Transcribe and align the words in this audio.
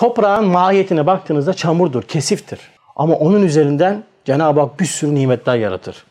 Toprağın 0.00 0.44
mahiyetine 0.44 1.06
baktığınızda 1.06 1.54
çamurdur, 1.54 2.02
kesiftir. 2.02 2.60
Ama 2.96 3.14
onun 3.14 3.42
üzerinden 3.42 4.02
Cenab-ı 4.24 4.60
Hak 4.60 4.80
bir 4.80 4.84
sürü 4.84 5.14
nimetler 5.14 5.56
yaratır. 5.56 6.04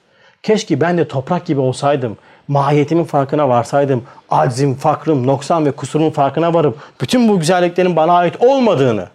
Keşke 0.43 0.81
ben 0.81 0.97
de 0.97 1.07
toprak 1.07 1.45
gibi 1.45 1.59
olsaydım, 1.59 2.17
mahiyetimin 2.47 3.03
farkına 3.03 3.49
varsaydım, 3.49 4.03
aczim, 4.29 4.75
fakrım, 4.75 5.27
noksan 5.27 5.65
ve 5.65 5.71
kusurumun 5.71 6.09
farkına 6.09 6.53
varıp 6.53 6.77
bütün 7.01 7.29
bu 7.29 7.39
güzelliklerin 7.39 7.95
bana 7.95 8.13
ait 8.13 8.33
olmadığını, 8.39 9.07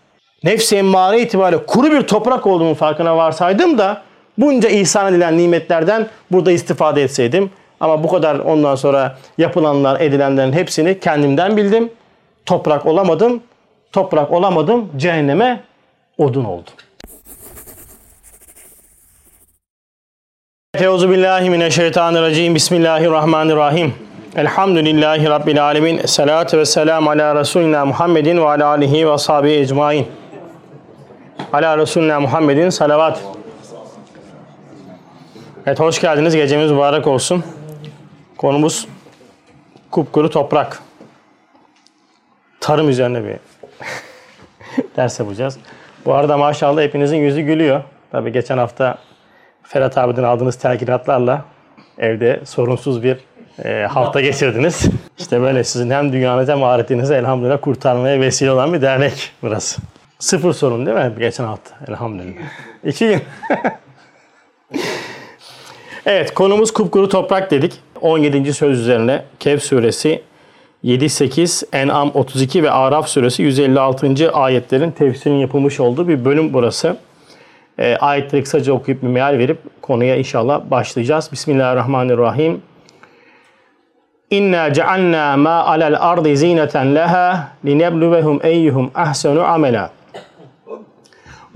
nefsi 0.44 0.76
emmare 0.76 1.20
itibariyle 1.20 1.66
kuru 1.66 1.90
bir 1.90 2.02
toprak 2.02 2.46
olduğumun 2.46 2.74
farkına 2.74 3.16
varsaydım 3.16 3.78
da 3.78 4.02
bunca 4.38 4.68
ihsan 4.68 5.12
edilen 5.12 5.38
nimetlerden 5.38 6.08
burada 6.32 6.52
istifade 6.52 7.02
etseydim. 7.02 7.50
Ama 7.80 8.04
bu 8.04 8.08
kadar 8.08 8.38
ondan 8.38 8.74
sonra 8.74 9.18
yapılanlar, 9.38 10.00
edilenlerin 10.00 10.52
hepsini 10.52 11.00
kendimden 11.00 11.56
bildim. 11.56 11.90
Toprak 12.46 12.86
olamadım. 12.86 13.42
Toprak 13.94 14.32
olamadım. 14.32 14.90
Cehenneme 14.96 15.62
odun 16.18 16.44
oldum. 16.44 16.72
Euzu 20.74 21.10
billahi 21.10 21.50
mineşşeytanirracim. 21.50 22.54
Bismillahirrahmanirrahim. 22.54 23.94
Elhamdülillahi 24.36 25.28
rabbil 25.28 25.64
alamin. 25.64 26.06
Salatu 26.06 26.58
ve 26.58 26.64
selam 26.64 27.08
ala 27.08 27.34
resulina 27.34 27.84
Muhammedin 27.84 28.36
ve 28.36 28.48
ala 28.48 28.66
alihi 28.66 29.06
ve 29.06 29.10
ashabihi 29.10 29.58
ecmaîn. 29.58 30.06
Ala 31.52 31.78
resulina 31.78 32.20
Muhammedin 32.20 32.70
salavat. 32.70 33.20
Evet 35.66 35.80
hoş 35.80 36.00
geldiniz. 36.00 36.36
Gecemiz 36.36 36.72
mübarek 36.72 37.06
olsun. 37.06 37.44
Konumuz 38.36 38.88
kupkuru 39.90 40.30
toprak. 40.30 40.82
Tarım 42.60 42.88
üzerine 42.88 43.24
bir 43.24 43.53
ders 44.96 45.20
yapacağız. 45.20 45.58
Bu 46.04 46.14
arada 46.14 46.38
maşallah 46.38 46.82
hepinizin 46.82 47.16
yüzü 47.16 47.40
gülüyor. 47.40 47.82
Tabii 48.12 48.32
geçen 48.32 48.58
hafta 48.58 48.98
Ferhat 49.62 49.98
abiden 49.98 50.22
aldığınız 50.22 50.56
telkinatlarla 50.56 51.44
evde 51.98 52.40
sorunsuz 52.44 53.02
bir 53.02 53.18
e, 53.64 53.86
hafta 53.86 54.20
geçirdiniz. 54.20 54.88
İşte 55.18 55.40
böyle 55.40 55.64
sizin 55.64 55.90
hem 55.90 56.12
dünyanızı 56.12 56.52
hem 56.52 56.62
ahiretinizi 56.62 57.14
elhamdülillah 57.14 57.58
kurtarmaya 57.60 58.20
vesile 58.20 58.50
olan 58.50 58.72
bir 58.72 58.82
dernek 58.82 59.32
burası. 59.42 59.82
Sıfır 60.18 60.52
sorun 60.52 60.86
değil 60.86 60.96
mi 60.96 61.12
geçen 61.18 61.44
hafta? 61.44 61.74
Elhamdülillah. 61.88 62.42
İki 62.84 63.08
gün. 63.08 63.22
evet 66.06 66.34
konumuz 66.34 66.72
kupkuru 66.72 67.08
toprak 67.08 67.50
dedik. 67.50 67.80
17. 68.00 68.54
söz 68.54 68.80
üzerine 68.80 69.22
Kehf 69.40 69.62
suresi 69.62 70.22
7-8, 70.84 71.64
En'am 71.72 72.10
32 72.14 72.62
ve 72.62 72.70
Araf 72.70 73.08
suresi 73.08 73.42
156. 73.42 74.32
ayetlerin 74.32 74.90
tefsirinin 74.90 75.38
yapılmış 75.38 75.80
olduğu 75.80 76.08
bir 76.08 76.24
bölüm 76.24 76.52
burası. 76.52 76.96
E, 77.78 77.96
ayetleri 77.96 78.42
kısaca 78.42 78.72
okuyup 78.72 79.02
bir 79.02 79.08
meal 79.08 79.38
verip 79.38 79.58
konuya 79.82 80.16
inşallah 80.16 80.60
başlayacağız. 80.70 81.32
Bismillahirrahmanirrahim. 81.32 82.62
İnna 84.30 84.72
cealna 84.72 85.36
ma 85.36 85.64
alel 85.64 85.96
ardı 86.00 86.36
zineten 86.36 86.94
leha 86.94 87.48
linebluvehum 87.64 88.40
eyyuhum 88.42 88.90
ahsenu 88.94 89.44
amela. 89.44 89.90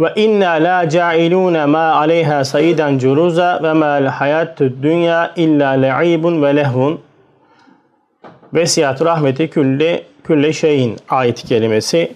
Ve 0.00 0.12
inna 0.16 0.50
la 0.50 0.88
cailuna 0.88 1.66
ma 1.66 1.92
aleyha 1.92 2.44
sayiden 2.44 2.98
curuza 2.98 3.60
ve 3.62 3.72
ma 3.72 4.20
hayatud 4.20 4.82
dünya 4.82 5.32
illa 5.36 5.68
le'ibun 5.70 6.42
ve 6.42 6.56
lehvun. 6.56 7.07
Vesiyat 8.54 9.04
rahmeti 9.04 9.50
külli 9.50 10.04
külle 10.24 10.52
şeyin 10.52 10.96
ayet 11.08 11.42
kelimesi. 11.42 12.12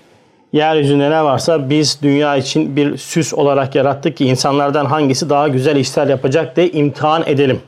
Yeryüzünde 0.52 1.10
ne 1.10 1.24
varsa 1.24 1.70
biz 1.70 1.98
dünya 2.02 2.36
için 2.36 2.76
bir 2.76 2.96
süs 2.96 3.34
olarak 3.34 3.74
yarattık 3.74 4.16
ki 4.16 4.24
insanlardan 4.24 4.84
hangisi 4.84 5.30
daha 5.30 5.48
güzel 5.48 5.76
işler 5.76 6.06
yapacak 6.06 6.56
diye 6.56 6.70
imtihan 6.70 7.22
edelim. 7.26 7.60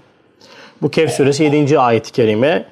Bu 0.83 0.91
Kehf 0.91 1.11
suresi 1.11 1.45
7. 1.45 1.79
ayet-i 1.79 2.13
kerime. 2.13 2.64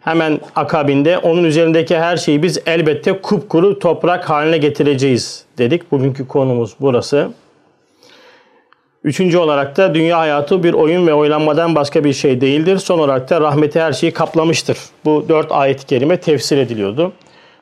Hemen 0.00 0.40
akabinde 0.56 1.18
onun 1.18 1.44
üzerindeki 1.44 1.98
her 1.98 2.16
şeyi 2.16 2.42
biz 2.42 2.58
elbette 2.66 3.22
kupkuru 3.22 3.78
toprak 3.78 4.30
haline 4.30 4.58
getireceğiz 4.58 5.44
dedik. 5.58 5.92
Bugünkü 5.92 6.28
konumuz 6.28 6.74
burası. 6.80 7.28
Üçüncü 9.06 9.38
olarak 9.38 9.76
da 9.76 9.94
dünya 9.94 10.18
hayatı 10.18 10.62
bir 10.62 10.72
oyun 10.72 11.06
ve 11.06 11.14
oylanmadan 11.14 11.74
başka 11.74 12.04
bir 12.04 12.12
şey 12.12 12.40
değildir. 12.40 12.78
Son 12.78 12.98
olarak 12.98 13.30
da 13.30 13.40
rahmeti 13.40 13.80
her 13.80 13.92
şeyi 13.92 14.12
kaplamıştır. 14.12 14.78
Bu 15.04 15.26
dört 15.28 15.52
ayet-i 15.52 15.86
kerime 15.86 16.16
tefsir 16.16 16.58
ediliyordu. 16.58 17.12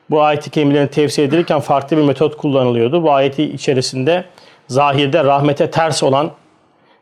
Bu 0.09 0.21
ayet-i 0.21 0.49
kerimelerin 0.49 0.87
tefsir 0.87 1.23
edilirken 1.23 1.59
farklı 1.59 1.97
bir 1.97 2.01
metot 2.01 2.37
kullanılıyordu. 2.37 3.03
Bu 3.03 3.11
ayeti 3.11 3.43
içerisinde 3.43 4.25
zahirde 4.67 5.23
rahmete 5.23 5.71
ters 5.71 6.03
olan 6.03 6.31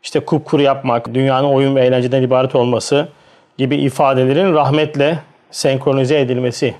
işte 0.02 0.20
kupkuru 0.20 0.62
yapmak, 0.62 1.14
dünyanın 1.14 1.48
oyun 1.48 1.76
ve 1.76 1.86
eğlenceden 1.86 2.22
ibaret 2.22 2.54
olması 2.54 3.08
gibi 3.58 3.76
ifadelerin 3.76 4.54
rahmetle 4.54 5.18
senkronize 5.50 6.20
edilmesi. 6.20 6.74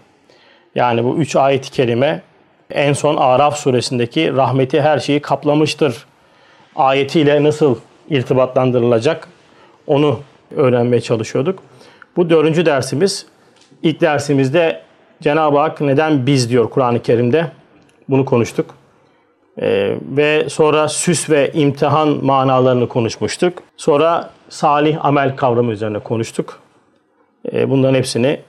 Yani 0.75 1.05
bu 1.05 1.17
üç 1.17 1.37
ayet-i 1.37 1.71
kerime 1.71 2.23
en 2.71 2.93
son 2.93 3.17
Araf 3.17 3.57
suresindeki 3.57 4.37
rahmeti 4.37 4.83
her 4.83 4.99
şeyi 4.99 5.21
kaplamıştır 5.21 6.07
ayetiyle 6.77 7.43
nasıl 7.43 7.77
irtibatlandırılacak 8.11 9.29
onu 9.87 10.21
öğrenmeye 10.57 11.01
çalışıyorduk. 11.01 11.59
Bu 12.17 12.31
dördüncü 12.31 12.67
dersimiz. 12.67 13.27
İlk 13.83 14.01
dersimizde 14.01 14.83
Cenab-ı 15.23 15.59
Hak 15.59 15.81
neden 15.81 16.27
biz 16.27 16.51
diyor 16.51 16.71
Kur'an-ı 16.71 17.03
Kerim'de. 17.03 17.51
Bunu 18.09 18.25
konuştuk. 18.25 18.75
Ee, 19.63 19.97
ve 20.03 20.49
sonra 20.49 20.89
süs 20.89 21.31
ve 21.31 21.53
imtihan 21.53 22.09
manalarını 22.25 22.89
konuşmuştuk. 22.89 23.63
Sonra 23.77 24.31
salih 24.49 25.05
amel 25.05 25.37
kavramı 25.37 25.73
üzerine 25.73 25.99
konuştuk. 25.99 26.59
Ee, 27.53 27.71
bunların 27.71 27.95
hepsini 27.95 28.41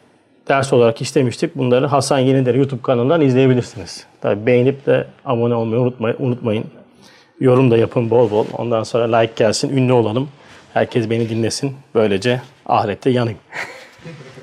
ders 0.48 0.74
olarak 0.74 1.02
istemiştik. 1.02 1.56
Bunları 1.56 1.86
Hasan 1.86 2.20
Yenider 2.20 2.56
YouTube 2.56 2.82
kanalından 2.82 3.22
izleyebilirsiniz. 3.22 4.06
Tabii 4.22 4.46
beğenip 4.46 4.86
de 4.86 5.08
abone 5.26 5.56
olmayı 5.56 5.82
unutmayın. 5.82 6.16
unutmayın. 6.20 6.66
Yorum 7.40 7.72
da 7.72 7.78
yapın 7.78 8.10
bol 8.10 8.32
bol. 8.32 8.46
Ondan 8.58 8.84
sonra 8.84 9.18
like 9.18 9.34
gelsin, 9.36 9.78
ünlü 9.78 9.94
olalım. 9.94 10.30
Herkes 10.74 11.10
beni 11.10 11.30
dinlesin. 11.30 11.76
Böylece 11.96 12.42
ahirette 12.66 13.10
yanayım. 13.10 13.40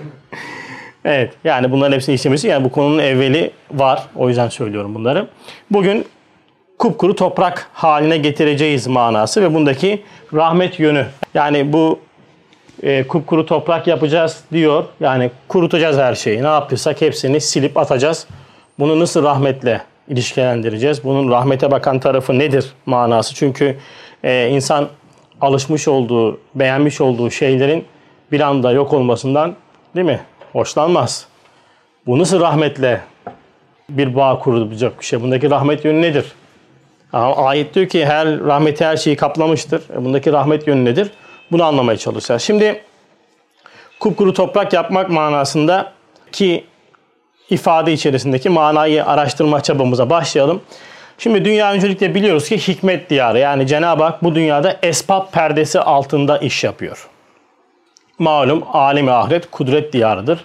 evet, 1.05 1.33
yani 1.45 1.71
bunların 1.71 1.93
hepsini 1.93 2.15
işlemesi. 2.15 2.49
Yani 2.49 2.65
bu 2.65 2.73
konunun 2.73 2.99
evveli 2.99 3.51
var. 3.71 4.07
O 4.17 4.29
yüzden 4.29 4.49
söylüyorum 4.49 4.95
bunları. 4.95 5.29
Bugün 5.71 6.07
kupkuru 6.79 7.17
toprak 7.17 7.71
haline 7.73 8.17
getireceğiz 8.17 8.87
manası 8.87 9.43
ve 9.43 9.55
bundaki 9.55 10.03
rahmet 10.35 10.81
yönü. 10.81 11.07
Yani 11.35 11.73
bu 11.73 11.99
e, 12.83 13.07
kupkuru 13.07 13.47
toprak 13.47 13.87
yapacağız 13.87 14.45
diyor. 14.53 14.85
Yani 15.01 15.31
kurutacağız 15.49 15.99
her 15.99 16.15
şeyi. 16.15 16.43
Ne 16.43 16.47
yaptıysak 16.47 17.01
hepsini 17.01 17.41
silip 17.41 17.77
atacağız. 17.77 18.27
Bunu 18.79 19.01
nasıl 19.01 19.23
rahmetle 19.23 19.83
ilişkilendireceğiz? 20.09 21.05
Bunun 21.05 21.31
rahmete 21.31 21.71
bakan 21.71 22.01
tarafı 22.01 22.39
nedir 22.39 22.73
manası? 22.87 23.35
Çünkü 23.35 23.77
e, 24.25 24.49
insan 24.49 24.89
alışmış 25.41 25.89
olduğu, 25.89 26.41
beğenmiş 26.55 27.01
olduğu 27.01 27.31
şeylerin 27.31 27.85
bir 28.33 28.41
anda 28.41 28.73
yok 28.73 28.93
olmasından 28.93 29.55
değil 29.97 30.07
mi? 30.07 30.21
Hoşlanmaz. 30.53 31.27
Bu 32.07 32.19
nasıl 32.19 32.41
rahmetle 32.41 33.01
bir 33.89 34.17
bağ 34.17 34.39
kurulacak 34.39 35.01
bir 35.01 35.05
şey? 35.05 35.23
Bundaki 35.23 35.51
rahmet 35.51 35.85
yönü 35.85 36.03
nedir? 36.03 36.33
Ayet 37.13 37.75
diyor 37.75 37.89
ki 37.89 38.07
her 38.07 38.41
rahmeti 38.41 38.85
her 38.85 38.97
şeyi 38.97 39.17
kaplamıştır. 39.17 39.83
E, 39.91 40.05
bundaki 40.05 40.33
rahmet 40.33 40.67
yönü 40.67 40.85
nedir? 40.85 41.11
Bunu 41.53 41.65
anlamaya 41.65 41.99
çalışacağız. 41.99 42.43
Şimdi 42.43 42.81
kupkuru 44.01 44.33
toprak 44.33 44.73
yapmak 44.73 45.11
manasında 45.11 45.93
ki 46.33 46.65
ifade 47.51 47.93
içerisindeki 47.93 48.49
manayı 48.49 49.07
araştırma 49.07 49.61
çabamıza 49.61 50.11
başlayalım. 50.11 50.61
Şimdi 51.19 51.45
dünya 51.45 51.73
öncelikle 51.73 52.15
biliyoruz 52.15 52.49
ki 52.49 52.59
hikmet 52.59 53.11
diyarı 53.11 53.39
yani 53.39 53.67
Cenab-ı 53.67 54.03
Hak 54.03 54.25
bu 54.25 54.35
dünyada 54.35 54.77
esbab 54.83 55.33
perdesi 55.33 55.81
altında 55.81 56.39
iş 56.39 56.65
yapıyor. 56.65 57.09
Malum 58.19 58.65
alemi 58.73 59.11
ahiret 59.11 59.51
kudret 59.51 59.93
diyarıdır. 59.93 60.45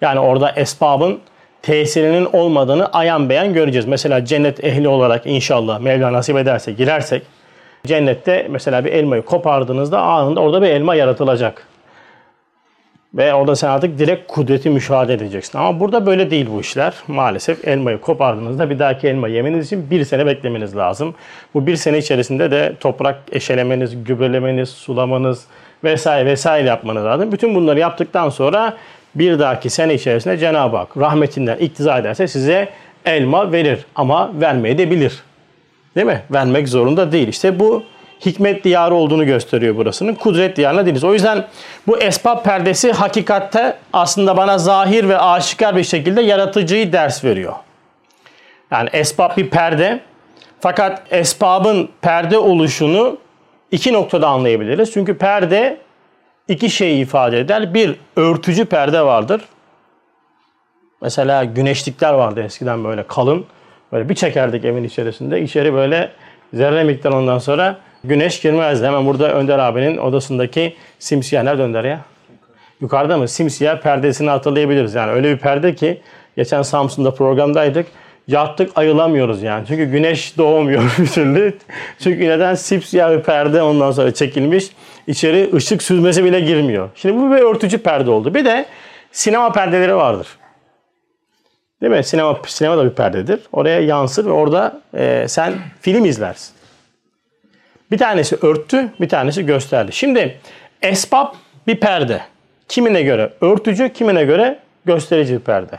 Yani 0.00 0.20
orada 0.20 0.50
esbabın 0.56 1.20
tesirinin 1.62 2.28
olmadığını 2.32 2.92
ayan 2.92 3.28
beyan 3.28 3.52
göreceğiz. 3.52 3.86
Mesela 3.86 4.24
cennet 4.24 4.64
ehli 4.64 4.88
olarak 4.88 5.26
inşallah 5.26 5.80
Mevla 5.80 6.12
nasip 6.12 6.36
ederse 6.36 6.72
girersek 6.72 7.22
cennette 7.86 8.46
mesela 8.50 8.84
bir 8.84 8.92
elmayı 8.92 9.22
kopardığınızda 9.22 10.00
anında 10.00 10.40
orada 10.40 10.62
bir 10.62 10.66
elma 10.66 10.94
yaratılacak. 10.94 11.66
Ve 13.14 13.34
orada 13.34 13.56
sen 13.56 13.68
artık 13.68 13.98
direkt 13.98 14.32
kudreti 14.32 14.70
müşahede 14.70 15.14
edeceksin. 15.14 15.58
Ama 15.58 15.80
burada 15.80 16.06
böyle 16.06 16.30
değil 16.30 16.46
bu 16.52 16.60
işler. 16.60 16.94
Maalesef 17.08 17.68
elmayı 17.68 18.00
kopardığınızda 18.00 18.70
bir 18.70 18.78
dahaki 18.78 19.08
elma 19.08 19.28
yemeniz 19.28 19.66
için 19.66 19.90
bir 19.90 20.04
sene 20.04 20.26
beklemeniz 20.26 20.76
lazım. 20.76 21.14
Bu 21.54 21.66
bir 21.66 21.76
sene 21.76 21.98
içerisinde 21.98 22.50
de 22.50 22.72
toprak 22.80 23.18
eşelemeniz, 23.32 24.04
gübrelemeniz, 24.04 24.68
sulamanız 24.68 25.44
vesaire 25.84 26.26
vesaire 26.26 26.68
yapmanız 26.68 27.04
lazım. 27.04 27.32
Bütün 27.32 27.54
bunları 27.54 27.78
yaptıktan 27.78 28.28
sonra 28.28 28.76
bir 29.14 29.38
dahaki 29.38 29.70
sene 29.70 29.94
içerisinde 29.94 30.38
Cenab-ı 30.38 30.76
Hak 30.76 30.96
rahmetinden 30.96 31.56
iktiza 31.56 31.98
ederse 31.98 32.28
size 32.28 32.68
elma 33.04 33.52
verir 33.52 33.84
ama 33.94 34.30
vermeye 34.40 34.78
de 34.78 34.90
bilir. 34.90 35.22
Değil 35.96 36.06
mi? 36.06 36.22
Vermek 36.30 36.68
zorunda 36.68 37.12
değil. 37.12 37.28
İşte 37.28 37.60
bu 37.60 37.82
hikmet 38.26 38.64
diyarı 38.64 38.94
olduğunu 38.94 39.26
gösteriyor 39.26 39.76
burasının. 39.76 40.14
Kudret 40.14 40.56
diyarına 40.56 40.86
değiliz. 40.86 41.04
O 41.04 41.12
yüzden 41.12 41.46
bu 41.86 41.98
esbab 41.98 42.44
perdesi 42.44 42.92
hakikatte 42.92 43.76
aslında 43.92 44.36
bana 44.36 44.58
zahir 44.58 45.08
ve 45.08 45.18
aşikar 45.18 45.76
bir 45.76 45.84
şekilde 45.84 46.22
yaratıcıyı 46.22 46.92
ders 46.92 47.24
veriyor. 47.24 47.54
Yani 48.70 48.88
esbab 48.92 49.36
bir 49.36 49.50
perde. 49.50 50.00
Fakat 50.60 51.02
esbabın 51.10 51.88
perde 52.02 52.38
oluşunu 52.38 53.18
iki 53.70 53.92
noktada 53.92 54.28
anlayabiliriz. 54.28 54.92
Çünkü 54.92 55.18
perde 55.18 55.78
iki 56.48 56.70
şeyi 56.70 57.02
ifade 57.02 57.40
eder. 57.40 57.74
Bir, 57.74 57.96
örtücü 58.16 58.64
perde 58.64 59.02
vardır. 59.02 59.42
Mesela 61.02 61.44
güneşlikler 61.44 62.12
vardı 62.12 62.42
eskiden 62.42 62.84
böyle 62.84 63.06
kalın. 63.06 63.46
Böyle 63.92 64.08
bir 64.08 64.14
çekerdik 64.14 64.64
evin 64.64 64.84
içerisinde. 64.84 65.40
İçeri 65.40 65.74
böyle 65.74 66.10
zerre 66.54 66.84
miktar 66.84 67.12
ondan 67.12 67.38
sonra 67.38 67.76
güneş 68.04 68.40
girmezdi. 68.40 68.86
Hemen 68.86 69.06
burada 69.06 69.32
Önder 69.32 69.58
abinin 69.58 69.96
odasındaki 69.96 70.76
simsiyah 70.98 71.42
nerede 71.42 71.62
Önder 71.62 71.84
ya? 71.84 72.00
Yukarıda 72.80 73.18
mı? 73.18 73.28
Simsiyah 73.28 73.80
perdesini 73.80 74.30
hatırlayabiliriz. 74.30 74.94
Yani 74.94 75.12
öyle 75.12 75.32
bir 75.32 75.38
perde 75.38 75.74
ki 75.74 76.00
geçen 76.36 76.62
Samsun'da 76.62 77.14
programdaydık. 77.14 77.86
Yattık 78.28 78.78
ayılamıyoruz 78.78 79.42
yani. 79.42 79.66
Çünkü 79.68 79.84
güneş 79.84 80.38
doğmuyor 80.38 80.82
bir 80.98 81.06
türlü. 81.06 81.54
Çünkü 81.98 82.28
neden? 82.28 82.54
Sipsiyah 82.54 83.12
bir 83.12 83.22
perde 83.22 83.62
ondan 83.62 83.90
sonra 83.90 84.14
çekilmiş. 84.14 84.64
İçeri 85.06 85.50
ışık 85.54 85.82
süzmesi 85.82 86.24
bile 86.24 86.40
girmiyor. 86.40 86.88
Şimdi 86.94 87.16
bu 87.16 87.30
bir 87.30 87.40
örtücü 87.40 87.78
perde 87.78 88.10
oldu. 88.10 88.34
Bir 88.34 88.44
de 88.44 88.66
sinema 89.12 89.52
perdeleri 89.52 89.96
vardır. 89.96 90.26
Değil 91.82 91.92
mi? 91.92 92.04
Sinema, 92.04 92.38
sinema 92.46 92.76
da 92.76 92.84
bir 92.84 92.90
perdedir. 92.90 93.40
Oraya 93.52 93.80
yansır 93.80 94.26
ve 94.26 94.30
orada 94.30 94.80
e, 94.94 95.24
sen 95.28 95.54
film 95.80 96.04
izlersin. 96.04 96.53
Bir 97.90 97.98
tanesi 97.98 98.36
örttü, 98.42 98.88
bir 99.00 99.08
tanesi 99.08 99.46
gösterdi. 99.46 99.92
Şimdi 99.92 100.38
esbab 100.82 101.34
bir 101.66 101.80
perde. 101.80 102.20
Kimine 102.68 103.02
göre 103.02 103.32
örtücü, 103.40 103.92
kimine 103.92 104.24
göre 104.24 104.58
gösterici 104.84 105.34
bir 105.34 105.40
perde. 105.40 105.78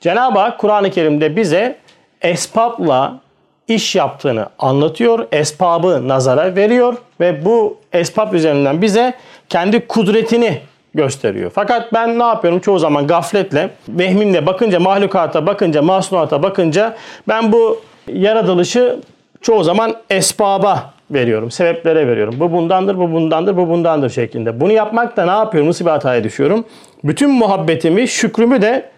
Cenab-ı 0.00 0.38
Hak 0.38 0.58
Kur'an-ı 0.58 0.90
Kerim'de 0.90 1.36
bize 1.36 1.76
esbabla 2.22 3.20
iş 3.68 3.96
yaptığını 3.96 4.48
anlatıyor. 4.58 5.26
Esbabı 5.32 6.08
nazara 6.08 6.56
veriyor 6.56 6.94
ve 7.20 7.44
bu 7.44 7.78
esbab 7.92 8.32
üzerinden 8.32 8.82
bize 8.82 9.14
kendi 9.48 9.86
kudretini 9.86 10.60
gösteriyor. 10.94 11.50
Fakat 11.54 11.92
ben 11.92 12.18
ne 12.18 12.22
yapıyorum 12.22 12.60
çoğu 12.60 12.78
zaman 12.78 13.06
gafletle, 13.06 13.70
vehmimle 13.88 14.46
bakınca, 14.46 14.80
mahlukata 14.80 15.46
bakınca, 15.46 15.82
masnuata 15.82 16.42
bakınca 16.42 16.96
ben 17.28 17.52
bu 17.52 17.80
yaratılışı 18.08 19.00
çoğu 19.40 19.64
zaman 19.64 19.96
esbaba 20.10 20.94
veriyorum, 21.12 21.50
sebeplere 21.50 22.06
veriyorum. 22.06 22.34
Bu 22.40 22.52
bundandır, 22.52 22.98
bu 22.98 23.12
bundandır, 23.12 23.56
bu 23.56 23.68
bundandır 23.68 24.10
şeklinde. 24.10 24.60
Bunu 24.60 24.72
yapmakta 24.72 25.24
ne 25.24 25.30
yapıyorum, 25.30 25.68
nasıl 25.68 25.84
bir 25.84 25.90
hataya 25.90 26.24
düşüyorum? 26.24 26.64
Bütün 27.04 27.30
muhabbetimi, 27.30 28.08
şükrümü 28.08 28.62
de 28.62 28.90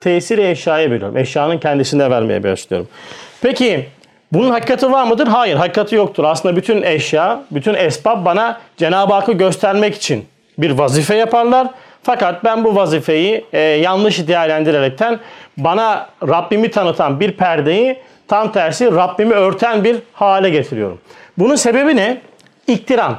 tesiri 0.00 0.48
eşyaya 0.48 0.90
veriyorum. 0.90 1.16
Eşyanın 1.16 1.58
kendisine 1.58 2.10
vermeye 2.10 2.44
başlıyorum. 2.44 2.88
Peki 3.42 3.86
bunun 4.32 4.50
hakikati 4.50 4.92
var 4.92 5.06
mıdır? 5.06 5.26
Hayır, 5.26 5.56
hakikati 5.56 5.94
yoktur. 5.94 6.24
Aslında 6.24 6.56
bütün 6.56 6.82
eşya, 6.82 7.40
bütün 7.50 7.74
esbab 7.74 8.24
bana 8.24 8.60
Cenab-ı 8.76 9.14
Hakk'ı 9.14 9.32
göstermek 9.32 9.94
için 9.94 10.24
bir 10.58 10.70
vazife 10.70 11.14
yaparlar. 11.14 11.68
Fakat 12.02 12.44
ben 12.44 12.64
bu 12.64 12.76
vazifeyi 12.76 13.44
e, 13.52 13.60
yanlış 13.60 14.28
değerlendirerekten 14.28 15.18
bana 15.56 16.06
Rabbimi 16.28 16.70
tanıtan 16.70 17.20
bir 17.20 17.32
perdeyi 17.32 17.98
tam 18.28 18.52
tersi 18.52 18.92
Rabbimi 18.92 19.34
örten 19.34 19.84
bir 19.84 19.96
hale 20.12 20.50
getiriyorum. 20.50 20.98
Bunun 21.38 21.56
sebebi 21.56 21.96
ne? 21.96 22.20
İktiran. 22.66 23.16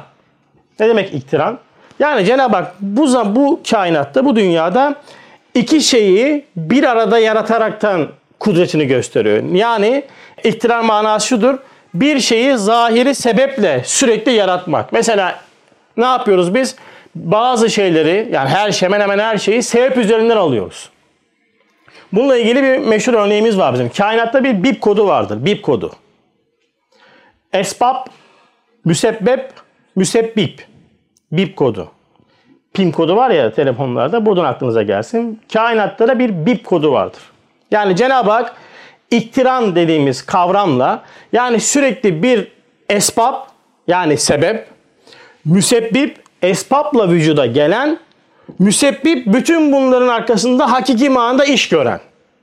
Ne 0.80 0.88
demek 0.88 1.14
iktiran? 1.14 1.58
Yani 1.98 2.24
Cenab-ı 2.24 2.56
Hak 2.56 2.74
bu, 2.80 3.06
bu 3.36 3.60
kainatta, 3.70 4.24
bu 4.24 4.36
dünyada 4.36 4.94
iki 5.54 5.80
şeyi 5.80 6.44
bir 6.56 6.84
arada 6.84 7.18
yarataraktan 7.18 8.08
kudretini 8.40 8.86
gösteriyor. 8.86 9.42
Yani 9.52 10.04
iktirar 10.44 10.80
manası 10.80 11.26
şudur. 11.26 11.58
Bir 11.94 12.20
şeyi 12.20 12.56
zahiri 12.56 13.14
sebeple 13.14 13.82
sürekli 13.84 14.32
yaratmak. 14.32 14.92
Mesela 14.92 15.38
ne 15.96 16.04
yapıyoruz 16.04 16.54
biz? 16.54 16.76
Bazı 17.14 17.70
şeyleri 17.70 18.28
yani 18.32 18.48
her 18.48 18.72
şey 18.72 18.88
hemen 18.88 19.00
hemen 19.00 19.18
her 19.18 19.38
şeyi 19.38 19.62
sebep 19.62 19.96
üzerinden 19.96 20.36
alıyoruz. 20.36 20.90
Bununla 22.12 22.36
ilgili 22.36 22.62
bir 22.62 22.78
meşhur 22.78 23.14
örneğimiz 23.14 23.58
var 23.58 23.72
bizim. 23.74 23.88
Kainatta 23.88 24.44
bir 24.44 24.62
BIP 24.62 24.80
kodu 24.80 25.06
vardır. 25.06 25.44
BIP 25.44 25.62
kodu. 25.62 25.92
Esbab, 27.52 28.06
müsebbep, 28.84 29.52
müsebbip. 29.96 30.66
BIP 31.32 31.56
kodu. 31.56 31.90
PIN 32.74 32.90
kodu 32.92 33.16
var 33.16 33.30
ya 33.30 33.52
telefonlarda 33.52 34.26
buradan 34.26 34.44
aklınıza 34.44 34.82
gelsin. 34.82 35.40
Kainatta 35.52 36.08
da 36.08 36.18
bir 36.18 36.46
BIP 36.46 36.64
kodu 36.64 36.92
vardır. 36.92 37.22
Yani 37.70 37.96
Cenab-ı 37.96 38.30
Hak 38.30 38.54
iktiran 39.10 39.76
dediğimiz 39.76 40.26
kavramla 40.26 41.02
yani 41.32 41.60
sürekli 41.60 42.22
bir 42.22 42.52
esbab 42.88 43.34
yani 43.86 44.16
sebep, 44.16 44.68
müsebbip 45.44 46.22
esbabla 46.42 47.08
vücuda 47.08 47.46
gelen, 47.46 47.98
müsebbip 48.58 49.26
bütün 49.26 49.72
bunların 49.72 50.08
arkasında 50.08 50.72
hakiki 50.72 51.10
manada 51.10 51.44
iş 51.44 51.68
gören. 51.68 52.00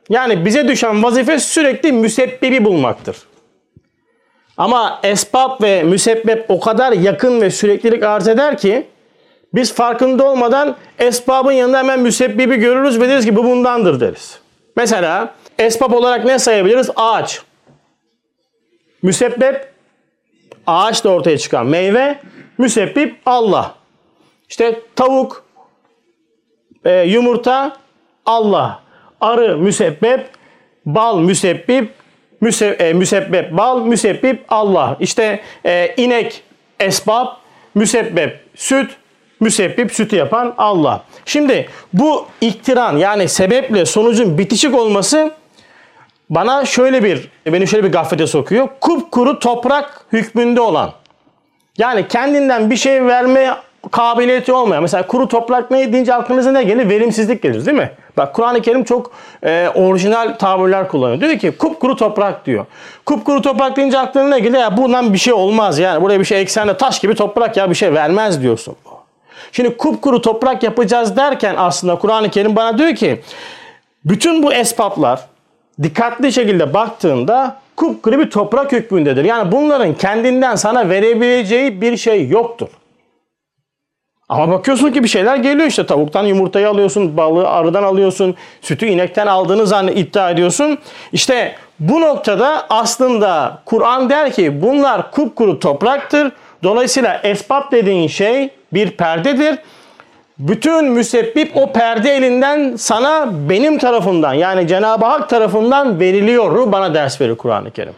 Yani 0.10 0.46
bize 0.46 0.68
düşen 0.68 1.04
vazife 1.04 1.40
sürekli 1.40 1.92
müsebbibi 1.92 2.66
bulmaktır. 2.66 3.18
Ama 4.57 5.00
esbab 5.04 5.63
ve 5.63 5.84
müsebbep 5.84 6.46
o 6.50 6.60
kadar 6.60 6.92
yakın 6.92 7.42
ve 7.42 7.52
süreklilik 7.52 8.04
arz 8.04 8.28
eder 8.28 8.57
ki 8.57 8.88
biz 9.54 9.74
farkında 9.74 10.25
olmadan 10.25 10.75
esbabın 11.00 11.52
yanında 11.52 11.78
hemen 11.78 12.00
müsebbibi 12.00 12.56
görürüz 12.56 13.00
ve 13.00 13.10
deriz 13.10 13.25
ki 13.25 13.36
bu 13.36 13.44
bundandır 13.44 14.00
deriz. 14.00 14.40
Mesela 14.75 15.34
esbab 15.60 15.94
olarak 15.94 16.25
ne 16.25 16.40
sayabiliriz? 16.40 16.90
Ağaç. 16.96 17.42
Müsebbep 19.01 19.68
ağaçta 20.68 21.10
ortaya 21.10 21.38
çıkan 21.38 21.66
meyve. 21.66 22.19
Müsebbip 22.58 23.16
Allah. 23.25 23.75
İşte 24.50 24.80
tavuk, 24.96 25.45
e, 26.86 27.02
yumurta 27.02 27.78
Allah. 28.26 28.80
Arı 29.22 29.58
müsebbep, 29.58 30.30
bal 30.86 31.20
müsebbip, 31.20 31.94
müse, 32.42 32.66
e, 32.66 32.94
müsebbep 32.94 33.58
bal, 33.58 33.82
müsebbip 33.82 34.46
Allah. 34.50 34.98
İşte 35.00 35.39
e, 35.65 35.94
inek 35.98 36.44
esbab, 36.80 37.27
müsebbep 37.75 38.39
süt, 38.56 38.92
müsebbip 39.39 39.92
sütü 39.92 40.15
yapan 40.15 40.54
Allah. 40.58 41.04
Şimdi 41.25 41.70
bu 41.94 42.27
iktiran 42.42 42.98
yani 42.98 43.30
sebeple 43.30 43.86
sonucun 43.86 44.38
bitişik 44.38 44.75
olması 44.75 45.32
bana 46.30 46.65
şöyle 46.65 47.04
bir, 47.04 47.30
beni 47.46 47.68
şöyle 47.68 47.84
bir 47.84 47.92
gaflete 47.92 48.27
sokuyor. 48.27 48.68
Kupkuru 48.82 49.39
toprak 49.39 50.06
hükmünde 50.13 50.62
olan. 50.62 50.92
Yani 51.77 52.08
kendinden 52.08 52.72
bir 52.72 52.75
şey 52.75 53.06
verme 53.06 53.56
kabiliyeti 53.92 54.54
olmayan. 54.54 54.84
Mesela 54.84 55.08
kuru 55.08 55.27
toprak 55.27 55.72
ne 55.72 55.94
deyince 55.94 56.13
aklınıza 56.13 56.51
ne 56.51 56.63
gelir? 56.63 56.89
Verimsizlik 56.89 57.44
gelir 57.44 57.65
değil 57.65 57.77
mi? 57.77 57.92
Bak 58.18 58.34
Kur'an-ı 58.34 58.62
Kerim 58.62 58.84
çok 58.84 59.12
e, 59.44 59.70
orijinal 59.75 60.36
tabirler 60.38 60.88
kullanıyor. 60.88 61.22
Diyor 61.22 61.39
ki 61.39 61.51
kupkuru 61.51 61.96
toprak 61.96 62.46
diyor. 62.46 62.65
Kupkuru 63.06 63.42
toprak 63.42 63.77
deyince 63.77 64.00
aklına 64.00 64.27
ne 64.27 64.39
gelir? 64.39 64.58
Ya 64.58 64.77
bundan 64.77 65.13
bir 65.13 65.18
şey 65.18 65.34
olmaz 65.34 65.80
yani. 65.80 66.01
Buraya 66.01 66.20
bir 66.20 66.25
şey 66.25 66.42
eksende 66.42 66.77
taş 66.77 67.00
gibi 67.00 67.15
toprak 67.15 67.58
ya 67.58 67.70
bir 67.70 67.75
şey 67.75 67.94
vermez 67.94 68.42
diyorsun. 68.42 68.75
Şimdi 69.51 69.77
kupkuru 69.77 70.22
toprak 70.22 70.63
yapacağız 70.63 71.18
derken 71.18 71.56
aslında 71.58 71.96
Kur'an-ı 71.96 72.30
Kerim 72.30 72.56
bana 72.56 72.77
diyor 72.77 72.96
ki 72.96 73.22
bütün 74.06 74.44
bu 74.44 74.54
esbaplar 74.54 75.20
dikkatli 75.84 76.34
şekilde 76.34 76.74
baktığında 76.74 77.58
kupkuru 77.75 78.20
bir 78.20 78.30
toprak 78.30 78.72
hükmündedir. 78.72 79.24
Yani 79.24 79.51
bunların 79.51 79.94
kendinden 79.94 80.56
sana 80.56 80.89
verebileceği 80.89 81.82
bir 81.82 81.98
şey 81.98 82.27
yoktur. 82.27 82.68
Ama 84.29 84.51
bakıyorsun 84.51 84.91
ki 84.91 85.03
bir 85.03 85.08
şeyler 85.08 85.36
geliyor 85.36 85.67
işte 85.67 85.86
tavuktan 85.86 86.24
yumurtayı 86.24 86.70
alıyorsun, 86.70 87.17
balığı 87.17 87.50
arıdan 87.50 87.84
alıyorsun, 87.84 88.36
sütü 88.62 88.86
inekten 88.86 89.27
aldığını 89.27 89.67
zannet 89.67 89.98
iddia 89.98 90.29
ediyorsun. 90.29 90.77
İşte 91.12 91.55
bu 91.79 92.01
noktada 92.01 92.65
aslında 92.70 93.62
Kur'an 93.65 94.10
der 94.10 94.32
ki 94.32 94.62
bunlar 94.62 95.12
kupkuru 95.12 95.60
topraktır. 95.60 96.32
Dolayısıyla 96.63 97.20
esbab 97.24 97.72
dediğin 97.72 98.08
şey 98.08 98.50
bir 98.74 98.91
perdedir. 98.91 99.58
Bütün 100.39 100.86
müsebbip 100.86 101.58
o 101.58 101.74
perde 101.74 102.15
elinden 102.15 102.75
sana 102.75 103.29
benim 103.50 103.77
tarafından 103.77 104.34
yani 104.34 104.67
Cenab-ı 104.67 105.05
Hak 105.05 105.29
tarafından 105.29 106.00
veriliyor. 106.00 106.72
Bana 106.72 106.94
ders 106.94 107.22
verir 107.22 107.36
Kur'an-ı 107.36 107.72
Kerim. 107.72 107.94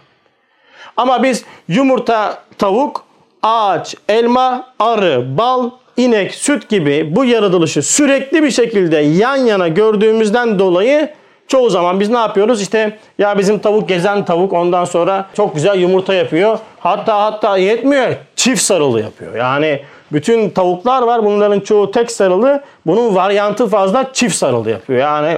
Ama 0.97 1.23
biz 1.23 1.45
yumurta, 1.67 2.37
tavuk, 2.57 3.03
ağaç, 3.43 3.95
elma, 4.09 4.67
arı, 4.79 5.37
bal, 5.37 5.69
inek, 5.97 6.35
süt 6.35 6.69
gibi 6.69 7.15
bu 7.15 7.25
yaratılışı 7.25 7.81
sürekli 7.81 8.43
bir 8.43 8.51
şekilde 8.51 8.97
yan 8.97 9.35
yana 9.35 9.67
gördüğümüzden 9.67 10.59
dolayı 10.59 11.09
Çoğu 11.47 11.69
zaman 11.69 11.99
biz 11.99 12.09
ne 12.09 12.17
yapıyoruz? 12.17 12.61
İşte 12.61 12.97
ya 13.17 13.37
bizim 13.37 13.59
tavuk 13.59 13.89
gezen 13.89 14.25
tavuk 14.25 14.53
ondan 14.53 14.85
sonra 14.85 15.29
çok 15.33 15.55
güzel 15.55 15.79
yumurta 15.79 16.13
yapıyor. 16.13 16.59
Hatta 16.79 17.21
hatta 17.23 17.57
yetmiyor. 17.57 18.15
Çift 18.35 18.61
sarılı 18.61 19.01
yapıyor. 19.01 19.35
Yani 19.35 19.81
bütün 20.11 20.49
tavuklar 20.49 21.01
var. 21.01 21.25
Bunların 21.25 21.59
çoğu 21.59 21.91
tek 21.91 22.11
sarılı. 22.11 22.63
Bunun 22.85 23.15
varyantı 23.15 23.67
fazla 23.67 24.13
çift 24.13 24.35
sarılı 24.35 24.69
yapıyor. 24.69 24.99
Yani 24.99 25.37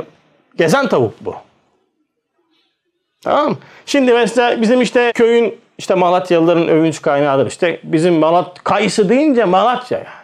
gezen 0.58 0.88
tavuk 0.88 1.14
bu. 1.22 1.36
Tamam 3.24 3.58
Şimdi 3.86 4.14
mesela 4.14 4.62
bizim 4.62 4.82
işte 4.82 5.12
köyün 5.16 5.60
işte 5.78 5.96
Malatyalıların 5.96 6.68
övünç 6.68 7.02
kaynağıdır. 7.02 7.48
İşte 7.48 7.80
bizim 7.84 8.14
Malat 8.14 8.64
kayısı 8.64 9.10
deyince 9.10 9.46
Malatya 9.46 9.98
yani. 9.98 10.19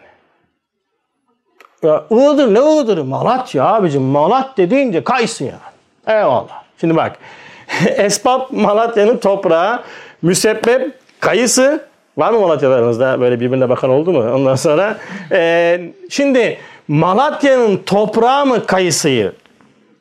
Ya 1.86 2.04
Iğdır 2.12 2.54
ne 2.54 2.60
Iğdır? 2.60 2.98
Malatya 2.98 3.66
abicim. 3.66 4.02
Malatya 4.02 4.70
deyince 4.70 5.04
kayısı 5.04 5.44
yani. 5.44 5.60
Eyvallah. 6.08 6.64
Şimdi 6.80 6.96
bak. 6.96 7.18
Esbab 7.98 8.42
Malatya'nın 8.52 9.18
toprağı, 9.18 9.84
müsebbep 10.22 10.94
kayısı. 11.20 11.86
Var 12.18 12.32
mı 12.32 12.40
Malatyalarınızda 12.40 13.22
böyle 13.22 13.40
birbirine 13.40 13.70
bakan 13.70 13.90
oldu 13.90 14.12
mu? 14.12 14.34
Ondan 14.34 14.56
sonra 14.56 14.98
e, 15.32 15.82
şimdi 16.10 16.58
Malatya'nın 16.88 17.78
toprağı 17.78 18.46
mı 18.46 18.66
kayısıyı 18.66 19.34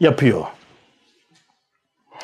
yapıyor? 0.00 0.44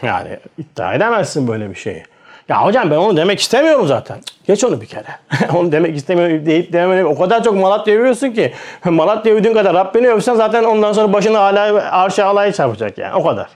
Yani 0.02 0.38
iddia 0.58 0.94
edemezsin 0.94 1.48
böyle 1.48 1.70
bir 1.70 1.74
şeyi. 1.74 2.04
Ya 2.50 2.64
hocam 2.64 2.90
ben 2.90 2.96
onu 2.96 3.16
demek 3.16 3.40
istemiyorum 3.40 3.86
zaten. 3.86 4.18
Geç 4.46 4.64
onu 4.64 4.80
bir 4.80 4.86
kere. 4.86 5.06
onu 5.54 5.72
demek 5.72 5.96
istemiyorum 5.96 6.46
deyip 6.46 6.72
dememeyi 6.72 7.04
o 7.04 7.18
kadar 7.18 7.44
çok 7.44 7.54
Malatya 7.54 7.94
övüyorsun 7.94 8.30
ki. 8.30 8.52
Malatya 8.84 9.34
övdüğün 9.34 9.54
kadar 9.54 9.74
Rabbini 9.74 10.08
övsen 10.08 10.34
zaten 10.34 10.64
ondan 10.64 10.92
sonra 10.92 11.12
başını 11.12 11.36
hala 11.36 11.90
arşa 11.90 12.26
alaya 12.26 12.52
çarpacak 12.52 12.98
yani. 12.98 13.14
O 13.14 13.24
kadar. 13.24 13.48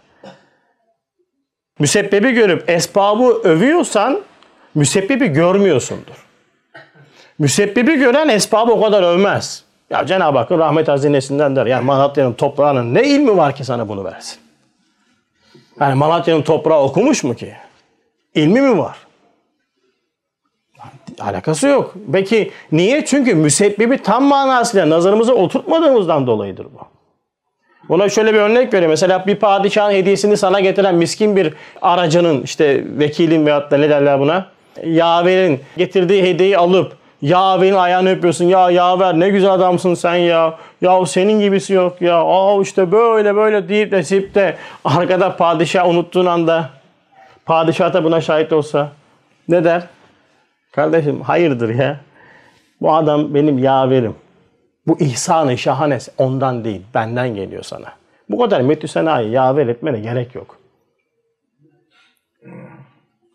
Müsebbibi 1.78 2.32
görüp 2.32 2.70
esbabı 2.70 3.24
övüyorsan 3.24 4.20
müsebbibi 4.74 5.28
görmüyorsundur. 5.28 6.26
Müsebbibi 7.38 7.96
gören 7.96 8.28
esbabı 8.28 8.72
o 8.72 8.82
kadar 8.82 9.02
övmez. 9.02 9.64
Ya 9.90 10.06
Cenab-ı 10.06 10.38
Hakk'ın 10.38 10.58
rahmet 10.58 10.88
hazinesinden 10.88 11.56
der. 11.56 11.66
Yani 11.66 11.84
Malatya'nın 11.84 12.32
toprağının 12.32 12.94
ne 12.94 13.04
ilmi 13.04 13.36
var 13.36 13.54
ki 13.54 13.64
sana 13.64 13.88
bunu 13.88 14.04
versin? 14.04 14.38
Yani 15.80 15.94
Malatya'nın 15.94 16.42
toprağı 16.42 16.80
okumuş 16.80 17.24
mu 17.24 17.34
ki? 17.34 17.54
İlmi 18.34 18.60
mi 18.60 18.78
var? 18.78 18.96
Alakası 21.20 21.66
yok. 21.68 21.94
Peki 22.12 22.50
niye? 22.72 23.04
Çünkü 23.04 23.34
müsebbibi 23.34 23.98
tam 23.98 24.24
manasıyla 24.24 24.90
nazarımıza 24.90 25.32
oturtmadığımızdan 25.32 26.26
dolayıdır 26.26 26.64
bu. 26.64 26.78
Buna 27.88 28.08
şöyle 28.08 28.34
bir 28.34 28.38
örnek 28.38 28.74
vereyim. 28.74 28.90
Mesela 28.90 29.26
bir 29.26 29.36
padişahın 29.36 29.92
hediyesini 29.92 30.36
sana 30.36 30.60
getiren 30.60 30.94
miskin 30.94 31.36
bir 31.36 31.54
aracının 31.82 32.42
işte 32.42 32.84
vekilin 32.98 33.46
veyahut 33.46 33.70
da 33.70 33.76
ne 33.76 33.90
derler 33.90 34.20
buna? 34.20 34.46
Yaverin 34.84 35.60
getirdiği 35.76 36.22
hediyeyi 36.22 36.58
alıp 36.58 36.92
yaverin 37.22 37.74
ayağını 37.74 38.10
öpüyorsun. 38.10 38.44
Ya 38.44 38.70
yaver 38.70 39.20
ne 39.20 39.28
güzel 39.28 39.50
adamsın 39.52 39.94
sen 39.94 40.14
ya. 40.14 40.54
Ya 40.80 41.06
senin 41.06 41.40
gibisi 41.40 41.72
yok 41.72 42.02
ya. 42.02 42.16
Aa 42.16 42.62
işte 42.62 42.92
böyle 42.92 43.36
böyle 43.36 43.68
deyip 43.68 43.92
de 43.92 44.02
sip 44.02 44.34
de 44.34 44.56
arkada 44.84 45.36
padişah 45.36 45.88
unuttuğun 45.88 46.26
anda 46.26 46.70
padişah 47.46 47.92
da 47.92 48.04
buna 48.04 48.20
şahit 48.20 48.52
olsa 48.52 48.92
ne 49.48 49.64
der? 49.64 49.86
Kardeşim 50.72 51.20
hayırdır 51.20 51.74
ya. 51.74 52.00
Bu 52.80 52.94
adam 52.94 53.34
benim 53.34 53.58
yaverim. 53.58 54.14
Bu 54.86 54.98
ihsanı 55.00 55.58
şahane 55.58 55.98
ondan 56.18 56.64
değil, 56.64 56.82
benden 56.94 57.34
geliyor 57.34 57.62
sana. 57.62 57.92
Bu 58.30 58.38
kadar 58.38 58.60
metü 58.60 58.88
senayı 58.88 59.30
yaver 59.30 59.66
etmene 59.66 60.00
gerek 60.00 60.34
yok. 60.34 60.58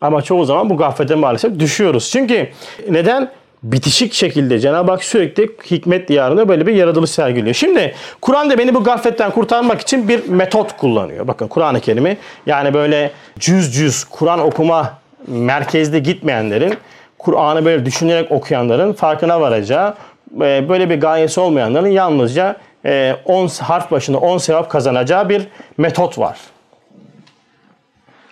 Ama 0.00 0.22
çoğu 0.22 0.44
zaman 0.44 0.70
bu 0.70 0.76
gaflete 0.76 1.14
maalesef 1.14 1.58
düşüyoruz. 1.58 2.10
Çünkü 2.10 2.48
neden? 2.88 3.30
Bitişik 3.62 4.14
şekilde 4.14 4.58
Cenab-ı 4.58 4.90
Hak 4.90 5.04
sürekli 5.04 5.50
hikmet 5.70 6.08
diyarında 6.08 6.48
böyle 6.48 6.66
bir 6.66 6.74
yaratılış 6.74 7.10
sergiliyor. 7.10 7.54
Şimdi 7.54 7.94
Kur'an 8.20 8.50
da 8.50 8.58
beni 8.58 8.74
bu 8.74 8.84
gafletten 8.84 9.30
kurtarmak 9.30 9.80
için 9.80 10.08
bir 10.08 10.28
metot 10.28 10.76
kullanıyor. 10.76 11.28
Bakın 11.28 11.48
Kur'an-ı 11.48 11.80
Kerim'i 11.80 12.16
yani 12.46 12.74
böyle 12.74 13.10
cüz 13.38 13.74
cüz 13.74 14.04
Kur'an 14.04 14.40
okuma 14.40 14.98
merkezde 15.26 15.98
gitmeyenlerin 15.98 16.74
Kur'an'ı 17.18 17.64
böyle 17.64 17.86
düşünerek 17.86 18.32
okuyanların 18.32 18.92
farkına 18.92 19.40
varacağı 19.40 19.94
e, 20.40 20.68
böyle 20.68 20.90
bir 20.90 21.00
gayesi 21.00 21.40
olmayanların 21.40 21.88
yalnızca 21.88 22.56
10 22.84 22.88
e, 22.88 23.16
harf 23.60 23.90
başına 23.90 24.18
10 24.18 24.38
sevap 24.38 24.70
kazanacağı 24.70 25.28
bir 25.28 25.48
metot 25.78 26.18
var. 26.18 26.38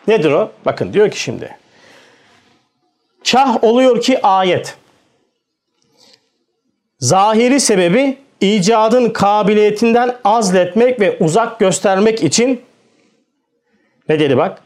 Nedir 0.09 0.33
o? 0.33 0.51
Bakın 0.65 0.93
diyor 0.93 1.11
ki 1.11 1.21
şimdi. 1.21 1.57
Kah 3.31 3.65
oluyor 3.65 4.01
ki 4.01 4.23
ayet. 4.23 4.77
Zahiri 6.99 7.61
sebebi 7.61 8.19
icadın 8.41 9.11
kabiliyetinden 9.11 10.17
azletmek 10.25 11.01
ve 11.01 11.17
uzak 11.21 11.61
göstermek 11.61 12.23
için 12.25 12.61
ne 14.09 14.21
dedi 14.21 14.37
bak? 14.37 14.63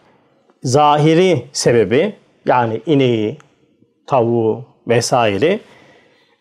Zahiri 0.62 1.46
sebebi 1.52 2.14
yani 2.46 2.80
ineği, 2.86 3.38
tavuğu 4.06 4.64
vesaire 4.88 5.60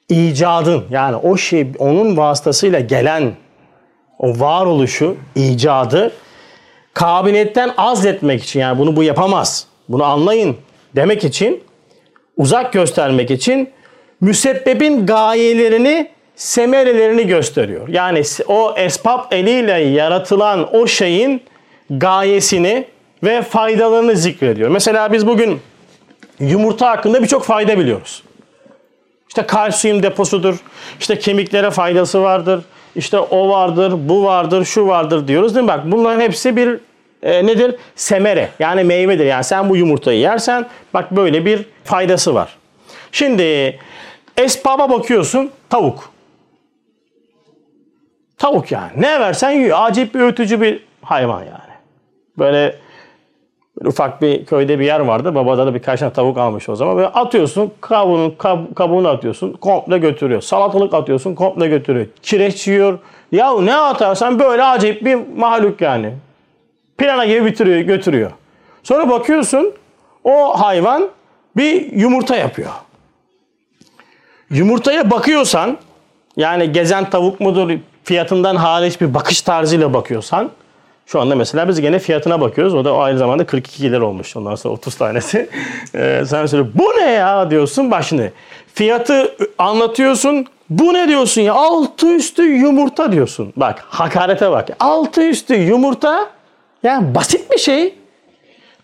icadın 0.10 0.84
yani 0.90 1.16
o 1.16 1.38
şey 1.38 1.68
onun 1.80 2.18
vasıtasıyla 2.18 2.80
gelen 2.80 3.32
o 4.20 4.40
varoluşu, 4.40 5.18
icadı 5.36 6.12
kabiliyetten 6.94 7.72
azletmek 7.78 8.44
için 8.44 8.60
yani 8.60 8.80
bunu 8.80 8.96
bu 8.96 9.04
yapamaz. 9.04 9.68
Bunu 9.90 10.04
anlayın 10.04 10.58
demek 10.96 11.24
için 11.24 11.64
uzak 12.38 12.74
göstermek 12.74 13.32
için 13.32 13.70
müsebbebin 14.22 15.06
gayelerini 15.06 16.10
semerelerini 16.36 17.28
gösteriyor. 17.28 17.88
Yani 17.88 18.24
o 18.48 18.74
esbab 18.78 19.32
eliyle 19.32 19.74
yaratılan 19.74 20.76
o 20.76 20.88
şeyin 20.88 21.42
gayesini 21.90 22.86
ve 23.24 23.42
faydalarını 23.42 24.16
zikrediyor. 24.16 24.70
Mesela 24.70 25.14
biz 25.14 25.28
bugün 25.28 25.60
yumurta 26.40 26.90
hakkında 26.90 27.24
birçok 27.24 27.44
fayda 27.44 27.80
biliyoruz. 27.80 28.24
İşte 29.28 29.46
kalsiyum 29.46 30.04
deposudur. 30.04 30.56
İşte 31.00 31.20
kemiklere 31.20 31.72
faydası 31.72 32.22
vardır. 32.22 32.62
İşte 32.96 33.20
o 33.20 33.50
vardır, 33.50 33.94
bu 34.10 34.24
vardır, 34.24 34.66
şu 34.66 34.88
vardır 34.88 35.28
diyoruz 35.28 35.56
değil 35.56 35.64
mi? 35.64 35.68
Bak 35.68 35.80
bunların 35.86 36.22
hepsi 36.22 36.56
bir 36.56 36.80
e, 37.24 37.46
nedir? 37.46 37.76
Semere 37.96 38.50
yani 38.60 38.84
meyvedir. 38.84 39.26
Yani 39.26 39.44
sen 39.44 39.70
bu 39.70 39.78
yumurtayı 39.78 40.20
yersen 40.20 40.66
bak 40.94 41.12
böyle 41.12 41.46
bir 41.46 41.66
faydası 41.84 42.36
var. 42.36 42.58
Şimdi 43.12 43.80
esbaba 44.38 44.90
bakıyorsun 44.90 45.52
tavuk. 45.70 46.12
Tavuk 48.38 48.72
yani. 48.72 48.92
Ne 48.98 49.20
versen 49.20 49.52
yiyor. 49.52 49.78
Acip 49.82 50.16
bir 50.16 50.20
ötücü 50.20 50.62
bir 50.62 50.84
hayvan 51.02 51.40
yani. 51.40 51.72
Böyle 52.38 52.76
ufak 53.86 54.22
bir 54.22 54.46
köyde 54.46 54.80
bir 54.80 54.86
yer 54.86 55.00
vardı. 55.00 55.36
Babada 55.36 55.68
da 55.68 55.74
birkaç 55.74 56.00
tane 56.00 56.14
tavuk 56.14 56.38
almış 56.38 56.70
o 56.70 56.76
zaman. 56.76 56.98
Böyle 56.98 57.08
atıyorsun 57.08 57.74
kabuğunu, 57.82 58.38
kab, 58.38 58.76
kabuğunu 58.76 59.08
atıyorsun 59.08 59.54
komple 59.54 59.98
götürüyor. 59.98 60.42
Salatalık 60.42 60.94
atıyorsun 60.94 61.36
komple 61.36 61.68
götürüyor. 61.68 62.06
Kireç 62.22 62.68
yiyor. 62.68 63.00
Ya 63.32 63.62
ne 63.62 63.76
atarsan 63.76 64.40
böyle 64.40 64.64
acayip 64.64 65.06
bir 65.06 65.20
mahluk 65.38 65.82
yani. 65.82 66.14
Plana 66.98 67.26
gibi 67.26 67.46
bitiriyor, 67.46 67.80
götürüyor. 67.80 68.32
Sonra 68.84 69.10
bakıyorsun 69.10 69.74
o 70.24 70.60
hayvan 70.60 71.10
bir 71.58 71.92
yumurta 71.92 72.36
yapıyor. 72.36 72.72
Yumurtaya 74.52 75.12
bakıyorsan 75.12 75.78
yani 76.38 76.72
gezen 76.72 77.10
tavuk 77.10 77.40
mudur 77.40 77.72
fiyatından 78.04 78.56
hariç 78.56 79.02
bir 79.02 79.14
bakış 79.14 79.42
tarzıyla 79.42 79.94
bakıyorsan 79.94 80.52
şu 81.06 81.22
anda 81.22 81.36
mesela 81.36 81.68
biz 81.68 81.82
gene 81.82 82.00
fiyatına 82.00 82.42
bakıyoruz. 82.42 82.76
O 82.76 82.86
da 82.86 82.94
aynı 82.94 83.18
zamanda 83.18 83.46
42 83.46 83.92
lira 83.92 84.06
olmuş. 84.06 84.38
Ondan 84.38 84.56
sonra 84.56 84.74
30 84.74 84.96
tanesi. 84.96 85.50
Ee, 85.96 86.24
sen 86.28 86.46
söyle 86.46 86.66
bu 86.74 86.84
ne 86.84 87.12
ya 87.12 87.52
diyorsun 87.52 87.92
başını. 87.92 88.32
Fiyatı 88.74 89.36
anlatıyorsun. 89.58 90.46
Bu 90.70 90.94
ne 90.94 91.08
diyorsun 91.08 91.42
ya? 91.42 91.54
Altı 91.54 92.14
üstü 92.14 92.44
yumurta 92.44 93.12
diyorsun. 93.12 93.54
Bak 93.56 93.86
hakarete 93.90 94.52
bak. 94.52 94.70
Altı 94.80 95.24
üstü 95.24 95.56
yumurta 95.56 96.30
yani 96.84 97.16
basit 97.16 97.52
bir 97.52 97.58
şey. 97.58 97.96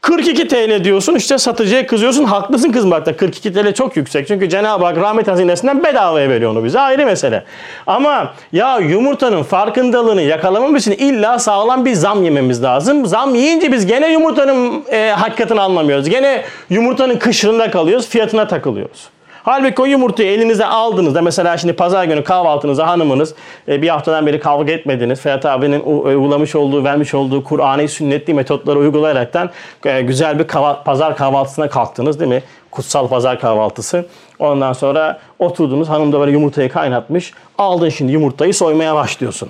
42 0.08 0.48
TL 0.48 0.84
diyorsun 0.84 1.16
işte 1.16 1.38
satıcıya 1.38 1.88
kızıyorsun. 1.88 2.24
Haklısın 2.24 2.72
kızmakta. 2.72 3.16
42 3.18 3.54
TL 3.54 3.74
çok 3.74 3.98
yüksek. 3.98 4.28
Çünkü 4.28 4.50
Cenab-ı 4.50 4.86
Hak 4.86 4.98
rahmet 4.98 5.28
hazinesinden 5.28 5.84
bedavaya 5.84 6.30
veriyor 6.30 6.52
onu 6.52 6.64
bize. 6.64 6.80
Ayrı 6.80 7.06
mesele. 7.06 7.44
Ama 7.88 8.34
ya 8.52 8.80
yumurtanın 8.80 9.44
farkındalığını 9.44 10.22
yakalamamız 10.22 10.88
için 10.88 11.06
illa 11.06 11.40
sağlam 11.40 11.86
bir 11.86 11.94
zam 11.94 12.24
yememiz 12.24 12.64
lazım. 12.64 13.06
Zam 13.06 13.36
yiyince 13.36 13.72
biz 13.72 13.86
gene 13.86 14.12
yumurtanın 14.12 14.84
e, 14.92 15.10
hakikatini 15.10 15.62
anlamıyoruz. 15.62 16.10
Gene 16.10 16.44
yumurtanın 16.70 17.18
kışırında 17.20 17.72
kalıyoruz. 17.72 18.08
Fiyatına 18.10 18.48
takılıyoruz. 18.48 19.17
Halbuki 19.50 19.82
o 19.82 19.86
yumurtayı 19.86 20.32
elinize 20.32 20.66
aldığınızda 20.66 21.22
mesela 21.22 21.58
şimdi 21.58 21.74
pazar 21.74 22.04
günü 22.06 22.24
kahvaltınıza 22.24 22.88
hanımınız 22.88 23.34
e, 23.68 23.82
bir 23.82 23.90
haftadan 23.90 24.28
beri 24.28 24.40
kavga 24.40 24.72
etmediniz. 24.72 25.22
Ferhat 25.22 25.46
abinin 25.46 25.80
u- 25.86 26.02
uygulamış 26.04 26.56
olduğu, 26.56 26.84
vermiş 26.84 27.14
olduğu 27.14 27.44
Kur'an'ı 27.44 27.88
sünnetli 27.88 28.34
metotları 28.34 28.80
uygulayaraktan 28.80 29.50
e, 29.86 30.02
güzel 30.02 30.40
bir 30.40 30.48
pazar 30.86 31.18
kahvaltısına 31.18 31.70
kalktınız 31.70 32.20
değil 32.20 32.32
mi? 32.32 32.44
Kutsal 32.72 33.08
pazar 33.08 33.40
kahvaltısı. 33.40 34.06
Ondan 34.40 34.74
sonra 34.74 35.20
oturdunuz 35.40 35.90
hanım 35.90 36.14
da 36.14 36.20
böyle 36.20 36.32
yumurtayı 36.32 36.70
kaynatmış. 36.70 37.34
Aldın 37.58 37.90
şimdi 37.90 38.12
yumurtayı 38.12 38.54
soymaya 38.54 38.96
başlıyorsun. 38.96 39.50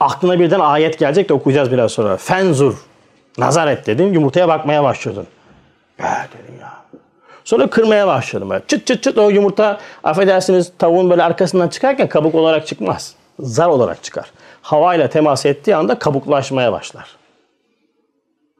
Aklına 0.00 0.40
birden 0.40 0.60
ayet 0.60 0.98
gelecek 0.98 1.28
de 1.28 1.34
okuyacağız 1.34 1.72
biraz 1.72 1.92
sonra. 1.92 2.16
Fenzur. 2.16 2.74
Nazar 3.38 3.66
et 3.68 3.86
dedin. 3.86 4.12
Yumurtaya 4.12 4.48
bakmaya 4.48 4.84
başlıyordun. 4.84 5.26
Ya 5.98 6.26
dedim. 6.32 6.61
Sonra 7.44 7.66
kırmaya 7.70 8.06
başladım. 8.06 8.50
Böyle. 8.50 8.62
Çıt 8.68 8.86
çıt 8.86 9.02
çıt 9.02 9.18
o 9.18 9.30
yumurta 9.30 9.78
affedersiniz 10.04 10.72
tavuğun 10.78 11.10
böyle 11.10 11.22
arkasından 11.22 11.68
çıkarken 11.68 12.08
kabuk 12.08 12.34
olarak 12.34 12.66
çıkmaz. 12.66 13.14
Zar 13.40 13.68
olarak 13.68 14.02
çıkar. 14.02 14.32
Havayla 14.62 15.08
temas 15.08 15.46
ettiği 15.46 15.76
anda 15.76 15.98
kabuklaşmaya 15.98 16.72
başlar. 16.72 17.16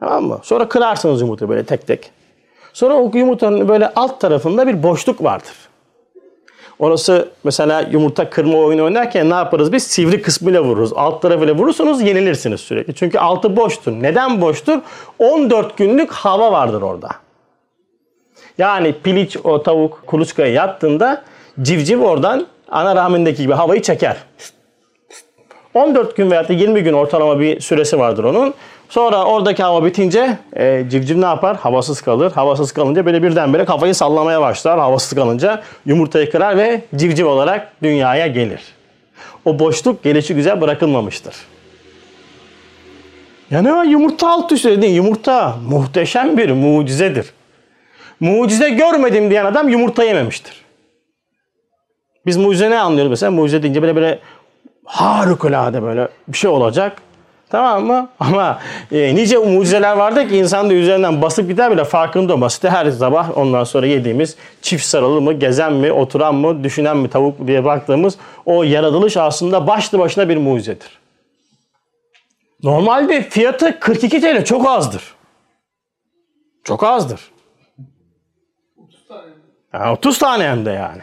Tamam 0.00 0.24
mı? 0.24 0.40
Sonra 0.42 0.68
kırarsınız 0.68 1.20
yumurtayı 1.20 1.48
böyle 1.48 1.64
tek 1.64 1.86
tek. 1.86 2.10
Sonra 2.72 2.94
o 2.94 3.10
yumurtanın 3.14 3.68
böyle 3.68 3.92
alt 3.96 4.20
tarafında 4.20 4.66
bir 4.66 4.82
boşluk 4.82 5.24
vardır. 5.24 5.54
Orası 6.78 7.28
mesela 7.44 7.80
yumurta 7.80 8.30
kırma 8.30 8.58
oyunu 8.58 8.84
oynarken 8.84 9.30
ne 9.30 9.34
yaparız 9.34 9.72
biz? 9.72 9.82
Sivri 9.82 10.22
kısmıyla 10.22 10.64
vururuz. 10.64 10.92
Alt 10.92 11.22
tarafıyla 11.22 11.54
vurursunuz 11.54 12.02
yenilirsiniz 12.02 12.60
sürekli. 12.60 12.94
Çünkü 12.94 13.18
altı 13.18 13.56
boştur. 13.56 13.92
Neden 13.92 14.40
boştur? 14.40 14.78
14 15.18 15.76
günlük 15.76 16.12
hava 16.12 16.52
vardır 16.52 16.82
orada. 16.82 17.08
Yani 18.58 18.94
piliç 19.04 19.36
o 19.44 19.62
tavuk 19.62 20.06
kuluçkaya 20.06 20.52
yattığında 20.52 21.22
civciv 21.62 22.00
oradan 22.00 22.46
ana 22.70 22.96
rahmindeki 22.96 23.42
gibi 23.42 23.52
havayı 23.52 23.82
çeker. 23.82 24.16
14 25.74 26.16
gün 26.16 26.30
veya 26.30 26.48
da 26.48 26.52
20 26.52 26.82
gün 26.82 26.92
ortalama 26.92 27.40
bir 27.40 27.60
süresi 27.60 27.98
vardır 27.98 28.24
onun. 28.24 28.54
Sonra 28.88 29.24
oradaki 29.24 29.62
hava 29.62 29.84
bitince 29.84 30.38
e, 30.56 30.84
civciv 30.90 31.20
ne 31.20 31.24
yapar? 31.24 31.56
Havasız 31.56 32.00
kalır. 32.00 32.32
Havasız 32.32 32.72
kalınca 32.72 33.06
böyle 33.06 33.22
birdenbire 33.22 33.64
kafayı 33.64 33.94
sallamaya 33.94 34.40
başlar. 34.40 34.78
Havasız 34.78 35.14
kalınca 35.14 35.62
yumurtayı 35.86 36.30
kırar 36.30 36.58
ve 36.58 36.80
civciv 36.96 37.26
olarak 37.26 37.72
dünyaya 37.82 38.26
gelir. 38.26 38.60
O 39.44 39.58
boşluk 39.58 40.02
gelişi 40.02 40.34
güzel 40.34 40.60
bırakılmamıştır. 40.60 41.34
Ya 43.50 43.62
ne 43.62 43.72
var 43.72 43.84
yumurta 43.84 44.28
alt 44.28 44.52
üstü 44.52 44.70
dedin. 44.70 44.90
Yumurta 44.90 45.56
muhteşem 45.68 46.36
bir 46.36 46.50
mucizedir. 46.50 47.32
Mucize 48.22 48.70
görmedim 48.70 49.30
diyen 49.30 49.44
adam 49.44 49.68
yumurta 49.68 50.04
yememiştir. 50.04 50.64
Biz 52.26 52.36
mucize 52.36 52.70
ne 52.70 52.78
anlıyoruz 52.78 53.10
mesela? 53.10 53.30
Mucize 53.30 53.62
deyince 53.62 53.82
böyle 53.82 53.96
böyle 53.96 54.18
harikulade 54.84 55.82
böyle 55.82 56.08
bir 56.28 56.36
şey 56.36 56.50
olacak. 56.50 57.02
Tamam 57.50 57.86
mı? 57.86 58.08
Ama 58.20 58.58
e, 58.92 59.14
nice 59.14 59.38
mucizeler 59.38 59.96
vardı 59.96 60.28
ki 60.28 60.36
insan 60.36 60.70
da 60.70 60.74
üzerinden 60.74 61.22
basıp 61.22 61.48
gider 61.48 61.70
bile 61.70 61.84
farkında 61.84 62.34
olmaz. 62.34 62.52
İşte 62.52 62.70
her 62.70 62.90
sabah 62.90 63.38
ondan 63.38 63.64
sonra 63.64 63.86
yediğimiz 63.86 64.36
çift 64.62 64.84
sarılı 64.84 65.20
mı, 65.20 65.32
gezen 65.32 65.72
mi, 65.72 65.92
oturan 65.92 66.34
mı, 66.34 66.64
düşünen 66.64 66.96
mi 66.96 67.10
tavuk 67.10 67.46
diye 67.46 67.64
baktığımız 67.64 68.18
o 68.46 68.62
yaratılış 68.62 69.16
aslında 69.16 69.66
başlı 69.66 69.98
başına 69.98 70.28
bir 70.28 70.36
mucizedir. 70.36 70.98
Normalde 72.62 73.22
fiyatı 73.22 73.80
42 73.80 74.20
TL 74.20 74.44
çok 74.44 74.68
azdır. 74.68 75.14
Çok 76.64 76.84
azdır. 76.84 77.32
Yani 79.74 79.90
30 79.90 80.18
tane 80.18 80.44
hem 80.44 80.66
de 80.66 80.70
yani. 80.70 81.02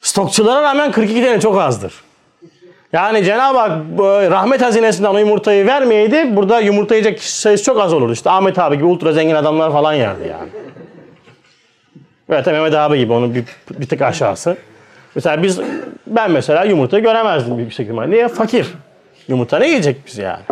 Stokçulara 0.00 0.62
rağmen 0.62 0.92
42 0.92 1.22
TL 1.22 1.40
çok 1.40 1.60
azdır. 1.60 1.94
Yani 2.92 3.24
Cenab-ı 3.24 3.58
Hak 3.58 3.98
bu 3.98 4.04
rahmet 4.06 4.62
hazinesinden 4.62 5.10
o 5.10 5.18
yumurtayı 5.18 5.66
vermeyeydi 5.66 6.36
burada 6.36 6.60
yumurta 6.60 6.94
yiyecek 6.94 7.22
sayısı 7.22 7.64
çok 7.64 7.80
az 7.80 7.92
olurdu. 7.92 8.12
İşte 8.12 8.30
Ahmet 8.30 8.58
abi 8.58 8.76
gibi 8.76 8.84
ultra 8.84 9.12
zengin 9.12 9.34
adamlar 9.34 9.72
falan 9.72 9.92
yerdi 9.92 10.28
yani. 10.28 10.48
Evet 12.28 12.46
Mehmet 12.46 12.74
abi 12.74 12.98
gibi 12.98 13.12
onun 13.12 13.34
bir, 13.34 13.44
bir 13.70 13.88
tık 13.88 14.02
aşağısı. 14.02 14.56
Mesela 15.14 15.42
biz 15.42 15.60
ben 16.06 16.30
mesela 16.30 16.64
yumurta 16.64 16.98
göremezdim 16.98 17.56
büyük 17.56 17.80
ihtimalle. 17.80 18.10
Niye? 18.10 18.28
Fakir. 18.28 18.66
Yumurta 19.28 19.58
ne 19.58 19.68
yiyecek 19.68 19.96
biz 20.06 20.18
yani? 20.18 20.42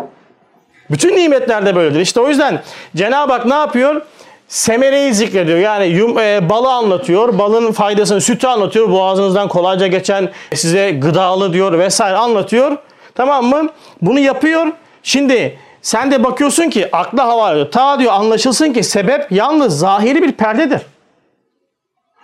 Bütün 0.90 1.16
nimetler 1.16 1.66
de 1.66 1.76
böyledir. 1.76 2.00
İşte 2.00 2.20
o 2.20 2.28
yüzden 2.28 2.62
Cenab-ı 2.96 3.32
Hak 3.32 3.46
ne 3.46 3.54
yapıyor? 3.54 4.02
Semereyi 4.48 5.14
zikrediyor. 5.14 5.58
Yani 5.58 5.86
yum, 5.86 6.18
e, 6.18 6.48
balı 6.48 6.72
anlatıyor. 6.72 7.38
Balın 7.38 7.72
faydasını, 7.72 8.20
sütü 8.20 8.46
anlatıyor. 8.46 8.90
Boğazınızdan 8.90 9.48
kolayca 9.48 9.86
geçen 9.86 10.30
size 10.54 10.90
gıdalı 10.90 11.52
diyor 11.52 11.78
vesaire 11.78 12.16
anlatıyor. 12.16 12.76
Tamam 13.14 13.44
mı? 13.44 13.68
Bunu 14.02 14.18
yapıyor. 14.18 14.66
Şimdi 15.02 15.58
sen 15.82 16.10
de 16.10 16.24
bakıyorsun 16.24 16.70
ki 16.70 16.88
akla 16.92 17.24
hava 17.24 17.52
ediyor. 17.52 17.70
Ta 17.70 17.98
diyor 17.98 18.12
anlaşılsın 18.12 18.72
ki 18.72 18.82
sebep 18.82 19.32
yalnız 19.32 19.78
zahiri 19.78 20.22
bir 20.22 20.32
perdedir. 20.32 20.80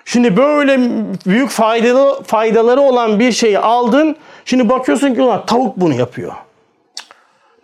Şimdi 0.04 0.36
böyle 0.36 0.80
büyük 1.26 1.50
faydalı 1.50 2.22
faydaları 2.22 2.80
olan 2.80 3.20
bir 3.20 3.32
şeyi 3.32 3.58
aldın. 3.58 4.16
Şimdi 4.44 4.68
bakıyorsun 4.68 5.14
ki 5.14 5.22
ulan 5.22 5.46
tavuk 5.46 5.76
bunu 5.76 5.94
yapıyor. 5.94 6.32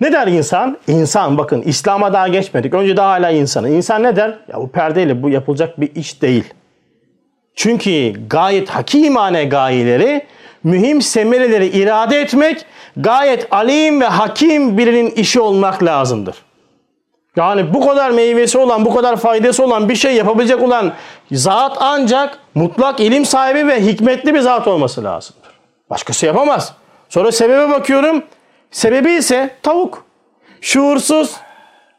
Ne 0.01 0.13
der 0.13 0.27
insan? 0.27 0.79
İnsan 0.89 1.39
bakın 1.39 1.63
İslam'a 1.63 2.13
daha 2.13 2.29
geçmedik. 2.29 2.75
Önce 2.75 2.97
daha 2.97 3.11
hala 3.11 3.31
insanı. 3.31 3.69
İnsan 3.71 4.03
ne 4.03 4.17
der? 4.17 4.39
Ya 4.49 4.61
bu 4.61 4.69
perdeyle 4.69 5.23
bu 5.23 5.31
yapılacak 5.31 5.81
bir 5.81 5.95
iş 5.95 6.23
değil. 6.23 6.45
Çünkü 7.55 8.13
gayet 8.29 8.71
hakimane 8.71 9.45
gayeleri, 9.45 10.27
mühim 10.65 11.03
semereleri 11.03 11.67
irade 11.67 12.21
etmek 12.21 12.67
gayet 12.97 13.49
alim 13.51 14.01
ve 14.01 14.07
hakim 14.07 14.79
birinin 14.79 15.11
işi 15.11 15.41
olmak 15.41 15.83
lazımdır. 15.83 16.37
Yani 17.37 17.75
bu 17.75 17.87
kadar 17.87 18.11
meyvesi 18.11 18.59
olan, 18.59 18.85
bu 18.85 18.95
kadar 18.95 19.17
faydası 19.17 19.65
olan 19.65 19.89
bir 19.89 19.97
şey 19.97 20.15
yapabilecek 20.15 20.63
olan 20.63 20.93
zat 21.33 21.77
ancak 21.81 22.39
mutlak 22.55 23.01
ilim 23.01 23.25
sahibi 23.25 23.67
ve 23.67 23.87
hikmetli 23.87 24.35
bir 24.35 24.41
zat 24.41 24.69
olması 24.69 25.05
lazımdır. 25.05 25.51
Başkası 25.91 26.27
yapamaz. 26.27 26.75
Sonra 27.09 27.33
sebebe 27.33 27.71
bakıyorum. 27.71 28.23
Sebebi 28.71 29.13
ise 29.13 29.51
tavuk. 29.63 30.05
Şuursuz 30.61 31.37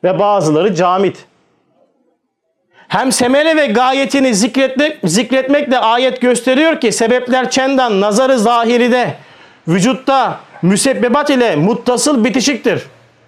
ve 0.04 0.20
bazıları 0.20 0.76
camit. 0.76 1.26
Hem 2.88 3.12
semere 3.12 3.56
ve 3.56 3.66
gayetini 3.66 4.36
zikretmek, 4.36 4.98
zikretmekle 5.04 5.78
ayet 5.78 6.22
gösteriyor 6.22 6.82
ki 6.82 6.92
sebepler 6.92 7.50
çendan 7.50 8.02
nazarı 8.02 8.40
zahiride 8.40 9.16
vücutta 9.68 10.40
müsebbebat 10.62 11.30
ile 11.30 11.56
muttasıl 11.56 12.24
bitişiktir. 12.24 12.84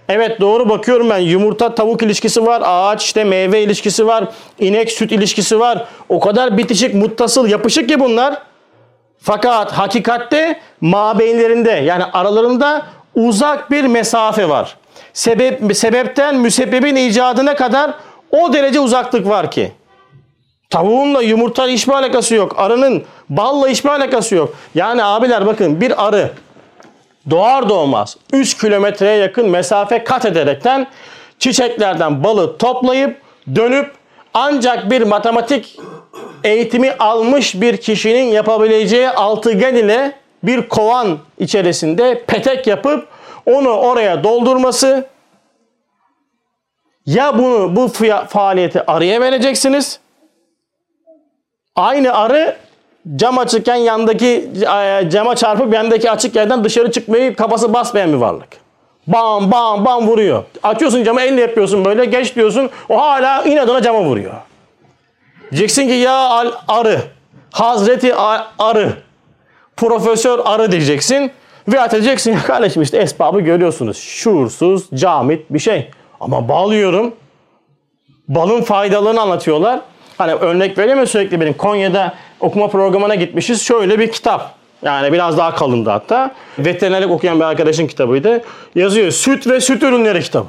Evet 0.09 0.41
doğru 0.41 0.69
bakıyorum 0.69 1.09
ben 1.09 1.17
yumurta 1.17 1.75
tavuk 1.75 2.03
ilişkisi 2.03 2.45
var, 2.45 2.61
ağaç 2.65 3.03
işte 3.03 3.23
meyve 3.23 3.63
ilişkisi 3.63 4.07
var, 4.07 4.25
inek 4.59 4.91
süt 4.91 5.11
ilişkisi 5.11 5.59
var. 5.59 5.85
O 6.09 6.19
kadar 6.19 6.57
bitişik, 6.57 6.93
muttasıl, 6.93 7.47
yapışık 7.47 7.89
ki 7.89 7.99
bunlar. 7.99 8.41
Fakat 9.19 9.71
hakikatte 9.71 10.59
mabeyinlerinde 10.81 11.71
yani 11.71 12.03
aralarında 12.03 12.85
uzak 13.15 13.71
bir 13.71 13.83
mesafe 13.83 14.49
var. 14.49 14.77
Sebep, 15.13 15.75
sebepten 15.77 16.35
müsebbebin 16.35 16.95
icadına 16.95 17.55
kadar 17.55 17.93
o 18.31 18.53
derece 18.53 18.79
uzaklık 18.79 19.27
var 19.27 19.51
ki. 19.51 19.71
Tavuğunla 20.69 21.21
yumurta 21.21 21.67
hiçbir 21.67 21.93
alakası 21.93 22.35
yok. 22.35 22.55
Arının 22.57 23.03
balla 23.29 23.67
hiçbir 23.67 23.89
alakası 23.89 24.35
yok. 24.35 24.55
Yani 24.75 25.03
abiler 25.03 25.45
bakın 25.45 25.81
bir 25.81 26.07
arı 26.07 26.31
doğar 27.29 27.69
doğmaz 27.69 28.17
3 28.33 28.57
kilometreye 28.57 29.17
yakın 29.17 29.49
mesafe 29.49 30.03
kat 30.03 30.25
ederekten 30.25 30.87
çiçeklerden 31.39 32.23
balı 32.23 32.57
toplayıp 32.57 33.21
dönüp 33.55 33.91
ancak 34.33 34.91
bir 34.91 35.01
matematik 35.01 35.79
eğitimi 36.43 36.91
almış 36.91 37.61
bir 37.61 37.77
kişinin 37.77 38.23
yapabileceği 38.23 39.09
altıgen 39.09 39.75
ile 39.75 40.15
bir 40.43 40.69
kovan 40.69 41.17
içerisinde 41.39 42.23
petek 42.27 42.67
yapıp 42.67 43.07
onu 43.45 43.69
oraya 43.69 44.23
doldurması 44.23 45.07
ya 47.05 47.37
bunu 47.37 47.75
bu 47.75 47.87
faaliyeti 48.27 48.91
arıya 48.91 49.21
vereceksiniz. 49.21 49.99
Aynı 51.75 52.13
arı 52.13 52.57
cam 53.15 53.37
açıkken 53.37 53.75
yandaki 53.75 54.49
cama 55.11 55.35
çarpıp 55.35 55.73
yandaki 55.73 56.11
açık 56.11 56.35
yerden 56.35 56.63
dışarı 56.63 56.91
çıkmayı 56.91 57.35
kafası 57.35 57.73
basmayan 57.73 58.13
bir 58.13 58.17
varlık. 58.17 58.63
Bam 59.07 59.51
bam 59.51 59.85
bam 59.85 60.07
vuruyor. 60.07 60.43
Açıyorsun 60.63 61.03
camı 61.03 61.21
elle 61.21 61.41
yapıyorsun 61.41 61.85
böyle 61.85 62.05
geç 62.05 62.35
diyorsun. 62.35 62.69
O 62.89 62.97
hala 62.97 63.43
inadına 63.43 63.81
cama 63.81 64.03
vuruyor. 64.03 64.33
Diyeceksin 65.51 65.87
ki 65.87 65.93
ya 65.93 66.43
arı. 66.67 67.01
Hazreti 67.51 68.15
arı. 68.59 68.93
Profesör 69.77 70.39
arı 70.45 70.71
diyeceksin. 70.71 71.31
Ve 71.67 71.81
atacaksın 71.81 72.31
ya 72.31 72.43
kardeşim 72.43 72.81
işte 72.81 72.97
esbabı 72.97 73.41
görüyorsunuz. 73.41 73.97
Şuursuz, 73.97 74.89
camit 74.93 75.45
bir 75.49 75.59
şey. 75.59 75.89
Ama 76.19 76.49
bağlıyorum. 76.49 77.13
Balın 78.27 78.61
faydalarını 78.61 79.21
anlatıyorlar. 79.21 79.81
Hani 80.17 80.33
örnek 80.33 80.77
vereyim 80.77 80.99
mi 80.99 81.07
sürekli 81.07 81.41
benim 81.41 81.53
Konya'da 81.53 82.13
okuma 82.39 82.67
programına 82.67 83.15
gitmişiz. 83.15 83.61
Şöyle 83.61 83.99
bir 83.99 84.11
kitap. 84.11 84.55
Yani 84.83 85.13
biraz 85.13 85.37
daha 85.37 85.55
kalındı 85.55 85.89
hatta. 85.89 86.31
Veterinerlik 86.59 87.11
okuyan 87.11 87.39
bir 87.39 87.45
arkadaşın 87.45 87.87
kitabıydı. 87.87 88.41
Yazıyor 88.75 89.11
süt 89.11 89.47
ve 89.47 89.61
süt 89.61 89.83
ürünleri 89.83 90.21
kitabı. 90.21 90.47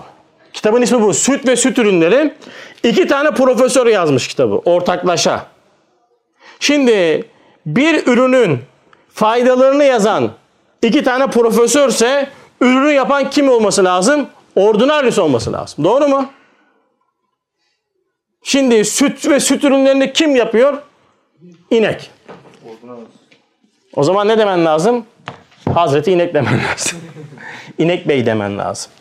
Kitabın 0.53 0.83
ismi 0.83 1.03
bu. 1.03 1.15
Süt 1.15 1.49
ve 1.49 1.57
süt 1.57 1.79
ürünleri. 1.79 2.35
İki 2.83 3.07
tane 3.07 3.31
profesör 3.31 3.87
yazmış 3.87 4.29
kitabı 4.29 4.55
ortaklaşa. 4.55 5.47
Şimdi 6.61 7.25
bir 7.67 8.07
ürünün 8.07 8.59
faydalarını 9.15 9.85
yazan 9.85 10.31
iki 10.83 11.05
tane 11.05 11.27
profesörse 11.27 12.29
ürünü 12.61 12.93
yapan 12.93 13.31
kim 13.31 13.49
olması 13.49 13.85
lazım? 13.85 14.29
Ordinarius 14.57 15.19
olması 15.19 15.53
lazım. 15.53 15.85
Doğru 15.85 16.09
mu? 16.09 16.27
Şimdi 18.43 18.85
süt 18.85 19.29
ve 19.29 19.41
süt 19.41 19.65
ürünlerini 19.65 20.13
kim 20.13 20.37
yapıyor? 20.37 20.83
İnek. 21.71 22.11
O 23.97 24.03
zaman 24.03 24.29
ne 24.29 24.39
demen 24.39 24.65
lazım? 24.65 25.07
Hazreti 25.75 26.13
İnek 26.13 26.35
demen 26.35 26.61
lazım. 26.71 26.99
İnek 27.79 28.09
Bey 28.09 28.27
demen 28.27 28.59
lazım. 28.59 28.93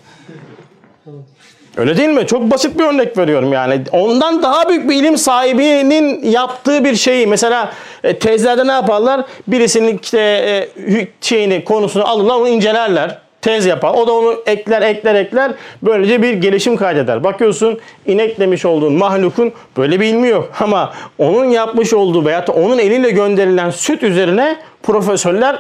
Öyle 1.78 1.98
değil 1.98 2.10
mi? 2.10 2.28
Çok 2.28 2.52
basit 2.52 2.80
bir 2.80 2.84
örnek 2.84 3.18
veriyorum 3.18 3.54
yani. 3.54 3.82
Ondan 3.92 4.44
daha 4.44 4.70
büyük 4.70 4.90
bir 4.90 4.96
ilim 4.96 5.18
sahibinin 5.18 6.24
yaptığı 6.24 6.84
bir 6.84 6.96
şeyi 6.96 7.28
mesela 7.28 7.74
e, 8.04 8.20
tezlerde 8.20 8.68
ne 8.68 8.72
yaparlar? 8.72 9.22
Birisinin 9.48 10.00
işte 10.04 10.20
e, 10.20 11.08
şeyini 11.22 11.64
konusunu 11.64 12.08
alırlar 12.08 12.36
onu 12.36 12.48
incelerler. 12.48 13.18
Tez 13.42 13.66
yapar. 13.66 13.94
O 13.94 14.08
da 14.08 14.14
onu 14.14 14.36
ekler 14.46 14.82
ekler 14.82 15.16
ekler. 15.16 15.52
Böylece 15.82 16.22
bir 16.22 16.34
gelişim 16.34 16.78
kaydeder. 16.78 17.24
Bakıyorsun 17.24 17.80
inek 18.06 18.40
demiş 18.40 18.66
olduğun 18.66 18.94
mahlukun 18.94 19.54
böyle 19.78 20.00
bir 20.00 20.06
ilmi 20.06 20.28
yok. 20.28 20.52
Ama 20.60 20.94
onun 21.18 21.46
yapmış 21.46 21.94
olduğu 21.94 22.26
da 22.26 22.46
onun 22.56 22.78
eliyle 22.78 23.10
gönderilen 23.10 23.70
süt 23.70 24.04
üzerine 24.04 24.60
profesörler 24.84 25.56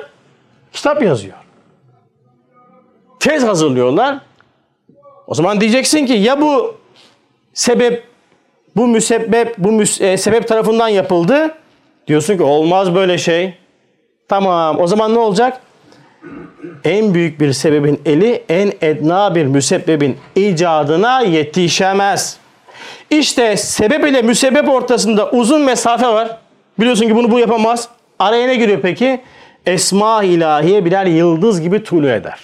kitap 0.73 1.03
yazıyor. 1.03 1.35
Tez 3.19 3.43
hazırlıyorlar. 3.43 4.19
O 5.27 5.33
zaman 5.33 5.61
diyeceksin 5.61 6.05
ki 6.05 6.13
ya 6.13 6.41
bu 6.41 6.75
sebep 7.53 8.03
bu 8.75 8.87
müsebbep 8.87 9.57
bu 9.57 9.69
müs- 9.69 10.03
e, 10.05 10.17
sebep 10.17 10.47
tarafından 10.47 10.87
yapıldı. 10.87 11.55
Diyorsun 12.07 12.37
ki 12.37 12.43
olmaz 12.43 12.95
böyle 12.95 13.17
şey. 13.17 13.53
Tamam 14.27 14.79
o 14.79 14.87
zaman 14.87 15.13
ne 15.15 15.19
olacak? 15.19 15.61
En 16.83 17.13
büyük 17.13 17.39
bir 17.39 17.53
sebebin 17.53 18.01
eli 18.05 18.43
en 18.49 18.73
edna 18.81 19.35
bir 19.35 19.45
müsebbebin 19.45 20.17
icadına 20.35 21.21
yetişemez. 21.21 22.37
İşte 23.09 23.57
sebep 23.57 24.07
ile 24.07 24.21
müsebbep 24.21 24.69
ortasında 24.69 25.29
uzun 25.29 25.61
mesafe 25.61 26.07
var. 26.07 26.37
Biliyorsun 26.79 27.07
ki 27.07 27.15
bunu 27.15 27.31
bu 27.31 27.39
yapamaz. 27.39 27.89
Araya 28.19 28.47
ne 28.47 28.55
giriyor 28.55 28.79
peki? 28.81 29.21
Esma 29.65 30.23
ilahiye 30.23 30.85
birer 30.85 31.05
yıldız 31.05 31.61
gibi 31.61 31.83
tulu 31.83 32.09
eder. 32.09 32.39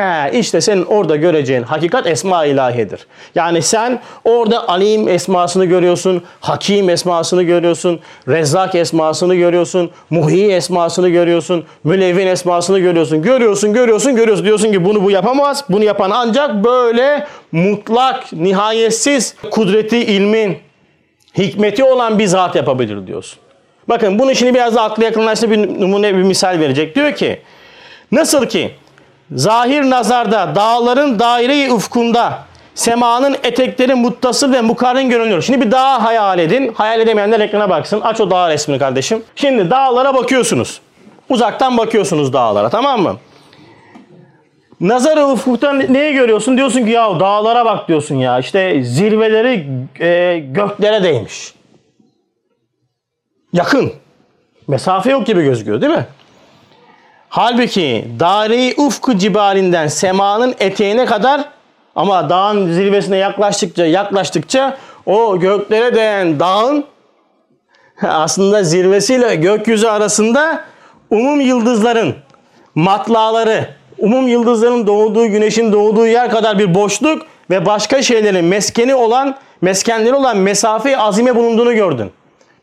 He, 0.00 0.38
işte 0.38 0.60
senin 0.60 0.84
orada 0.84 1.16
göreceğin 1.16 1.62
hakikat 1.62 2.06
esma 2.06 2.44
ilahiyedir. 2.44 3.06
Yani 3.34 3.62
sen 3.62 4.00
orada 4.24 4.68
alim 4.68 5.08
esmasını 5.08 5.64
görüyorsun, 5.64 6.22
hakim 6.40 6.90
esmasını 6.90 7.42
görüyorsun, 7.42 8.00
rezzak 8.28 8.74
esmasını 8.74 9.34
görüyorsun, 9.34 9.90
muhi 10.10 10.52
esmasını 10.52 11.08
görüyorsun, 11.08 11.64
mülevvin 11.84 12.26
esmasını 12.26 12.78
görüyorsun. 12.78 13.22
Görüyorsun, 13.22 13.72
görüyorsun, 13.72 14.16
görüyorsun. 14.16 14.44
Diyorsun 14.44 14.72
ki 14.72 14.84
bunu 14.84 15.04
bu 15.04 15.10
yapamaz. 15.10 15.64
Bunu 15.68 15.84
yapan 15.84 16.10
ancak 16.10 16.64
böyle 16.64 17.26
mutlak, 17.52 18.32
nihayetsiz 18.32 19.34
kudreti, 19.50 19.98
ilmin, 19.98 20.58
hikmeti 21.38 21.84
olan 21.84 22.18
bir 22.18 22.26
zat 22.26 22.54
yapabilir 22.54 23.06
diyorsun. 23.06 23.38
Bakın 23.88 24.18
bunu 24.18 24.34
şimdi 24.34 24.54
biraz 24.54 24.74
da 24.74 24.82
aklı 24.82 25.04
yakınlaştı 25.04 25.50
bir 25.50 25.80
numune 25.80 26.16
bir 26.16 26.22
misal 26.22 26.60
verecek. 26.60 26.94
Diyor 26.94 27.14
ki 27.14 27.40
nasıl 28.12 28.46
ki 28.46 28.70
zahir 29.32 29.90
nazarda 29.90 30.54
dağların 30.54 31.18
daire-i 31.18 31.72
ufkunda 31.72 32.38
semanın 32.74 33.36
etekleri 33.42 33.94
muttasıl 33.94 34.52
ve 34.52 34.60
mukarren 34.60 35.08
görünüyor. 35.10 35.42
Şimdi 35.42 35.60
bir 35.60 35.70
dağ 35.70 36.04
hayal 36.04 36.38
edin. 36.38 36.72
Hayal 36.74 37.00
edemeyenler 37.00 37.40
ekrana 37.40 37.70
baksın. 37.70 38.00
Aç 38.00 38.20
o 38.20 38.30
dağ 38.30 38.50
resmini 38.50 38.78
kardeşim. 38.78 39.22
Şimdi 39.36 39.70
dağlara 39.70 40.14
bakıyorsunuz. 40.14 40.80
Uzaktan 41.28 41.78
bakıyorsunuz 41.78 42.32
dağlara 42.32 42.68
tamam 42.68 43.02
mı? 43.02 43.16
Nazar-ı 44.80 45.26
ufukta 45.26 45.72
neyi 45.72 46.14
görüyorsun? 46.14 46.56
Diyorsun 46.56 46.84
ki 46.84 46.90
ya 46.90 47.20
dağlara 47.20 47.64
bak 47.64 47.88
diyorsun 47.88 48.14
ya. 48.14 48.38
İşte 48.38 48.82
zirveleri 48.82 49.66
e, 50.00 50.38
göklere 50.38 51.02
değmiş. 51.02 51.54
Yakın. 53.52 53.92
Mesafe 54.68 55.10
yok 55.10 55.26
gibi 55.26 55.42
gözüküyor 55.42 55.80
değil 55.80 55.92
mi? 55.92 56.06
Halbuki 57.32 58.08
dari 58.20 58.74
ufku 58.76 59.18
cibalinden 59.18 59.86
semanın 59.86 60.54
eteğine 60.60 61.06
kadar 61.06 61.44
ama 61.96 62.30
dağın 62.30 62.72
zirvesine 62.72 63.16
yaklaştıkça 63.16 63.86
yaklaştıkça 63.86 64.76
o 65.06 65.38
göklere 65.38 65.94
değen 65.94 66.40
dağın 66.40 66.84
aslında 68.02 68.62
zirvesiyle 68.62 69.34
gökyüzü 69.34 69.86
arasında 69.86 70.64
umum 71.10 71.40
yıldızların 71.40 72.14
matlaları, 72.74 73.68
umum 73.98 74.28
yıldızların 74.28 74.86
doğduğu, 74.86 75.26
güneşin 75.26 75.72
doğduğu 75.72 76.06
yer 76.06 76.30
kadar 76.30 76.58
bir 76.58 76.74
boşluk 76.74 77.26
ve 77.50 77.66
başka 77.66 78.02
şeylerin 78.02 78.44
meskeni 78.44 78.94
olan, 78.94 79.36
meskenleri 79.60 80.14
olan 80.14 80.36
mesafe 80.36 80.98
azime 80.98 81.36
bulunduğunu 81.36 81.74
gördün. 81.74 82.12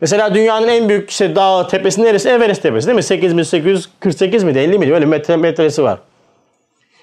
Mesela 0.02 0.36
dünyanın 0.36 0.68
en 0.68 0.90
büyük 0.90 1.10
işte 1.10 1.36
dağ 1.36 1.68
tepesi 1.68 2.04
neresi? 2.04 2.30
Everest 2.30 2.62
tepesi 2.62 2.88
değil 2.88 2.96
mi? 2.96 3.04
8848 3.04 4.44
miydi? 4.44 4.60
50 4.60 4.80
miydi? 4.80 4.94
Öyle 4.94 5.06
metre, 5.06 5.38
metresi 5.38 5.84
var. 5.84 6.00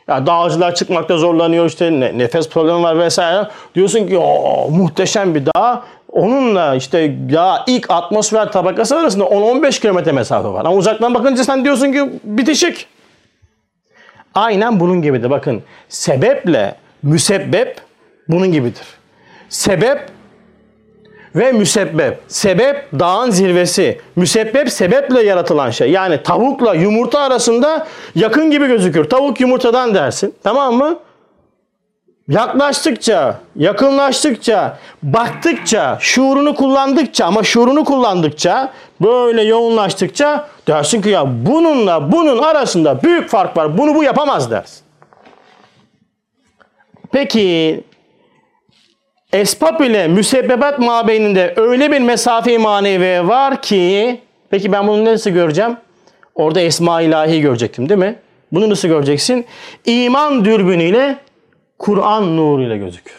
Ya 0.08 0.26
dağcılar 0.26 0.74
çıkmakta 0.74 1.16
zorlanıyor 1.18 1.66
işte 1.66 1.90
ne- 2.00 2.18
nefes 2.18 2.48
problemi 2.48 2.82
var 2.82 2.98
vesaire. 2.98 3.48
Diyorsun 3.74 4.06
ki 4.06 4.18
o 4.18 4.68
muhteşem 4.70 5.34
bir 5.34 5.46
dağ. 5.46 5.82
Onunla 6.12 6.74
işte 6.74 7.14
ya 7.30 7.64
ilk 7.66 7.90
atmosfer 7.90 8.52
tabakası 8.52 8.96
arasında 8.98 9.24
10-15 9.24 9.80
kilometre 9.80 10.12
mesafe 10.12 10.48
var. 10.48 10.60
Ama 10.64 10.76
uzaktan 10.76 11.14
bakınca 11.14 11.44
sen 11.44 11.64
diyorsun 11.64 11.92
ki 11.92 12.10
bitişik. 12.24 12.86
Aynen 14.34 14.80
bunun 14.80 15.02
gibidir. 15.02 15.30
Bakın 15.30 15.62
sebeple 15.88 16.74
müsebbep 17.02 17.76
bunun 18.28 18.52
gibidir. 18.52 18.86
Sebep 19.48 20.08
ve 21.34 21.52
müsebbep. 21.52 22.18
Sebep 22.28 22.88
dağın 22.98 23.30
zirvesi. 23.30 24.00
Müsebbep 24.16 24.70
sebeple 24.70 25.22
yaratılan 25.22 25.70
şey. 25.70 25.90
Yani 25.90 26.22
tavukla 26.22 26.74
yumurta 26.74 27.20
arasında 27.20 27.86
yakın 28.14 28.50
gibi 28.50 28.66
gözükür. 28.66 29.04
Tavuk 29.04 29.40
yumurtadan 29.40 29.94
dersin. 29.94 30.34
Tamam 30.42 30.74
mı? 30.74 30.98
Yaklaştıkça, 32.28 33.40
yakınlaştıkça, 33.56 34.78
baktıkça, 35.02 35.98
şuurunu 36.00 36.54
kullandıkça 36.54 37.26
ama 37.26 37.42
şuurunu 37.42 37.84
kullandıkça, 37.84 38.72
böyle 39.00 39.42
yoğunlaştıkça 39.42 40.48
dersin 40.68 41.02
ki 41.02 41.08
ya 41.08 41.46
bununla 41.46 42.12
bunun 42.12 42.42
arasında 42.42 43.02
büyük 43.02 43.28
fark 43.28 43.56
var. 43.56 43.78
Bunu 43.78 43.94
bu 43.94 44.04
yapamaz 44.04 44.50
dersin. 44.50 44.84
Peki 47.12 47.80
esbab 49.34 49.80
ile 49.80 50.08
müsebbebat 50.08 50.78
mabeyninde 50.78 51.54
öyle 51.56 51.90
bir 51.92 52.00
mesafe 52.00 52.58
manevi 52.58 53.28
var 53.28 53.62
ki 53.62 54.20
peki 54.50 54.72
ben 54.72 54.88
bunu 54.88 55.04
nasıl 55.04 55.30
göreceğim? 55.30 55.76
Orada 56.34 56.60
esma 56.60 57.00
ilahi 57.00 57.40
görecektim 57.40 57.88
değil 57.88 58.00
mi? 58.00 58.18
Bunu 58.52 58.70
nasıl 58.70 58.88
göreceksin? 58.88 59.46
İman 59.86 60.44
dürbünüyle 60.44 61.18
Kur'an 61.78 62.36
nuruyla 62.36 62.76
gözükür. 62.76 63.18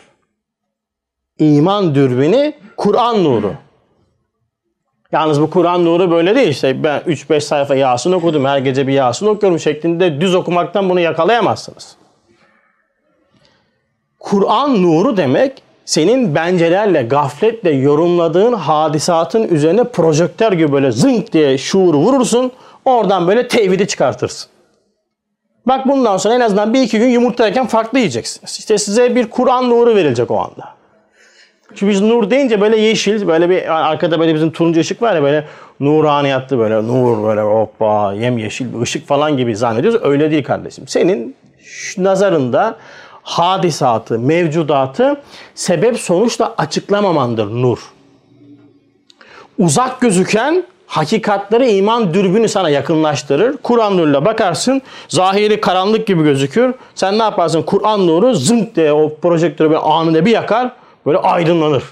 İman 1.40 1.96
dürbünü 1.96 2.54
Kur'an 2.78 3.24
nuru. 3.24 3.54
Yalnız 5.12 5.42
bu 5.42 5.50
Kur'an 5.50 5.86
nuru 5.86 6.12
böyle 6.12 6.36
değil. 6.36 6.48
İşte 6.48 6.84
ben 6.84 7.00
3-5 7.00 7.42
sayfa 7.42 7.76
Yasin 7.76 8.12
okudum. 8.12 8.46
Her 8.46 8.58
gece 8.58 8.88
bir 8.88 8.94
Yasin 8.94 9.26
okuyorum 9.26 9.60
şeklinde 9.60 10.22
düz 10.22 10.36
okumaktan 10.36 10.90
bunu 10.90 11.00
yakalayamazsınız. 11.00 11.96
Kur'an 14.20 14.84
nuru 14.84 15.18
demek 15.18 15.65
senin 15.86 16.36
bencelerle, 16.36 17.04
gafletle 17.04 17.72
yorumladığın 17.72 18.54
hadisatın 18.54 19.48
üzerine 19.48 19.84
projektör 19.84 20.52
gibi 20.52 20.72
böyle 20.72 20.92
zınk 20.92 21.34
diye 21.34 21.58
şuuru 21.58 21.98
vurursun. 21.98 22.52
Oradan 22.86 23.28
böyle 23.28 23.48
tevhidi 23.48 23.88
çıkartırsın. 23.88 24.50
Bak 25.68 25.88
bundan 25.88 26.18
sonra 26.18 26.36
en 26.36 26.40
azından 26.40 26.74
bir 26.74 26.82
iki 26.82 27.00
gün 27.00 27.10
yumurtayken 27.10 27.68
farklı 27.68 28.00
yiyeceksiniz. 28.00 28.60
İşte 28.60 28.78
size 28.78 29.16
bir 29.16 29.30
Kur'an 29.30 29.70
nuru 29.70 29.96
verilecek 29.96 30.32
o 30.32 30.40
anda. 30.40 30.76
Çünkü 31.76 31.88
biz 31.88 32.02
nur 32.02 32.30
deyince 32.30 32.62
böyle 32.62 32.78
yeşil, 32.78 33.28
böyle 33.28 33.50
bir 33.50 33.90
arkada 33.90 34.20
böyle 34.20 34.36
bizim 34.36 34.52
turuncu 34.52 34.80
ışık 34.80 35.02
var 35.02 35.16
ya 35.16 35.24
böyle 35.24 35.46
nuraniyatlı 35.80 36.58
böyle 36.58 36.76
nur 36.76 37.24
böyle 37.24 37.42
hoppa 37.42 38.14
yemyeşil 38.14 38.74
bir 38.74 38.82
ışık 38.82 39.08
falan 39.08 39.38
gibi 39.38 39.56
zannediyoruz. 39.56 40.02
Öyle 40.04 40.32
değil 40.32 40.44
kardeşim. 40.44 40.88
Senin 40.88 41.36
şu 41.64 42.04
nazarında 42.04 42.76
hadisatı, 43.26 44.20
mevcudatı 44.20 45.22
sebep 45.56 46.00
sonuçla 46.00 46.54
açıklamamandır 46.58 47.48
nur. 47.48 47.80
uzak 49.58 50.02
gözüken 50.02 50.64
hakikatleri 50.88 51.72
iman 51.72 52.14
dürbünü 52.14 52.50
sana 52.50 52.70
yakınlaştırır. 52.70 53.58
Kur'an 53.58 53.98
nuruyla 53.98 54.26
bakarsın 54.26 54.82
zahiri 55.08 55.62
karanlık 55.62 56.08
gibi 56.08 56.24
gözükür. 56.24 56.74
Sen 56.96 57.20
ne 57.20 57.24
yaparsın? 57.24 57.62
Kur'an 57.62 58.08
nuru 58.08 58.34
zınk 58.34 58.76
diye 58.76 58.94
o 58.94 59.16
projektörü 59.16 59.70
böyle 59.70 59.80
anında 59.80 60.26
bir 60.26 60.32
yakar. 60.32 60.72
Böyle 61.06 61.18
aydınlanır. 61.18 61.84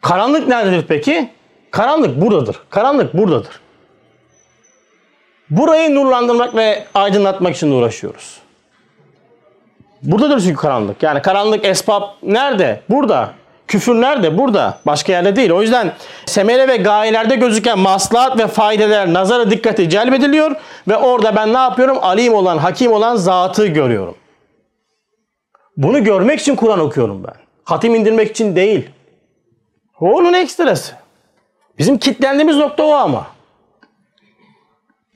Karanlık 0.00 0.48
nerededir 0.48 0.84
peki? 0.88 1.30
Karanlık 1.70 2.20
buradadır. 2.20 2.56
Karanlık 2.70 3.14
buradadır. 3.14 3.60
Burayı 5.50 5.94
nurlandırmak 5.94 6.54
ve 6.54 6.86
aydınlatmak 6.94 7.56
için 7.56 7.70
uğraşıyoruz. 7.70 8.45
Buradadır 10.06 10.40
çünkü 10.40 10.56
karanlık. 10.56 11.02
Yani 11.02 11.22
karanlık 11.22 11.64
esbab 11.64 12.02
nerede? 12.22 12.80
Burada. 12.90 13.30
Küfür 13.68 13.94
nerede? 13.94 14.38
Burada. 14.38 14.78
Başka 14.86 15.12
yerde 15.12 15.36
değil. 15.36 15.50
O 15.50 15.62
yüzden 15.62 15.92
semere 16.26 16.68
ve 16.68 16.76
gayelerde 16.76 17.36
gözüken 17.36 17.78
maslahat 17.78 18.38
ve 18.38 18.46
faydeler 18.46 19.12
nazara 19.12 19.50
dikkati 19.50 19.90
celbediliyor 19.90 20.56
ve 20.88 20.96
orada 20.96 21.36
ben 21.36 21.54
ne 21.54 21.58
yapıyorum? 21.58 21.98
Alim 22.02 22.34
olan, 22.34 22.58
hakim 22.58 22.92
olan 22.92 23.16
zatı 23.16 23.66
görüyorum. 23.66 24.14
Bunu 25.76 26.04
görmek 26.04 26.40
için 26.40 26.56
Kur'an 26.56 26.80
okuyorum 26.80 27.24
ben. 27.24 27.34
Hatim 27.64 27.94
indirmek 27.94 28.30
için 28.30 28.56
değil. 28.56 28.88
Onun 30.00 30.32
ekstrası. 30.32 30.94
Bizim 31.78 31.98
kitlendiğimiz 31.98 32.56
nokta 32.56 32.82
o 32.82 32.92
ama. 32.92 33.26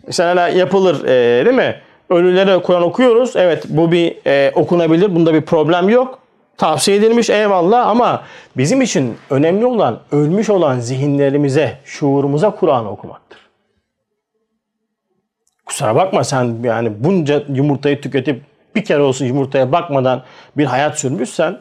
Mesela 0.07 0.48
yapılır 0.48 1.05
e, 1.05 1.44
değil 1.44 1.57
mi? 1.57 1.81
Ölülere 2.11 2.62
Kur'an 2.62 2.83
okuyoruz. 2.83 3.37
Evet 3.37 3.64
bu 3.68 3.92
bir 3.92 4.16
e, 4.27 4.53
okunabilir. 4.55 5.14
Bunda 5.14 5.35
bir 5.35 5.40
problem 5.40 5.88
yok. 5.88 6.18
Tavsiye 6.57 6.96
edilmiş 6.96 7.31
eyvallah 7.31 7.87
ama 7.87 8.23
bizim 8.57 8.83
için 8.83 9.16
önemli 9.31 9.66
olan 9.66 10.01
ölmüş 10.12 10.51
olan 10.51 10.81
zihinlerimize, 10.81 11.79
şuurumuza 11.85 12.51
Kur'an 12.51 12.87
okumaktır. 12.87 13.38
Kusura 15.66 15.94
bakma 15.94 16.25
sen 16.25 16.57
yani 16.62 17.05
bunca 17.05 17.42
yumurtayı 17.49 18.01
tüketip 18.01 18.42
bir 18.75 18.85
kere 18.85 19.03
olsun 19.03 19.27
yumurtaya 19.27 19.73
bakmadan 19.73 20.23
bir 20.57 20.64
hayat 20.64 20.99
sürmüşsen 20.99 21.61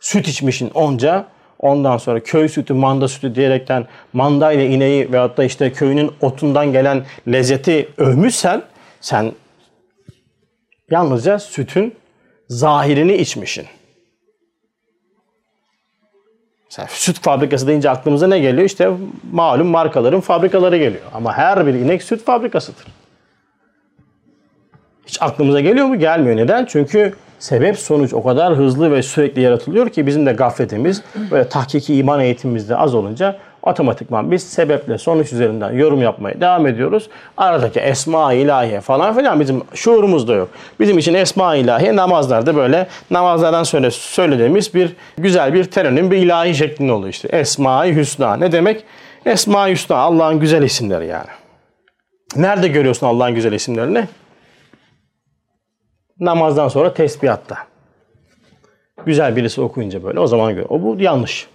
süt 0.00 0.28
içmişin 0.28 0.70
onca 0.74 1.24
ondan 1.58 1.96
sonra 1.96 2.20
köy 2.20 2.48
sütü, 2.48 2.74
manda 2.74 3.08
sütü 3.08 3.34
diyerekten 3.34 3.86
manda 4.12 4.52
ile 4.52 4.66
ineği 4.66 5.12
veyahut 5.12 5.36
da 5.36 5.44
işte 5.44 5.72
köyünün 5.72 6.10
otundan 6.20 6.72
gelen 6.72 7.04
lezzeti 7.28 7.88
övmüşsen 7.98 8.62
sen 9.04 9.32
yalnızca 10.90 11.38
sütün 11.38 11.94
zahirini 12.48 13.14
içmişin. 13.14 13.66
Mesela 16.64 16.88
süt 16.90 17.20
fabrikası 17.20 17.66
deyince 17.66 17.90
aklımıza 17.90 18.26
ne 18.26 18.38
geliyor? 18.38 18.64
İşte 18.64 18.90
malum 19.32 19.66
markaların 19.66 20.20
fabrikaları 20.20 20.76
geliyor. 20.76 21.04
Ama 21.14 21.32
her 21.32 21.66
bir 21.66 21.74
inek 21.74 22.02
süt 22.02 22.24
fabrikasıdır. 22.24 22.86
Hiç 25.06 25.22
aklımıza 25.22 25.60
geliyor 25.60 25.86
mu? 25.86 25.98
Gelmiyor. 25.98 26.36
Neden? 26.36 26.64
Çünkü 26.64 27.14
sebep 27.38 27.78
sonuç 27.78 28.14
o 28.14 28.22
kadar 28.22 28.54
hızlı 28.54 28.92
ve 28.92 29.02
sürekli 29.02 29.42
yaratılıyor 29.42 29.88
ki 29.88 30.06
bizim 30.06 30.26
de 30.26 30.32
gafletimiz 30.32 31.02
böyle 31.30 31.48
tahkiki 31.48 31.94
iman 31.94 32.20
eğitimimizde 32.20 32.76
az 32.76 32.94
olunca 32.94 33.38
otomatikman 33.64 34.30
biz 34.30 34.42
sebeple 34.42 34.98
sonuç 34.98 35.32
üzerinden 35.32 35.72
yorum 35.72 36.02
yapmaya 36.02 36.40
devam 36.40 36.66
ediyoruz. 36.66 37.08
Aradaki 37.36 37.80
esma 37.80 38.32
ilahiye 38.32 38.80
falan 38.80 39.16
filan 39.16 39.40
bizim 39.40 39.62
şuurumuzda 39.74 40.34
yok. 40.34 40.48
Bizim 40.80 40.98
için 40.98 41.14
esma 41.14 41.56
ilahiye 41.56 41.96
namazlarda 41.96 42.56
böyle 42.56 42.86
namazlardan 43.10 43.62
sonra 43.62 43.90
söylediğimiz 43.90 44.74
bir 44.74 44.96
güzel 45.18 45.54
bir 45.54 45.64
terenin 45.64 46.10
bir 46.10 46.16
ilahi 46.16 46.54
şeklinde 46.54 46.92
oluyor 46.92 47.12
işte. 47.12 47.28
Esma-i 47.28 47.96
Hüsna. 47.96 48.36
Ne 48.36 48.52
demek? 48.52 48.84
Esma-i 49.26 49.72
Hüsna 49.72 49.96
Allah'ın 49.96 50.40
güzel 50.40 50.62
isimleri 50.62 51.06
yani. 51.06 51.30
Nerede 52.36 52.68
görüyorsun 52.68 53.06
Allah'ın 53.06 53.34
güzel 53.34 53.52
isimlerini? 53.52 54.04
Namazdan 56.20 56.68
sonra 56.68 56.94
tesbihatta. 56.94 57.56
Güzel 59.06 59.36
birisi 59.36 59.60
okuyunca 59.60 60.04
böyle 60.04 60.20
o 60.20 60.26
zaman 60.26 60.54
gör. 60.54 60.64
O 60.68 60.82
bu 60.82 60.96
yanlış. 60.98 61.53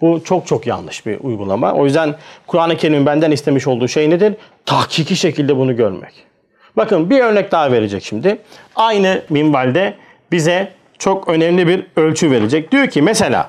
Bu 0.00 0.24
çok 0.24 0.46
çok 0.46 0.66
yanlış 0.66 1.06
bir 1.06 1.20
uygulama. 1.20 1.72
O 1.72 1.84
yüzden 1.84 2.14
Kur'an-ı 2.46 2.76
Kerim'in 2.76 3.06
benden 3.06 3.30
istemiş 3.30 3.66
olduğu 3.66 3.88
şey 3.88 4.10
nedir? 4.10 4.34
Tahkiki 4.66 5.16
şekilde 5.16 5.56
bunu 5.56 5.76
görmek. 5.76 6.14
Bakın 6.76 7.10
bir 7.10 7.20
örnek 7.20 7.52
daha 7.52 7.72
verecek 7.72 8.04
şimdi. 8.04 8.38
Aynı 8.76 9.22
minvalde 9.28 9.94
bize 10.32 10.72
çok 10.98 11.28
önemli 11.28 11.66
bir 11.66 11.86
ölçü 11.96 12.30
verecek. 12.30 12.72
Diyor 12.72 12.86
ki 12.86 13.02
mesela 13.02 13.48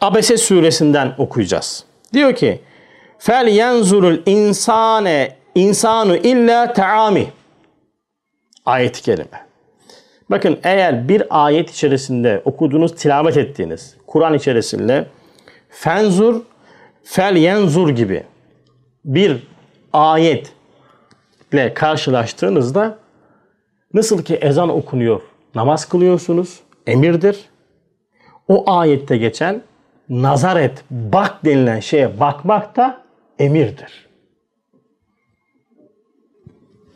Abese 0.00 0.36
suresinden 0.36 1.14
okuyacağız. 1.18 1.84
Diyor 2.12 2.34
ki 2.34 2.60
fel 3.18 3.48
yenzurul 3.48 4.18
insane 4.26 5.36
insanu 5.54 6.16
illa 6.16 6.72
taami 6.72 7.26
ayet-i 8.66 9.02
kerime. 9.02 9.46
Bakın 10.30 10.60
eğer 10.64 11.08
bir 11.08 11.44
ayet 11.44 11.70
içerisinde 11.70 12.42
okuduğunuz, 12.44 12.94
tilavet 12.94 13.36
ettiğiniz 13.36 13.96
Kur'an 14.12 14.34
içerisinde 14.34 15.06
fenzur, 15.70 16.40
fel 17.04 17.36
yenzur 17.36 17.88
gibi 17.88 18.24
bir 19.04 19.48
ayetle 19.92 21.74
karşılaştığınızda 21.74 22.98
nasıl 23.94 24.22
ki 24.24 24.34
ezan 24.34 24.68
okunuyor, 24.68 25.20
namaz 25.54 25.88
kılıyorsunuz, 25.88 26.60
emirdir. 26.86 27.48
O 28.48 28.72
ayette 28.72 29.16
geçen 29.16 29.62
nazar 30.08 30.56
et, 30.56 30.84
bak 30.90 31.44
denilen 31.44 31.80
şeye 31.80 32.20
bakmak 32.20 32.76
da 32.76 33.02
emirdir. 33.38 34.08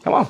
Tamam 0.03 0.27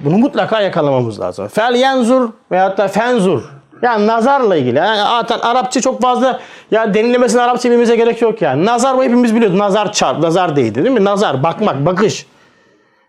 bunu 0.00 0.18
mutlaka 0.18 0.60
yakalamamız 0.60 1.20
lazım. 1.20 1.48
Fel 1.48 1.74
yenzur 1.74 2.30
veyahut 2.50 2.78
da 2.78 2.88
fenzur. 2.88 3.59
Yani 3.82 4.06
nazarla 4.06 4.56
ilgili. 4.56 4.78
Yani 4.78 4.96
zaten 4.96 5.38
Arapça 5.38 5.80
çok 5.80 6.02
fazla 6.02 6.40
ya 6.70 6.94
denilemesine 6.94 7.42
Arapça 7.42 7.68
bilmemize 7.68 7.96
gerek 7.96 8.22
yok 8.22 8.42
yani. 8.42 8.66
Nazar 8.66 8.96
bu 8.96 9.04
hepimiz 9.04 9.34
biliyoruz. 9.34 9.58
Nazar 9.58 9.92
çarp, 9.92 10.18
nazar 10.18 10.56
değdi 10.56 10.84
değil 10.84 10.94
mi? 10.94 11.04
Nazar, 11.04 11.42
bakmak, 11.42 11.86
bakış. 11.86 12.26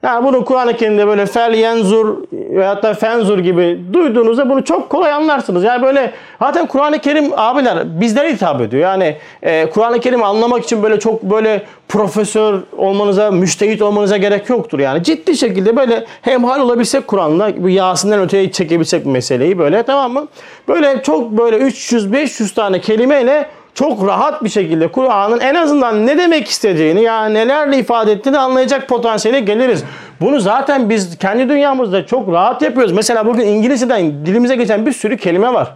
Yani 0.04 0.26
bunu 0.26 0.46
Kur'an-ı 0.46 0.78
Kerim'de 0.78 1.08
böyle 1.08 1.26
fel 1.26 1.54
yenzur 1.54 2.18
veyahut 2.32 2.84
da 2.84 2.94
fenzur 2.94 3.40
gibi 3.40 3.80
duyduğunuzda 3.94 4.50
bunu 4.50 4.64
çok 4.64 4.90
kolay 4.90 5.12
anlarsınız. 5.12 5.64
Yani 5.64 5.84
böyle 5.84 6.12
zaten 6.40 6.68
Kur'an-ı 6.68 7.00
Kerim 7.00 7.32
abiler 7.38 8.02
bizlere 8.02 8.34
hitap 8.34 8.62
ediyor. 8.62 8.84
Yani 8.84 9.16
e, 9.44 9.70
Kur'an-ı 9.70 10.00
Kerim 10.00 10.24
anlamak 10.24 10.64
için 10.64 10.84
böyle 10.84 11.00
çok 11.00 11.24
böyle 11.24 11.64
profesör 11.88 12.60
olmanıza, 12.78 13.32
müştehit 13.32 13.82
olmanıza 13.82 14.18
gerek 14.18 14.50
yoktur. 14.50 14.80
Yani 14.80 15.04
ciddi 15.04 15.38
şekilde 15.38 15.76
böyle 15.76 16.06
hemhal 16.22 16.62
olabilsek 16.62 17.08
Kur'an'la 17.08 17.52
Yasin'den 17.70 18.20
öteye 18.20 18.52
çekebilsek 18.52 19.06
meseleyi 19.06 19.60
böyle 19.60 19.84
tamam 19.84 20.14
mı? 20.14 20.28
Böyle 20.68 21.04
çok 21.04 21.32
böyle 21.32 21.58
300-500 21.58 22.54
tane 22.54 22.82
kelimeyle 22.82 23.50
çok 23.74 24.08
rahat 24.08 24.44
bir 24.44 24.50
şekilde 24.50 24.88
Kur'an'ın 24.88 25.40
en 25.40 25.56
azından 25.56 26.08
ne 26.08 26.18
demek 26.18 26.48
istediğini 26.48 27.04
ya 27.04 27.26
nelerle 27.26 27.78
ifade 27.78 28.12
ettiğini 28.12 28.38
anlayacak 28.38 28.88
potansiyele 28.88 29.40
geliriz. 29.40 29.84
Bunu 30.22 30.40
zaten 30.40 30.90
biz 30.90 31.18
kendi 31.18 31.50
dünyamızda 31.50 32.06
çok 32.06 32.32
rahat 32.32 32.62
yapıyoruz. 32.62 32.92
Mesela 32.92 33.26
bugün 33.26 33.48
İngilizceden 33.48 34.26
dilimize 34.26 34.56
geçen 34.56 34.86
bir 34.86 34.92
sürü 34.92 35.18
kelime 35.18 35.54
var. 35.54 35.74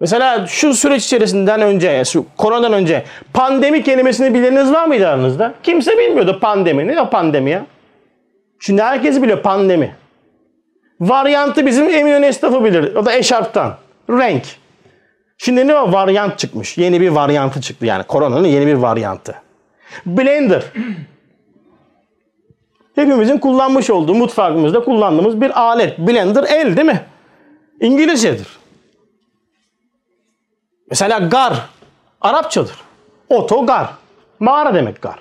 Mesela 0.00 0.46
şu 0.46 0.74
süreç 0.74 1.04
içerisinden 1.04 1.60
önce, 1.60 2.04
şu 2.04 2.26
koronadan 2.36 2.72
önce 2.72 3.04
pandemi 3.34 3.82
kelimesini 3.82 4.34
bileniniz 4.34 4.72
var 4.72 4.86
mıydı 4.86 5.08
aranızda? 5.08 5.54
Kimse 5.62 5.98
bilmiyordu 5.98 6.38
pandemi. 6.40 6.86
Ne 6.86 7.00
o 7.00 7.10
pandemi 7.10 7.50
ya? 7.50 7.66
Şimdi 8.60 8.82
herkes 8.82 9.22
biliyor 9.22 9.42
pandemi. 9.42 9.94
Varyantı 11.00 11.66
bizim 11.66 11.90
Eminönü 11.90 12.26
esnafı 12.26 12.64
bilir. 12.64 12.94
O 12.94 13.06
da 13.06 13.12
eşarptan. 13.12 13.74
Renk. 14.10 14.42
Şimdi 15.38 15.66
ne 15.66 15.74
o 15.74 15.92
varyant 15.92 16.38
çıkmış. 16.38 16.78
Yeni 16.78 17.00
bir 17.00 17.08
varyantı 17.08 17.60
çıktı 17.60 17.86
yani. 17.86 18.02
Koronanın 18.02 18.48
yeni 18.48 18.66
bir 18.66 18.74
varyantı. 18.74 19.34
Blender. 20.06 20.64
Hepimizin 22.94 23.38
kullanmış 23.38 23.90
olduğu 23.90 24.14
mutfağımızda 24.14 24.84
kullandığımız 24.84 25.40
bir 25.40 25.60
alet. 25.60 25.98
Blender 25.98 26.44
el 26.44 26.76
değil 26.76 26.86
mi? 26.86 27.04
İngilizcedir. 27.80 28.48
Mesela 30.90 31.18
gar. 31.18 31.54
Arapçadır. 32.20 32.76
Oto 33.28 33.66
gar. 33.66 33.90
Mağara 34.40 34.74
demek 34.74 35.02
gar. 35.02 35.18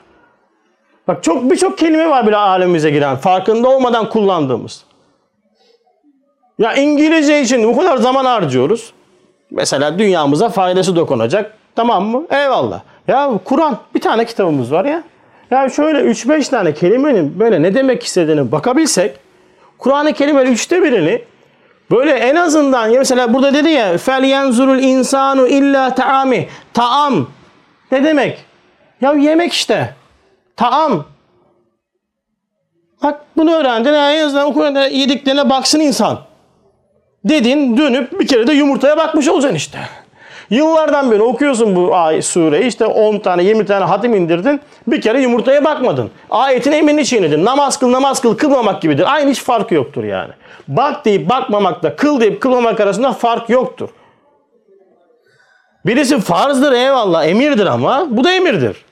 Bak 1.07 1.23
çok 1.23 1.51
birçok 1.51 1.77
kelime 1.77 2.09
var 2.09 2.27
bile 2.27 2.37
alemimize 2.37 2.89
giren. 2.89 3.15
Farkında 3.15 3.69
olmadan 3.69 4.09
kullandığımız. 4.09 4.83
Ya 6.59 6.73
İngilizce 6.73 7.41
için 7.41 7.63
bu 7.63 7.77
kadar 7.77 7.97
zaman 7.97 8.25
harcıyoruz. 8.25 8.93
Mesela 9.55 9.99
dünyamıza 9.99 10.49
faydası 10.49 10.95
dokunacak. 10.95 11.57
Tamam 11.75 12.05
mı? 12.05 12.23
Eyvallah. 12.31 12.81
Ya 13.07 13.31
Kur'an 13.45 13.77
bir 13.95 14.01
tane 14.01 14.25
kitabımız 14.25 14.71
var 14.71 14.85
ya. 14.85 15.03
Ya 15.51 15.69
şöyle 15.69 15.99
3-5 15.99 16.49
tane 16.49 16.73
kelimenin 16.73 17.39
böyle 17.39 17.61
ne 17.61 17.75
demek 17.75 18.03
istediğini 18.03 18.51
bakabilsek 18.51 19.17
Kur'an-ı 19.77 20.13
Kerim'in 20.13 20.45
üçte 20.45 20.83
birini 20.83 21.21
Böyle 21.91 22.11
en 22.11 22.35
azından 22.35 22.87
ya 22.87 22.99
mesela 22.99 23.33
burada 23.33 23.53
dedi 23.53 23.69
ya 23.69 23.97
fel 23.97 24.23
yenzurul 24.23 24.79
insanu 24.79 25.47
illa 25.47 25.95
taami. 25.95 26.47
Taam. 26.73 27.27
Ne 27.91 28.03
demek? 28.03 28.45
Ya 29.01 29.13
yemek 29.13 29.53
işte. 29.53 29.95
Taam. 30.55 31.05
Bak 33.03 33.21
bunu 33.37 33.51
öğrendin. 33.51 33.93
En 33.93 34.25
azından 34.25 34.45
okulda 34.45 34.87
yediklerine 34.87 35.49
baksın 35.49 35.79
insan. 35.79 36.19
Dedin 37.25 37.77
dönüp 37.77 38.19
bir 38.19 38.27
kere 38.27 38.47
de 38.47 38.53
yumurtaya 38.53 38.97
bakmış 38.97 39.27
olacaksın 39.27 39.55
işte. 39.55 39.79
Yıllardan 40.49 41.11
beri 41.11 41.21
okuyorsun 41.21 41.75
bu 41.75 41.95
ay 41.95 42.21
sureyi 42.21 42.65
işte 42.65 42.85
10 42.85 43.19
tane 43.19 43.43
20 43.43 43.65
tane 43.65 43.85
hatim 43.85 44.15
indirdin. 44.15 44.61
Bir 44.87 45.01
kere 45.01 45.21
yumurtaya 45.21 45.63
bakmadın. 45.63 46.11
Ayetin 46.29 46.71
emrini 46.71 47.05
çiğnedin. 47.05 47.45
Namaz 47.45 47.79
kıl 47.79 47.91
namaz 47.91 48.21
kıl 48.21 48.37
kılmamak 48.37 48.81
gibidir. 48.81 49.13
Aynı 49.13 49.31
hiç 49.31 49.41
farkı 49.41 49.75
yoktur 49.75 50.03
yani. 50.03 50.31
Bak 50.67 51.05
deyip 51.05 51.29
bakmamakla 51.29 51.95
kıl 51.95 52.21
deyip 52.21 52.41
kılmamak 52.41 52.79
arasında 52.79 53.13
fark 53.13 53.49
yoktur. 53.49 53.89
Birisi 55.85 56.19
farzdır 56.19 56.71
eyvallah 56.71 57.25
emirdir 57.25 57.65
ama 57.65 58.05
bu 58.09 58.23
da 58.23 58.31
emirdir. 58.31 58.85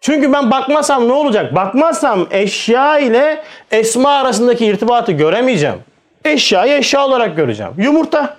Çünkü 0.00 0.32
ben 0.32 0.50
bakmasam 0.50 1.08
ne 1.08 1.12
olacak? 1.12 1.54
Bakmazsam 1.54 2.26
eşya 2.30 2.98
ile 2.98 3.42
esma 3.70 4.10
arasındaki 4.10 4.66
irtibatı 4.66 5.12
göremeyeceğim. 5.12 5.78
Eşyayı 6.24 6.76
eşya 6.78 7.06
olarak 7.06 7.36
göreceğim. 7.36 7.72
Yumurta 7.76 8.36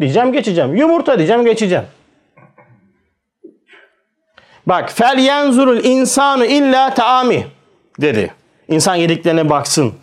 diyeceğim 0.00 0.32
geçeceğim. 0.32 0.76
Yumurta 0.76 1.18
diyeceğim 1.18 1.44
geçeceğim. 1.44 1.84
Bak 4.66 4.92
fel 4.92 5.18
yenzurul 5.18 5.84
insanu 5.84 6.44
illa 6.44 6.94
taami 6.94 7.46
dedi. 8.00 8.34
İnsan 8.68 8.94
yediklerine 8.94 9.50
baksın. 9.50 9.94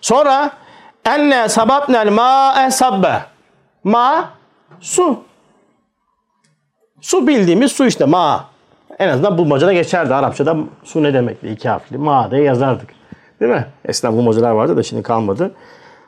Sonra 0.00 0.50
enne 1.04 1.48
sababnel 1.48 2.08
ma'e 2.10 2.70
sabbe. 2.70 3.22
Ma 3.84 4.30
su. 4.80 5.22
Su 7.00 7.26
bildiğimiz 7.26 7.72
su 7.72 7.86
işte 7.86 8.04
ma. 8.04 8.44
En 8.98 9.08
azından 9.08 9.38
bulmacada 9.38 9.72
geçerdi. 9.72 10.14
Arapçada 10.14 10.56
su 10.84 11.02
ne 11.02 11.14
demekti? 11.14 11.48
İki 11.48 11.68
harfli. 11.68 11.98
Ma 11.98 12.30
diye 12.30 12.42
yazardık. 12.42 12.90
Değil 13.40 13.52
mi? 13.52 13.66
Eskiden 13.84 14.16
bulmacalar 14.16 14.50
vardı 14.50 14.76
da 14.76 14.82
şimdi 14.82 15.02
kalmadı. 15.02 15.54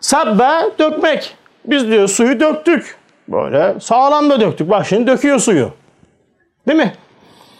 Sabbe 0.00 0.70
dökmek. 0.78 1.36
Biz 1.64 1.86
diyor 1.86 2.08
suyu 2.08 2.40
döktük. 2.40 2.96
Böyle 3.28 3.80
sağlam 3.80 4.30
da 4.30 4.40
döktük. 4.40 4.70
Bak 4.70 4.86
şimdi 4.86 5.06
döküyor 5.06 5.38
suyu. 5.38 5.70
Değil 6.68 6.78
mi? 6.78 6.94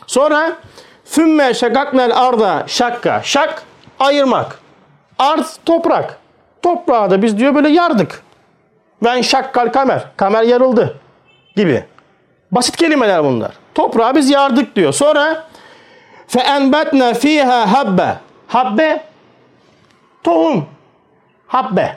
Sonra 0.07 0.53
fümme 1.05 1.55
şakaknel 1.55 2.17
arda 2.17 2.65
şakka. 2.67 3.21
Şak 3.23 3.63
ayırmak. 3.99 4.61
Ard 5.19 5.45
toprak. 5.67 6.19
Toprağı 6.63 7.11
da 7.11 7.23
biz 7.23 7.39
diyor 7.39 7.55
böyle 7.55 7.69
yardık. 7.69 8.23
Ben 9.05 9.21
şakkal 9.21 9.73
kamer. 9.73 10.05
Kamer 10.17 10.43
yarıldı 10.43 11.01
gibi. 11.57 11.85
Basit 12.53 12.77
kelimeler 12.77 13.25
bunlar. 13.25 13.53
Toprağı 13.75 14.15
biz 14.15 14.31
yardık 14.31 14.77
diyor. 14.77 14.93
Sonra 14.93 15.45
fe 16.29 16.41
enbetne 16.41 17.15
fiha 17.15 17.73
habbe. 17.73 18.17
Habbe 18.47 19.05
tohum. 20.25 20.67
Habbe. 21.47 21.97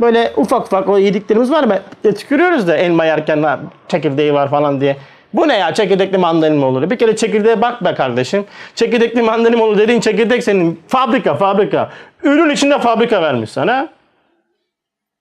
Böyle 0.00 0.32
ufak 0.36 0.66
ufak 0.66 0.88
o 0.88 0.98
yediklerimiz 0.98 1.50
var 1.50 1.64
mı? 1.64 1.78
E, 2.04 2.14
tükürüyoruz 2.14 2.68
da 2.68 2.76
elma 2.76 3.04
yerken 3.04 3.42
ha, 3.42 3.60
çekirdeği 3.88 4.34
var 4.34 4.50
falan 4.50 4.80
diye. 4.80 4.96
Bu 5.34 5.48
ne 5.48 5.58
ya 5.58 5.74
çekirdekli 5.74 6.18
mandalina 6.18 6.58
mı 6.58 6.66
olur? 6.66 6.90
Bir 6.90 6.98
kere 6.98 7.16
çekirdeğe 7.16 7.62
bak 7.62 7.84
be 7.84 7.94
kardeşim. 7.94 8.44
Çekirdekli 8.74 9.22
mandalina 9.22 9.62
olur 9.62 9.78
dediğin 9.78 10.00
çekirdek 10.00 10.44
senin 10.44 10.80
fabrika 10.88 11.34
fabrika. 11.34 11.90
Ürün 12.22 12.50
içinde 12.50 12.78
fabrika 12.78 13.22
vermiş 13.22 13.50
sana. 13.50 13.88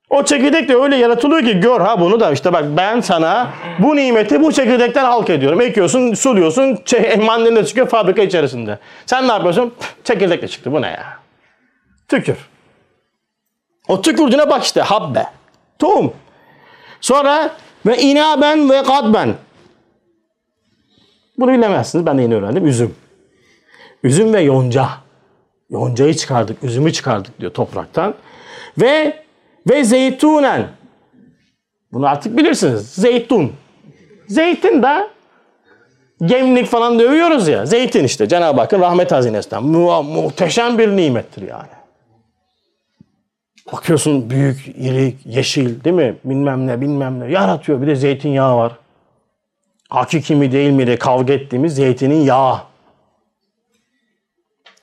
O 0.10 0.24
çekirdek 0.24 0.70
de 0.70 0.76
öyle 0.76 0.96
yaratılıyor 0.96 1.44
ki 1.44 1.60
gör 1.60 1.82
ha 1.82 2.02
bunu 2.02 2.20
da 2.20 2.32
işte 2.32 2.54
bak 2.54 2.64
ben 2.78 3.00
sana 3.00 3.48
bu 3.80 3.96
nimeti 3.96 4.42
bu 4.42 4.52
çekirdekten 4.52 5.06
halk 5.06 5.30
ediyorum. 5.30 5.62
Ekiyorsun, 5.62 6.14
suluyorsun, 6.14 6.80
mandalina 7.26 7.66
çıkıyor 7.66 7.88
fabrika 7.88 8.22
içerisinde. 8.22 8.80
Sen 9.06 9.28
ne 9.28 9.32
yapıyorsun? 9.32 9.70
Pf, 9.80 10.06
Çekirdekle 10.06 10.48
çıktı 10.48 10.72
bu 10.72 10.82
ne 10.82 10.88
ya? 10.88 11.04
Tükür. 12.08 12.38
O 13.88 14.02
tükürdüğüne 14.02 14.50
bak 14.50 14.64
işte 14.64 14.82
habbe. 14.82 15.26
Tohum. 15.80 16.14
Sonra 17.02 17.56
ve 17.86 17.98
inaben 17.98 18.70
ve 18.70 18.84
kadben. 18.84 19.36
Bunu 21.38 21.52
bilemezsiniz. 21.52 22.06
Ben 22.06 22.18
de 22.18 22.22
yeni 22.22 22.36
öğrendim. 22.36 22.68
Üzüm. 22.68 22.96
Üzüm 24.04 24.34
ve 24.34 24.42
yonca. 24.42 24.90
Yoncayı 25.70 26.14
çıkardık, 26.14 26.64
üzümü 26.64 26.94
çıkardık 26.94 27.40
diyor 27.40 27.54
topraktan. 27.54 28.16
Ve 28.78 29.24
ve 29.70 29.84
zeytunen. 29.84 30.68
Bunu 31.92 32.08
artık 32.08 32.38
bilirsiniz. 32.38 32.90
Zeytun. 32.90 33.54
Zeytin 34.28 34.84
de 34.84 35.08
gemlik 36.26 36.68
falan 36.68 37.00
dövüyoruz 37.00 37.48
ya. 37.48 37.66
Zeytin 37.66 38.04
işte 38.04 38.28
Cenab-ı 38.28 38.62
Hakk'ın 38.62 38.82
rahmet 38.82 39.12
hazinesinden. 39.12 39.64
Mu 39.64 40.04
muhteşem 40.04 40.78
bir 40.78 40.90
nimettir 40.90 41.42
yani. 41.42 41.83
Bakıyorsun 43.72 44.30
büyük, 44.30 44.68
iri, 44.68 45.16
yeşil 45.26 45.84
değil 45.84 45.96
mi? 45.96 46.16
Bilmem 46.26 46.68
ne 46.68 46.82
bilmem 46.82 47.20
ne. 47.20 47.32
Yaratıyor. 47.32 47.82
Bir 47.82 47.88
de 47.88 47.96
zeytinyağı 47.96 48.58
var. 48.58 48.72
Hakiki 49.90 50.36
mi 50.36 50.52
değil 50.52 50.72
mi 50.72 50.88
de 50.88 50.98
kavga 50.98 51.34
ettiğimiz 51.34 51.76
zeytinin 51.76 52.22
yağı. 52.22 52.62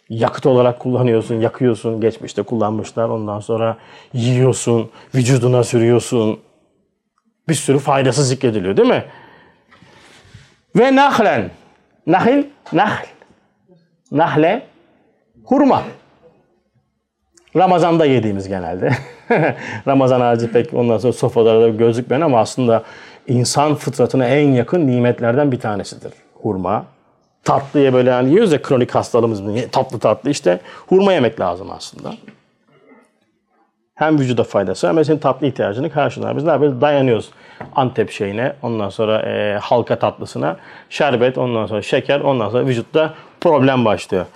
Yakıt 0.09 0.47
olarak 0.47 0.79
kullanıyorsun, 0.79 1.41
yakıyorsun. 1.41 2.01
Geçmişte 2.01 2.43
kullanmışlar. 2.43 3.09
Ondan 3.09 3.41
sonra 3.41 3.77
yiyorsun, 4.13 4.91
vücuduna 5.15 5.65
sürüyorsun. 5.65 6.41
Bir 7.49 7.55
sürü 7.55 7.79
faydası 7.79 8.25
zikrediliyor 8.25 8.77
değil 8.77 8.89
mi? 8.89 9.05
Ve 10.77 10.97
nahlen. 10.97 11.51
Nahil, 12.07 12.45
nahl. 12.73 13.05
Nahle, 14.13 14.67
hurma. 15.45 15.83
Ramazan'da 17.57 18.07
yediğimiz 18.07 18.49
genelde. 18.49 18.93
Ramazan 19.87 20.21
ağacı 20.21 20.53
pek 20.53 20.75
ondan 20.75 20.99
sonra 20.99 21.13
sofralarda 21.13 21.69
gözükmeyen 21.69 22.21
ama 22.21 22.41
aslında 22.41 22.83
insan 23.27 23.75
fıtratına 23.75 24.27
en 24.27 24.53
yakın 24.53 24.87
nimetlerden 24.87 25.53
bir 25.53 25.61
tanesidir. 25.61 26.13
Hurma. 26.43 26.85
Tatlıya 27.45 27.93
böyle 27.93 28.11
yani 28.11 28.31
yiyoruz 28.31 28.53
ya 28.53 28.63
kronik 28.63 28.95
hastalığımız 28.95 29.41
mı? 29.41 29.55
Tatlı 29.73 29.99
tatlı 29.99 30.31
işte 30.31 30.61
hurma 30.87 31.13
yemek 31.13 31.41
lazım 31.41 31.71
aslında. 31.71 32.15
Hem 33.95 34.19
vücuda 34.19 34.45
faydası 34.45 34.89
hem 34.89 34.97
de 34.97 35.05
senin 35.05 35.19
tatlı 35.19 35.47
ihtiyacını 35.47 35.91
karşılar. 35.91 36.37
Biz 36.37 36.45
ne 36.45 36.51
yapıyoruz? 36.51 36.81
Dayanıyoruz 36.81 37.31
Antep 37.77 38.11
şeyine, 38.11 38.53
ondan 38.63 38.89
sonra 38.89 39.23
e, 39.23 39.59
halka 39.59 39.99
tatlısına, 39.99 40.57
şerbet, 40.91 41.39
ondan 41.39 41.67
sonra 41.67 41.83
şeker, 41.83 42.21
ondan 42.21 42.49
sonra 42.49 42.67
vücutta 42.67 43.15
problem 43.41 43.85
başlıyor. 43.85 44.27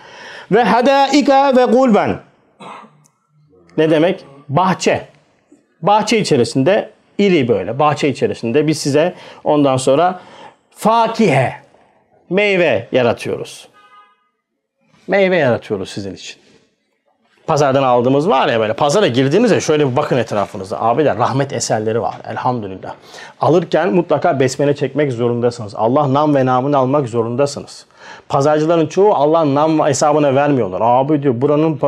Ve 0.53 0.64
hadaika 0.64 1.57
ve 1.57 1.64
gulben. 1.64 2.16
Ne 3.78 3.90
demek? 3.90 4.24
Bahçe. 4.48 5.08
Bahçe 5.82 6.18
içerisinde 6.18 6.90
iri 7.18 7.48
böyle 7.48 7.78
bahçe 7.78 8.08
içerisinde 8.08 8.66
biz 8.66 8.78
size 8.78 9.14
ondan 9.44 9.76
sonra 9.76 10.20
fakihe 10.70 11.54
meyve 12.30 12.88
yaratıyoruz. 12.92 13.68
Meyve 15.08 15.37
yaratıyoruz 15.37 15.90
sizin 15.90 16.14
için. 16.14 16.44
Pazardan 17.46 17.82
aldığımız 17.82 18.28
var 18.28 18.48
ya 18.48 18.60
böyle 18.60 18.72
pazara 18.72 19.06
girdiğinizde 19.06 19.60
şöyle 19.60 19.90
bir 19.90 19.96
bakın 19.96 20.16
etrafınıza. 20.16 20.80
Abiler 20.80 21.18
rahmet 21.18 21.52
eserleri 21.52 22.02
var 22.02 22.14
elhamdülillah. 22.30 22.94
Alırken 23.40 23.94
mutlaka 23.94 24.40
besmele 24.40 24.76
çekmek 24.76 25.12
zorundasınız. 25.12 25.74
Allah 25.74 26.14
nam 26.14 26.34
ve 26.34 26.46
namını 26.46 26.78
almak 26.78 27.08
zorundasınız. 27.08 27.87
Pazarcıların 28.29 28.87
çoğu 28.87 29.14
Allah'ın 29.14 29.55
nam 29.55 29.87
hesabına 29.87 30.35
vermiyorlar. 30.35 30.81
Abi 30.83 31.23
diyor 31.23 31.40
buranın 31.40 31.79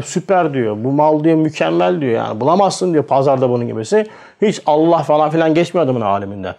süper 0.00 0.54
diyor. 0.54 0.76
Bu 0.84 0.92
mal 0.92 1.24
diyor 1.24 1.36
mükemmel 1.36 2.00
diyor. 2.00 2.12
Yani 2.12 2.40
bulamazsın 2.40 2.92
diyor 2.92 3.04
pazarda 3.04 3.50
bunun 3.50 3.66
gibisi. 3.66 4.06
Hiç 4.42 4.62
Allah 4.66 4.98
falan 4.98 5.30
filan 5.30 5.54
geçmiyor 5.54 5.84
adamın 5.84 6.00
aleminde. 6.00 6.54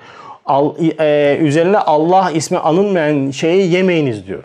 Al, 0.45 0.71
e, 0.99 1.37
üzerine 1.41 1.77
Allah 1.77 2.31
ismi 2.31 2.57
anılmayan 2.57 3.31
şeyi 3.31 3.73
yemeyiniz 3.73 4.27
diyor. 4.27 4.43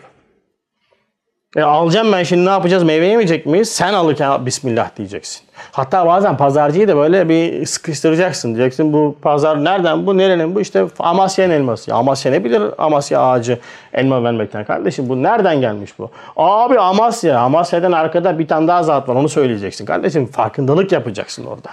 E 1.57 1.63
alacağım 1.63 2.11
ben 2.11 2.23
şimdi 2.23 2.45
ne 2.45 2.49
yapacağız? 2.49 2.83
Meyve 2.83 3.07
yemeyecek 3.07 3.45
miyiz? 3.45 3.69
Sen 3.69 3.93
alırken 3.93 4.45
Bismillah 4.45 4.89
diyeceksin. 4.97 5.41
Hatta 5.71 6.07
bazen 6.07 6.37
pazarcıyı 6.37 6.87
da 6.87 6.97
böyle 6.97 7.29
bir 7.29 7.65
sıkıştıracaksın. 7.65 8.55
Diyeceksin 8.55 8.93
bu 8.93 9.15
pazar 9.21 9.63
nereden 9.63 10.07
bu 10.07 10.17
nerenin 10.17 10.55
bu? 10.55 10.61
İşte 10.61 10.85
Amasya'nın 10.99 11.53
elması. 11.53 11.89
Ya 11.89 11.95
Amasya 11.95 12.31
ne 12.31 12.43
bilir 12.43 12.61
Amasya 12.77 13.21
ağacı 13.21 13.59
elma 13.93 14.23
vermekten 14.23 14.65
kardeşim 14.65 15.09
bu 15.09 15.23
nereden 15.23 15.61
gelmiş 15.61 15.99
bu? 15.99 16.11
Abi 16.37 16.79
Amasya. 16.79 17.39
Amasya'dan 17.39 17.91
arkada 17.91 18.39
bir 18.39 18.47
tane 18.47 18.67
daha 18.67 18.83
zat 18.83 19.09
var 19.09 19.15
onu 19.15 19.29
söyleyeceksin. 19.29 19.85
Kardeşim 19.85 20.25
farkındalık 20.25 20.91
yapacaksın 20.91 21.45
orada. 21.45 21.69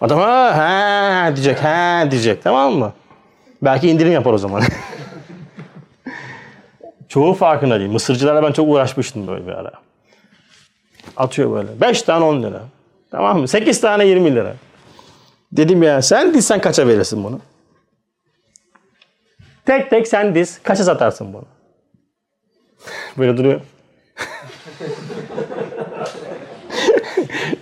Adam 0.00 0.18
ha, 0.18 1.32
diyecek 1.34 1.64
ha 1.64 2.10
diyecek 2.10 2.44
tamam 2.44 2.72
mı? 2.72 2.92
Belki 3.62 3.88
indirim 3.88 4.12
yapar 4.12 4.32
o 4.32 4.38
zaman. 4.38 4.62
Çoğu 7.16 7.34
farkında 7.34 7.80
değil. 7.80 7.90
Mısırcılarla 7.90 8.42
ben 8.42 8.52
çok 8.52 8.68
uğraşmıştım 8.68 9.26
böyle 9.26 9.46
bir 9.46 9.52
ara. 9.52 9.72
Atıyor 11.16 11.52
böyle. 11.52 11.80
5 11.80 12.02
tane 12.02 12.24
10 12.24 12.42
lira. 12.42 12.62
Tamam 13.10 13.40
mı? 13.40 13.48
8 13.48 13.80
tane 13.80 14.06
20 14.06 14.34
lira. 14.34 14.54
Dedim 15.52 15.82
ya 15.82 16.02
sen 16.02 16.34
dizsen 16.34 16.60
kaça 16.60 16.88
verirsin 16.88 17.24
bunu? 17.24 17.40
Tek 19.66 19.90
tek 19.90 20.08
sen 20.08 20.34
diz. 20.34 20.62
Kaça 20.62 20.84
satarsın 20.84 21.32
bunu? 21.32 21.44
Böyle 23.18 23.36
duruyor. 23.36 23.60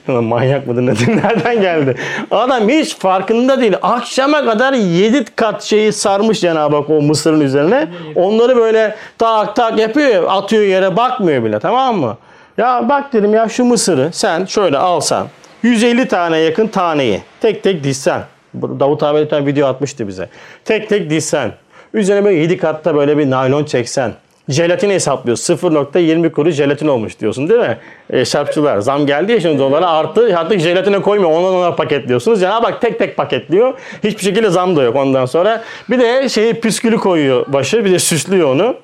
Manyak 0.06 0.66
mıdır 0.66 0.86
nedir? 0.86 1.08
Nereden 1.16 1.60
geldi? 1.60 1.96
Adam 2.30 2.68
hiç 2.68 2.96
farkında 2.96 3.60
değil. 3.60 3.74
Akşama 3.82 4.44
kadar 4.44 4.72
yedi 4.72 5.24
kat 5.36 5.62
şeyi 5.62 5.92
sarmış 5.92 6.40
Cenab-ı 6.40 6.76
Hak 6.76 6.90
o 6.90 7.02
mısırın 7.02 7.40
üzerine. 7.40 7.88
Onları 8.14 8.56
böyle 8.56 8.96
tak 9.18 9.56
tak 9.56 9.78
yapıyor. 9.78 10.24
Atıyor 10.28 10.62
yere 10.62 10.96
bakmıyor 10.96 11.44
bile 11.44 11.58
tamam 11.58 11.96
mı? 11.96 12.16
Ya 12.58 12.88
bak 12.88 13.12
dedim 13.12 13.34
ya 13.34 13.48
şu 13.48 13.64
mısırı 13.64 14.10
sen 14.12 14.44
şöyle 14.44 14.78
alsan 14.78 15.26
150 15.62 16.08
tane 16.08 16.38
yakın 16.38 16.66
taneyi 16.66 17.22
tek 17.40 17.62
tek 17.62 17.84
dizsen. 17.84 18.20
Davut 18.54 19.02
abi 19.02 19.30
bir 19.30 19.46
video 19.46 19.68
atmıştı 19.68 20.08
bize. 20.08 20.28
Tek 20.64 20.88
tek 20.88 21.10
dizsen. 21.10 21.52
Üzerine 21.94 22.24
böyle 22.24 22.36
7 22.36 22.58
katta 22.58 22.94
böyle 22.94 23.18
bir 23.18 23.30
naylon 23.30 23.64
çeksen. 23.64 24.12
Jelatin 24.48 24.90
hesaplıyor. 24.90 25.36
0.20 25.36 26.32
kuru 26.32 26.50
jelatin 26.50 26.88
olmuş 26.88 27.20
diyorsun 27.20 27.48
değil 27.48 27.60
mi? 27.60 27.78
E, 28.10 28.24
şarpçılar. 28.24 28.78
Zam 28.78 29.06
geldi 29.06 29.32
ya 29.32 29.40
şimdi 29.40 29.58
dolara 29.58 29.90
arttı. 29.90 30.38
Artık 30.38 30.60
jelatine 30.60 31.02
koymuyor. 31.02 31.32
Ondan 31.32 31.54
ona 31.54 31.74
paketliyorsunuz. 31.74 32.40
Cenab-ı 32.40 32.62
bak 32.62 32.80
tek 32.80 32.98
tek 32.98 33.16
paketliyor. 33.16 33.74
Hiçbir 34.04 34.22
şekilde 34.22 34.50
zam 34.50 34.76
da 34.76 34.82
yok 34.82 34.96
ondan 34.96 35.26
sonra. 35.26 35.62
Bir 35.90 35.98
de 35.98 36.28
şeyi 36.28 36.54
püskülü 36.54 36.96
koyuyor 36.96 37.52
başı. 37.52 37.84
Bir 37.84 37.90
de 37.90 37.98
süslüyor 37.98 38.54
onu. 38.54 38.76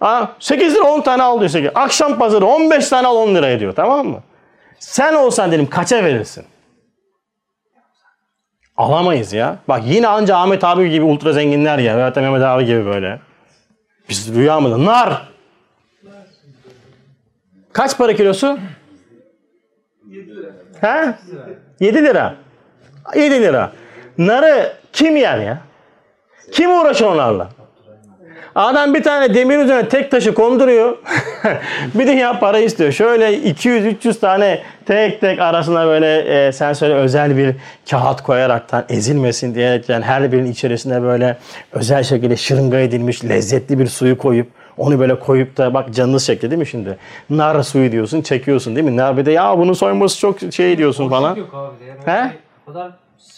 Aa, 0.00 0.26
8 0.38 0.74
lira 0.74 0.84
10 0.84 1.00
tane 1.00 1.22
al 1.22 1.38
diyor. 1.38 1.50
8. 1.50 1.70
Akşam 1.74 2.18
pazarı 2.18 2.46
15 2.46 2.88
tane 2.88 3.06
al 3.06 3.16
10 3.16 3.34
lira 3.34 3.48
ediyor. 3.48 3.72
Tamam 3.76 4.06
mı? 4.06 4.18
Sen 4.78 5.14
olsan 5.14 5.52
dedim 5.52 5.66
kaça 5.66 6.04
verirsin? 6.04 6.44
Alamayız 8.76 9.32
ya. 9.32 9.56
Bak 9.68 9.82
yine 9.86 10.08
anca 10.08 10.36
Ahmet 10.36 10.64
abi 10.64 10.90
gibi 10.90 11.04
ultra 11.04 11.32
zenginler 11.32 11.78
ya. 11.78 12.14
Da 12.14 12.20
Mehmet 12.20 12.42
abi 12.42 12.66
gibi 12.66 12.86
böyle. 12.86 13.18
Biz 14.10 14.34
rüya 14.34 14.60
mı? 14.60 14.84
Nar. 14.84 15.28
Kaç 17.72 17.98
para 17.98 18.14
kilosu? 18.16 18.58
7 20.08 20.36
lira. 20.36 20.52
He? 20.80 21.14
7 21.80 22.02
lira. 22.04 22.36
7 23.14 23.42
lira. 23.42 23.72
Narı 24.18 24.72
kim 24.92 25.16
yer 25.16 25.38
ya? 25.38 25.60
Kim 26.52 26.80
uğraşır 26.80 27.04
onlarla? 27.04 27.48
Adam 28.54 28.94
bir 28.94 29.02
tane 29.02 29.34
demir 29.34 29.58
üzerine 29.58 29.88
tek 29.88 30.10
taşı 30.10 30.34
konduruyor. 30.34 30.98
bir 31.94 32.06
dünya 32.06 32.40
para 32.40 32.58
istiyor. 32.58 32.92
Şöyle 32.92 33.38
200-300 33.38 34.20
tane 34.20 34.62
tek 34.86 35.20
tek 35.20 35.38
arasına 35.38 35.86
böyle 35.86 36.18
e, 36.18 36.52
sen 36.52 36.72
söyle 36.72 36.94
özel 36.94 37.36
bir 37.36 37.54
kağıt 37.90 38.22
koyaraktan 38.22 38.84
ezilmesin 38.88 39.54
diyerekten 39.54 40.02
her 40.02 40.32
birinin 40.32 40.52
içerisine 40.52 41.02
böyle 41.02 41.36
özel 41.72 42.02
şekilde 42.02 42.36
şırınga 42.36 42.78
edilmiş 42.78 43.24
lezzetli 43.24 43.78
bir 43.78 43.86
suyu 43.86 44.18
koyup 44.18 44.46
onu 44.78 45.00
böyle 45.00 45.18
koyup 45.18 45.56
da 45.56 45.74
bak 45.74 45.94
canınız 45.94 46.26
çekti 46.26 46.50
değil 46.50 46.58
mi 46.58 46.66
şimdi? 46.66 46.98
Nar 47.30 47.62
suyu 47.62 47.92
diyorsun 47.92 48.22
çekiyorsun 48.22 48.76
değil 48.76 48.86
mi? 48.86 48.96
Nar 48.96 49.16
bir 49.16 49.26
de 49.26 49.32
ya 49.32 49.58
bunun 49.58 49.72
soyması 49.72 50.18
çok 50.18 50.38
şey 50.52 50.78
diyorsun 50.78 51.08
falan. 51.08 51.36
Yok 51.36 51.54
abi. 51.54 52.10
He? 52.10 52.16
Böyle 52.16 52.32
O 52.66 52.72
kadar 52.72 52.92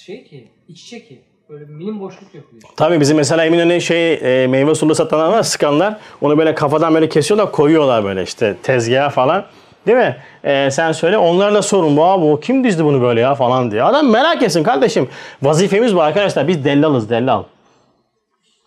şey 0.05 0.25
ki, 0.25 0.49
iç 0.69 0.83
içe 0.83 1.05
ki. 1.05 1.23
Böyle 1.49 1.65
milim 1.65 2.01
boşluk 2.01 2.35
yok. 2.35 2.45
diyor. 2.51 2.63
Tabii 2.77 3.01
bizim 3.01 3.17
mesela 3.17 3.45
Eminönü'ne 3.45 3.81
şey 3.81 4.13
e, 4.15 4.47
meyve 4.47 4.75
sulu 4.75 4.95
satanlar 4.95 5.29
var 5.29 5.43
sıkanlar. 5.43 5.97
Onu 6.21 6.39
böyle 6.39 6.55
kafadan 6.55 6.95
böyle 6.95 7.09
kesiyorlar 7.09 7.53
koyuyorlar 7.53 8.05
böyle 8.05 8.23
işte 8.23 8.57
tezgaha 8.63 9.11
falan. 9.11 9.45
Değil 9.87 9.99
mi? 9.99 10.17
E, 10.45 10.71
sen 10.71 10.93
söyle 10.93 11.19
onlarla 11.19 11.63
sorun 11.63 11.97
bu 11.97 12.05
abi 12.05 12.25
o 12.25 12.41
kim 12.41 12.65
dizdi 12.65 12.85
bunu 12.85 13.03
böyle 13.03 13.21
ya 13.21 13.35
falan 13.35 13.71
diye. 13.71 13.83
Adam 13.83 14.11
merak 14.11 14.43
etsin 14.43 14.63
kardeşim. 14.63 15.09
Vazifemiz 15.43 15.97
bu 15.97 16.03
arkadaşlar 16.03 16.49
biz 16.49 16.65
dellalız 16.65 17.11
dellal. 17.11 17.43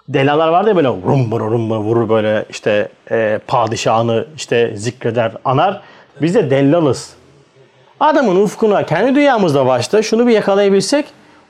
Dellalar 0.10 0.48
var 0.48 0.66
ya 0.66 0.76
böyle 0.76 0.88
rumbur 0.88 1.42
rumbur 1.42 1.78
vurur 1.78 2.10
böyle 2.10 2.46
işte 2.50 2.90
e, 3.12 3.40
padişahını 3.48 4.26
işte 4.36 4.72
zikreder 4.76 5.32
anar. 5.46 5.82
Biz 6.22 6.36
de 6.36 6.50
dellalız. 6.50 7.14
Adamın 8.00 8.36
ufkuna 8.36 8.86
kendi 8.86 9.16
dünyamızda 9.16 9.66
başta 9.66 10.02
şunu 10.02 10.28
bir 10.28 10.32
yakalayabilsek 10.32 11.06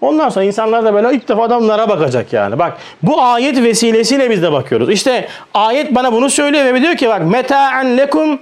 ondan 0.05 0.29
sonra 0.29 0.45
insanlar 0.45 0.85
da 0.85 0.93
böyle 0.93 1.15
ilk 1.15 1.29
defa 1.29 1.43
adamlara 1.43 1.89
bakacak 1.89 2.33
yani. 2.33 2.59
Bak 2.59 2.77
bu 3.03 3.21
ayet 3.21 3.63
vesilesiyle 3.63 4.29
biz 4.29 4.41
de 4.41 4.51
bakıyoruz. 4.51 4.89
İşte 4.89 5.27
ayet 5.53 5.95
bana 5.95 6.13
bunu 6.13 6.29
söylüyor 6.29 6.73
ve 6.73 6.81
diyor 6.81 6.95
ki 6.95 7.09
bak 7.09 7.25
meta'en 7.25 7.97
lekum 7.97 8.39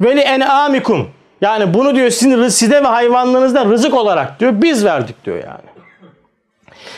ve 0.00 0.16
li 0.16 0.20
en'amikum. 0.20 1.08
Yani 1.40 1.74
bunu 1.74 1.94
diyor 1.94 2.10
sizin 2.10 2.48
size 2.48 2.82
ve 2.82 2.86
hayvanlarınızda 2.86 3.64
rızık 3.64 3.94
olarak 3.94 4.40
diyor 4.40 4.52
biz 4.54 4.84
verdik 4.84 5.24
diyor 5.24 5.36
yani. 5.36 5.72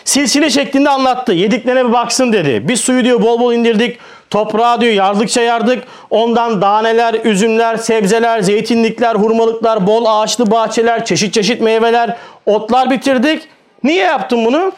Silsile 0.04 0.50
şeklinde 0.50 0.90
anlattı. 0.90 1.32
Yediklerine 1.32 1.88
bir 1.88 1.92
baksın 1.92 2.32
dedi. 2.32 2.68
Biz 2.68 2.80
suyu 2.80 3.04
diyor 3.04 3.22
bol 3.22 3.40
bol 3.40 3.52
indirdik. 3.52 3.98
Toprağa 4.30 4.80
diyor 4.80 4.92
yardıkça 4.92 5.42
yardık. 5.42 5.84
Ondan 6.10 6.62
daneler, 6.62 7.14
üzümler, 7.24 7.76
sebzeler, 7.76 8.40
zeytinlikler, 8.40 9.14
hurmalıklar, 9.14 9.86
bol 9.86 10.04
ağaçlı 10.06 10.50
bahçeler, 10.50 11.04
çeşit 11.04 11.34
çeşit 11.34 11.60
meyveler, 11.60 12.16
otlar 12.46 12.90
bitirdik. 12.90 13.48
Niye 13.84 14.04
yaptım 14.04 14.44
bunu? 14.44 14.72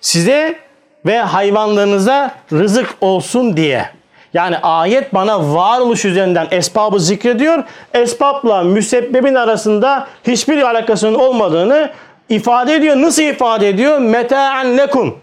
Size 0.00 0.58
ve 1.06 1.18
hayvanlarınıza 1.18 2.34
rızık 2.52 2.96
olsun 3.00 3.56
diye. 3.56 3.90
Yani 4.34 4.58
ayet 4.58 5.14
bana 5.14 5.54
varoluş 5.54 6.04
üzerinden 6.04 6.48
esbabı 6.50 7.00
zikrediyor. 7.00 7.64
Esbabla 7.94 8.62
müsebbebin 8.62 9.34
arasında 9.34 10.06
hiçbir 10.26 10.62
alakasının 10.62 11.14
olmadığını 11.14 11.90
ifade 12.28 12.74
ediyor. 12.74 12.96
Nasıl 12.96 13.22
ifade 13.22 13.68
ediyor? 13.68 13.98
Meta'en 13.98 14.78
lekum. 14.78 15.18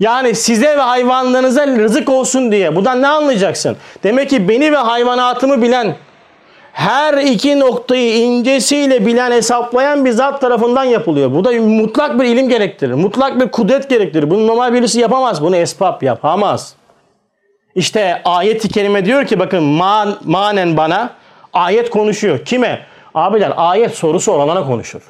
Yani 0.00 0.34
size 0.34 0.76
ve 0.76 0.80
hayvanlarınıza 0.80 1.66
rızık 1.66 2.08
olsun 2.08 2.52
diye. 2.52 2.76
Buradan 2.76 3.02
ne 3.02 3.08
anlayacaksın? 3.08 3.76
Demek 4.02 4.30
ki 4.30 4.48
beni 4.48 4.72
ve 4.72 4.76
hayvanatımı 4.76 5.62
bilen, 5.62 5.96
her 6.72 7.14
iki 7.14 7.60
noktayı 7.60 8.16
incesiyle 8.16 9.06
bilen, 9.06 9.32
hesaplayan 9.32 10.04
bir 10.04 10.10
zat 10.10 10.40
tarafından 10.40 10.84
yapılıyor. 10.84 11.34
Bu 11.34 11.44
da 11.44 11.52
mutlak 11.52 12.20
bir 12.20 12.24
ilim 12.24 12.48
gerektirir. 12.48 12.94
Mutlak 12.94 13.40
bir 13.40 13.48
kudret 13.48 13.90
gerektirir. 13.90 14.30
Bunu 14.30 14.46
normal 14.46 14.72
birisi 14.72 15.00
yapamaz. 15.00 15.42
Bunu 15.42 15.56
esbab 15.56 16.02
yapamaz. 16.02 16.74
İşte 17.74 18.22
ayet-i 18.24 18.68
kerime 18.68 19.04
diyor 19.04 19.26
ki 19.26 19.38
bakın 19.38 19.62
man, 19.62 20.18
manen 20.24 20.76
bana 20.76 21.10
ayet 21.52 21.90
konuşuyor. 21.90 22.44
Kime? 22.44 22.86
Abiler 23.14 23.52
ayet 23.56 23.94
sorusu 23.94 24.32
olana 24.32 24.66
konuşur. 24.66 25.02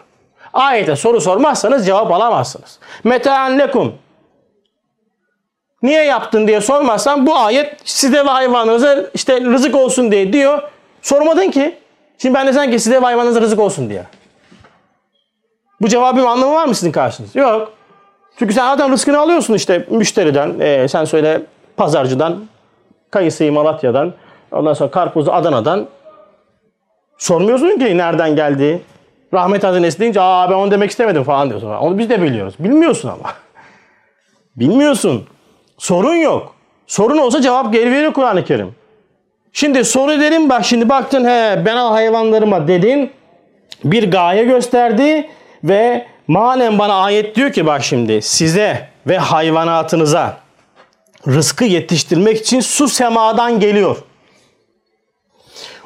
Ayete 0.53 0.97
soru 0.97 1.21
sormazsanız 1.21 1.87
cevap 1.87 2.13
alamazsınız. 2.13 2.79
Meta'an 3.05 3.59
lekum. 3.59 3.95
Niye 5.83 6.05
yaptın 6.05 6.49
diye 6.49 6.61
sormazsan 6.61 7.27
bu 7.27 7.37
ayet 7.37 7.77
size 7.85 8.25
ve 8.25 8.31
hayvanınıza 8.31 9.05
işte 9.15 9.41
rızık 9.41 9.77
olsun 9.77 10.13
diye 10.13 10.33
diyor. 10.33 10.63
Sormadın 11.03 11.51
ki. 11.51 11.79
Şimdi 12.19 12.35
ben 12.35 12.47
de 12.47 12.53
sanki 12.53 12.79
size 12.79 12.97
ve 12.97 13.05
hayvanınıza 13.05 13.41
rızık 13.41 13.59
olsun 13.59 13.91
diye. 13.91 14.05
Bu 15.81 15.89
cevabın 15.89 16.25
anlamı 16.27 16.55
var 16.55 16.67
mı 16.67 16.75
sizin 16.75 16.93
karşınızda? 16.93 17.41
Yok. 17.41 17.73
Çünkü 18.39 18.55
sen 18.55 18.67
adam 18.67 18.93
rızkını 18.93 19.19
alıyorsun 19.19 19.55
işte 19.55 19.87
müşteriden, 19.91 20.61
e, 20.61 20.89
sen 20.89 21.05
söyle 21.05 21.43
pazarcıdan, 21.77 22.45
kayısıyı 23.11 23.53
Malatya'dan, 23.53 24.13
ondan 24.53 24.75
sonra 24.75 24.91
karpuzu 24.91 25.31
Adana'dan. 25.33 25.87
Sormuyorsun 27.19 27.79
ki 27.79 27.99
nereden 27.99 28.37
geldi. 28.37 28.83
Rahmet 29.35 29.65
hazinesi 29.65 30.01
deyince 30.01 30.21
aa 30.21 30.51
ben 30.51 30.55
onu 30.55 30.71
demek 30.71 30.91
istemedim 30.91 31.25
falan 31.25 31.51
diyorsun. 31.51 31.69
Onu 31.71 31.99
biz 31.99 32.11
de 32.11 32.23
biliyoruz. 32.23 32.55
Bilmiyorsun 32.59 33.09
ama. 33.09 33.33
Bilmiyorsun. 34.57 35.25
Sorun 35.79 36.15
yok. 36.15 36.55
Sorun 36.87 37.19
olsa 37.19 37.41
cevap 37.41 37.73
geri 37.73 37.93
veriyor 37.93 38.13
Kur'an-ı 38.13 38.45
Kerim. 38.45 38.75
Şimdi 39.53 39.85
soru 39.85 40.21
dedim 40.21 40.49
bak 40.49 40.65
şimdi 40.65 40.89
baktın 40.89 41.25
he 41.25 41.63
ben 41.65 41.77
al 41.77 41.93
hayvanlarıma 41.93 42.69
dedin. 42.69 43.11
Bir 43.85 44.11
gaye 44.11 44.45
gösterdi 44.45 45.31
ve 45.65 46.07
manen 46.27 46.79
bana 46.79 46.95
ayet 46.95 47.37
diyor 47.37 47.53
ki 47.53 47.67
bak 47.67 47.85
şimdi 47.85 48.23
size 48.23 48.89
ve 49.07 49.19
hayvanatınıza 49.19 50.37
rızkı 51.27 51.65
yetiştirmek 51.65 52.39
için 52.39 52.61
su 52.61 52.89
semadan 52.89 53.61
geliyor. 53.61 54.03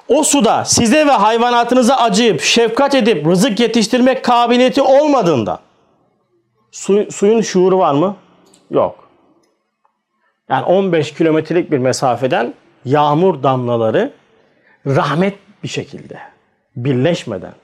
O 0.08 0.24
suda 0.24 0.64
size 0.64 1.06
ve 1.06 1.10
hayvanatınıza 1.10 1.96
acıyıp 1.96 2.40
şefkat 2.40 2.94
edip 2.94 3.26
rızık 3.26 3.60
yetiştirmek 3.60 4.24
kabiliyeti 4.24 4.82
olmadığında 4.82 5.60
su, 6.72 7.12
suyun 7.12 7.40
şuuru 7.40 7.78
var 7.78 7.94
mı? 7.94 8.16
Yok. 8.70 9.08
Yani 10.50 10.64
15 10.64 11.14
kilometrelik 11.14 11.70
bir 11.70 11.78
mesafeden 11.78 12.54
yağmur 12.86 13.42
damlaları 13.42 14.12
rahmet 14.86 15.38
bir 15.62 15.68
şekilde 15.68 16.18
birleşmeden 16.76 17.54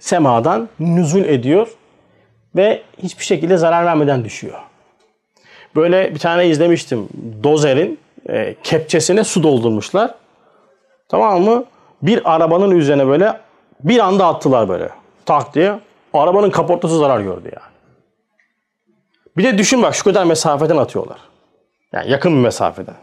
semadan 0.00 0.68
nüzul 0.80 1.24
ediyor 1.24 1.68
ve 2.56 2.82
hiçbir 2.98 3.24
şekilde 3.24 3.56
zarar 3.56 3.84
vermeden 3.84 4.24
düşüyor. 4.24 4.58
Böyle 5.76 6.14
bir 6.14 6.18
tane 6.18 6.48
izlemiştim. 6.48 7.08
Dozer'in 7.42 7.98
e, 8.28 8.54
kepçesine 8.62 9.24
su 9.24 9.42
doldurmuşlar. 9.42 10.14
Tamam 11.08 11.42
mı? 11.42 11.64
Bir 12.02 12.34
arabanın 12.34 12.70
üzerine 12.70 13.06
böyle 13.06 13.40
bir 13.80 13.98
anda 13.98 14.26
attılar 14.26 14.68
böyle. 14.68 14.88
Tak 15.26 15.54
diye. 15.54 15.80
arabanın 16.14 16.50
kaportası 16.50 16.98
zarar 16.98 17.20
gördü 17.20 17.50
yani. 17.52 17.72
Bir 19.36 19.44
de 19.44 19.58
düşün 19.58 19.82
bak 19.82 19.94
şu 19.94 20.04
kadar 20.04 20.24
mesafeden 20.24 20.76
atıyorlar. 20.76 21.18
Yani 21.92 22.10
yakın 22.10 22.32
bir 22.32 22.40
mesafeden. 22.40 22.94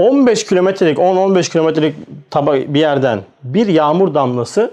15 0.00 0.46
kilometrelik, 0.46 0.98
10-15 0.98 1.52
kilometrelik 1.52 1.94
taba 2.30 2.54
bir 2.54 2.80
yerden 2.80 3.20
bir 3.44 3.66
yağmur 3.66 4.14
damlası 4.14 4.70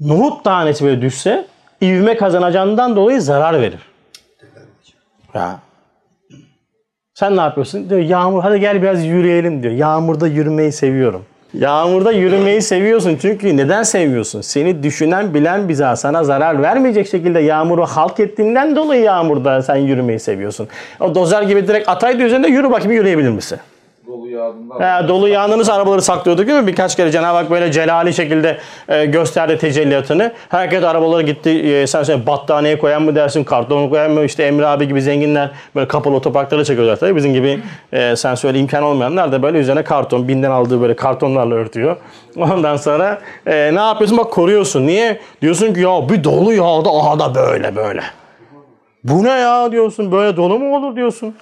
nohut 0.00 0.44
tanesi 0.44 0.84
böyle 0.84 1.02
düşse 1.02 1.46
ivme 1.82 2.16
kazanacağından 2.16 2.96
dolayı 2.96 3.22
zarar 3.22 3.60
verir. 3.60 3.80
Ya. 5.34 5.58
Sen 7.14 7.36
ne 7.36 7.40
yapıyorsun? 7.40 7.90
Diyor 7.90 8.00
yağmur 8.00 8.42
hadi 8.42 8.60
gel 8.60 8.82
biraz 8.82 9.04
yürüyelim 9.04 9.62
diyor. 9.62 9.74
Yağmurda 9.74 10.26
yürümeyi 10.26 10.72
seviyorum. 10.72 11.24
Yağmurda 11.54 12.12
yürümeyi 12.12 12.62
seviyorsun 12.62 13.18
çünkü 13.22 13.56
neden 13.56 13.82
seviyorsun? 13.82 14.40
Seni 14.40 14.82
düşünen 14.82 15.34
bilen 15.34 15.68
bize 15.68 15.96
sana 15.96 16.24
zarar 16.24 16.62
vermeyecek 16.62 17.08
şekilde 17.08 17.40
yağmuru 17.40 17.86
halk 17.86 18.20
ettiğinden 18.20 18.76
dolayı 18.76 19.02
yağmurda 19.02 19.62
sen 19.62 19.76
yürümeyi 19.76 20.20
seviyorsun. 20.20 20.68
O 21.00 21.14
dozer 21.14 21.42
gibi 21.42 21.68
direkt 21.68 21.88
ataydı 21.88 22.22
üzerinde 22.22 22.48
yürü 22.48 22.70
bakayım 22.70 22.92
yürüyebilir 22.92 23.30
misin? 23.30 23.58
Dolu 24.12 24.28
yağdığında 24.28 24.74
He, 25.02 25.08
dolu 25.08 25.28
yağınız 25.28 25.68
arabaları 25.70 26.02
saklıyorduk 26.02 26.46
değil 26.46 26.58
mi? 26.60 26.66
Birkaç 26.66 26.96
kere 26.96 27.10
Cenab-ı 27.10 27.36
Hak 27.36 27.50
böyle 27.50 27.72
celali 27.72 28.14
şekilde 28.14 28.58
e, 28.88 29.04
gösterdi 29.04 29.58
tecelliyatını. 29.58 30.32
Herkes 30.48 30.84
arabaları 30.84 31.22
gitti. 31.22 31.50
E, 31.50 31.86
sen 31.86 32.02
söyle 32.02 32.26
battaniye 32.26 32.78
koyan 32.78 33.02
mı 33.02 33.14
dersin, 33.14 33.44
karton 33.44 33.88
koyan 33.88 34.10
mı? 34.10 34.24
İşte 34.24 34.42
Emre 34.42 34.66
abi 34.66 34.88
gibi 34.88 35.02
zenginler 35.02 35.50
böyle 35.74 35.88
kapalı 35.88 36.14
otoparklara 36.14 36.64
çekiyorlar 36.64 36.96
tabii. 36.96 37.16
Bizim 37.16 37.32
gibi 37.32 37.60
e, 37.92 38.16
sen 38.16 38.34
söyle 38.34 38.58
imkan 38.58 38.82
olmayanlar 38.82 39.32
da 39.32 39.42
böyle 39.42 39.58
üzerine 39.58 39.84
karton, 39.84 40.28
binden 40.28 40.50
aldığı 40.50 40.80
böyle 40.80 40.96
kartonlarla 40.96 41.54
örtüyor. 41.54 41.96
Ondan 42.36 42.76
sonra 42.76 43.20
e, 43.46 43.74
ne 43.74 43.80
yapıyorsun? 43.80 44.18
Bak 44.18 44.30
koruyorsun. 44.30 44.86
Niye? 44.86 45.20
Diyorsun 45.42 45.74
ki 45.74 45.80
ya 45.80 46.08
bir 46.08 46.24
dolu 46.24 46.52
yağdı 46.52 46.88
aha 46.88 47.18
da 47.18 47.34
böyle 47.34 47.76
böyle. 47.76 48.02
Bu 49.04 49.24
ne 49.24 49.30
ya 49.30 49.72
diyorsun. 49.72 50.12
Böyle 50.12 50.36
dolu 50.36 50.58
mu 50.58 50.76
olur 50.76 50.96
diyorsun. 50.96 51.34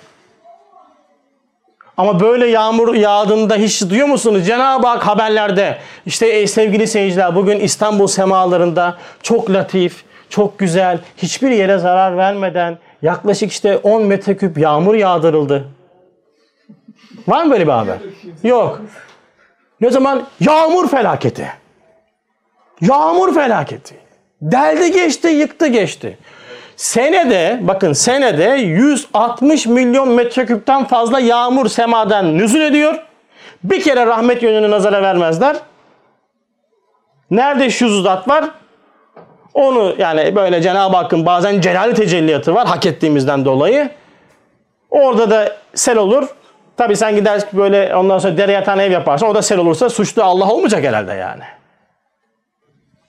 Ama 1.96 2.20
böyle 2.20 2.46
yağmur 2.46 2.94
yağdığında 2.94 3.54
hiç 3.54 3.82
duyuyor 3.90 4.06
musunuz? 4.06 4.46
Cenab-ı 4.46 4.86
Hak 4.86 5.06
haberlerde 5.06 5.78
işte 6.06 6.26
e, 6.26 6.46
sevgili 6.46 6.86
seyirciler 6.86 7.34
bugün 7.34 7.60
İstanbul 7.60 8.06
semalarında 8.06 8.96
çok 9.22 9.50
latif, 9.50 10.04
çok 10.28 10.58
güzel, 10.58 10.98
hiçbir 11.16 11.50
yere 11.50 11.78
zarar 11.78 12.16
vermeden 12.16 12.78
yaklaşık 13.02 13.52
işte 13.52 13.76
10 13.76 14.02
metreküp 14.02 14.58
yağmur 14.58 14.94
yağdırıldı. 14.94 15.64
Var 17.28 17.44
mı 17.44 17.50
böyle 17.50 17.66
bir 17.66 17.72
haber? 17.72 17.98
Yok. 18.42 18.80
Ne 19.80 19.90
zaman? 19.90 20.26
Yağmur 20.40 20.88
felaketi. 20.88 21.48
Yağmur 22.80 23.34
felaketi. 23.34 23.94
Deldi 24.42 24.92
geçti, 24.92 25.28
yıktı 25.28 25.66
geçti. 25.66 26.18
Senede, 26.80 27.58
bakın 27.62 27.92
senede 27.92 28.44
160 28.44 29.66
milyon 29.66 30.08
metreküpten 30.08 30.84
fazla 30.84 31.20
yağmur 31.20 31.68
semadan 31.68 32.38
nüzul 32.38 32.60
ediyor. 32.60 32.94
Bir 33.64 33.82
kere 33.82 34.06
rahmet 34.06 34.42
yönünü 34.42 34.70
nazara 34.70 35.02
vermezler. 35.02 35.56
Nerede 37.30 37.70
şu 37.70 38.02
zat 38.02 38.28
var? 38.28 38.44
Onu 39.54 39.94
yani 39.98 40.36
böyle 40.36 40.62
Cenab-ı 40.62 40.96
Hakk'ın 40.96 41.26
bazen 41.26 41.60
celali 41.60 41.94
tecelliyatı 41.94 42.54
var 42.54 42.66
hak 42.66 42.86
ettiğimizden 42.86 43.44
dolayı. 43.44 43.90
Orada 44.90 45.30
da 45.30 45.56
sel 45.74 45.98
olur. 45.98 46.28
Tabi 46.76 46.96
sen 46.96 47.16
gider 47.16 47.42
böyle 47.52 47.96
ondan 47.96 48.18
sonra 48.18 48.36
dere 48.36 48.52
yatan 48.52 48.78
ev 48.78 48.90
yaparsan 48.90 49.28
o 49.28 49.34
da 49.34 49.42
sel 49.42 49.58
olursa 49.58 49.90
suçlu 49.90 50.22
Allah 50.22 50.48
olmayacak 50.48 50.84
herhalde 50.84 51.12
yani. 51.12 51.59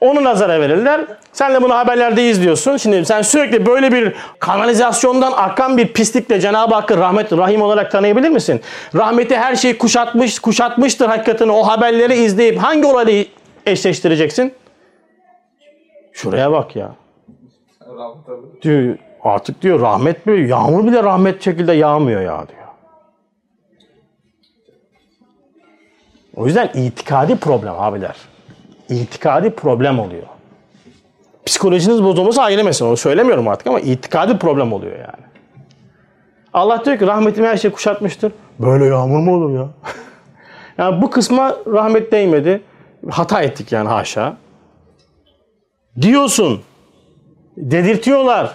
Onu 0.01 0.23
nazara 0.23 0.61
verirler. 0.61 1.01
Sen 1.33 1.53
de 1.53 1.61
bunu 1.61 1.75
haberlerde 1.75 2.29
izliyorsun. 2.29 2.77
Şimdi 2.77 3.05
sen 3.05 3.21
sürekli 3.21 3.65
böyle 3.65 3.91
bir 3.91 4.15
kanalizasyondan 4.39 5.31
akan 5.31 5.77
bir 5.77 5.87
pislikle 5.93 6.39
Cenab-ı 6.39 6.75
Hakk'ı 6.75 6.97
rahmet, 6.97 7.33
rahim 7.33 7.61
olarak 7.61 7.91
tanıyabilir 7.91 8.29
misin? 8.29 8.61
Rahmeti 8.95 9.37
her 9.37 9.55
şeyi 9.55 9.77
kuşatmış, 9.77 10.39
kuşatmıştır 10.39 11.07
hakikatini. 11.07 11.51
O 11.51 11.63
haberleri 11.63 12.15
izleyip 12.15 12.57
hangi 12.57 12.87
olayla 12.87 13.25
eşleştireceksin? 13.65 14.53
Şuraya 16.13 16.51
bak 16.51 16.75
ya. 16.75 16.91
Diyor, 18.61 18.97
artık 19.23 19.61
diyor 19.61 19.81
rahmet 19.81 20.27
böyle 20.27 20.47
yağmur 20.47 20.87
bile 20.87 21.03
rahmet 21.03 21.41
şekilde 21.43 21.73
yağmıyor 21.73 22.21
ya 22.21 22.47
diyor. 22.47 22.61
O 26.35 26.45
yüzden 26.45 26.69
itikadi 26.73 27.35
problem 27.35 27.73
abiler. 27.77 28.15
İtikadi 28.91 29.49
problem 29.49 29.99
oluyor. 29.99 30.23
Psikolojiniz 31.45 32.03
bozulması 32.03 32.41
ayrı 32.41 32.63
mesele. 32.63 32.89
Onu 32.89 32.97
söylemiyorum 32.97 33.47
artık 33.47 33.67
ama 33.67 33.79
itikadi 33.79 34.37
problem 34.37 34.73
oluyor 34.73 34.99
yani. 34.99 35.25
Allah 36.53 36.85
diyor 36.85 36.99
ki 36.99 37.07
rahmetimi 37.07 37.47
her 37.47 37.57
şey 37.57 37.71
kuşatmıştır. 37.71 38.31
Böyle 38.59 38.85
yağmur 38.85 39.19
mu 39.19 39.35
olur 39.35 39.59
ya? 39.59 39.67
yani 40.77 41.01
bu 41.01 41.09
kısma 41.09 41.55
rahmet 41.67 42.11
değmedi. 42.11 42.61
Hata 43.09 43.41
ettik 43.41 43.71
yani 43.71 43.89
haşa. 43.89 44.37
Diyorsun. 46.01 46.61
Dedirtiyorlar. 47.57 48.51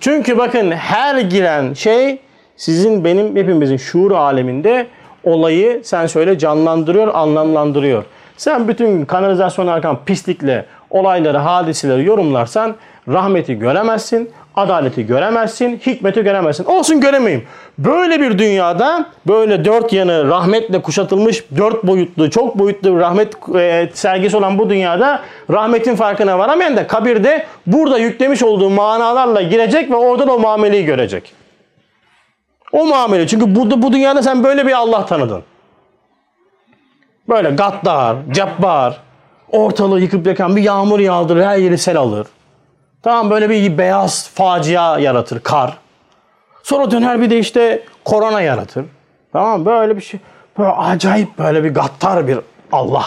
Çünkü 0.00 0.38
bakın 0.38 0.70
her 0.70 1.20
giren 1.20 1.72
şey 1.72 2.20
sizin 2.56 3.04
benim 3.04 3.36
hepimizin 3.36 3.76
şuur 3.76 4.10
aleminde 4.10 4.86
olayı 5.24 5.80
sen 5.84 6.06
söyle 6.06 6.38
canlandırıyor, 6.38 7.14
anlamlandırıyor. 7.14 8.04
Sen 8.38 8.68
bütün 8.68 9.04
kanalizasyon 9.04 9.66
arkan 9.66 9.98
pislikle 10.06 10.64
olayları, 10.90 11.38
hadiseleri 11.38 12.04
yorumlarsan 12.04 12.74
rahmeti 13.08 13.58
göremezsin, 13.58 14.30
adaleti 14.56 15.06
göremezsin, 15.06 15.80
hikmeti 15.86 16.22
göremezsin. 16.22 16.64
Olsun 16.64 17.00
göremeyim. 17.00 17.44
Böyle 17.78 18.20
bir 18.20 18.38
dünyada 18.38 19.06
böyle 19.26 19.64
dört 19.64 19.92
yanı 19.92 20.28
rahmetle 20.28 20.82
kuşatılmış 20.82 21.44
dört 21.56 21.84
boyutlu, 21.84 22.30
çok 22.30 22.58
boyutlu 22.58 22.96
bir 22.96 23.00
rahmet 23.00 23.34
e, 23.54 23.88
sergisi 23.94 24.36
olan 24.36 24.58
bu 24.58 24.70
dünyada 24.70 25.22
rahmetin 25.50 25.96
farkına 25.96 26.38
varamayan 26.38 26.76
da 26.76 26.86
kabirde 26.86 27.46
burada 27.66 27.98
yüklemiş 27.98 28.42
olduğu 28.42 28.70
manalarla 28.70 29.42
girecek 29.42 29.90
ve 29.90 29.96
oradan 29.96 30.28
o 30.28 30.38
muameleyi 30.38 30.84
görecek. 30.84 31.32
O 32.72 32.86
muamele. 32.86 33.26
Çünkü 33.26 33.54
burada 33.54 33.82
bu 33.82 33.92
dünyada 33.92 34.22
sen 34.22 34.44
böyle 34.44 34.66
bir 34.66 34.72
Allah 34.72 35.06
tanıdın. 35.06 35.42
Böyle 37.28 37.50
gaddar, 37.50 38.16
cabbar, 38.32 39.00
ortalığı 39.52 40.00
yıkıp 40.00 40.26
yakan 40.26 40.56
bir 40.56 40.62
yağmur 40.62 41.00
yağdırır, 41.00 41.44
her 41.44 41.56
yeri 41.56 41.78
sel 41.78 41.96
alır. 41.96 42.26
Tamam 43.02 43.30
böyle 43.30 43.50
bir 43.50 43.78
beyaz 43.78 44.30
facia 44.34 44.98
yaratır, 44.98 45.40
kar. 45.40 45.78
Sonra 46.62 46.90
döner 46.90 47.20
bir 47.20 47.30
de 47.30 47.38
işte 47.38 47.82
korona 48.04 48.40
yaratır. 48.40 48.84
Tamam 49.32 49.66
böyle 49.66 49.96
bir 49.96 50.00
şey. 50.00 50.20
Böyle 50.58 50.70
acayip 50.70 51.38
böyle 51.38 51.64
bir 51.64 51.74
gattar 51.74 52.28
bir 52.28 52.38
Allah. 52.72 53.06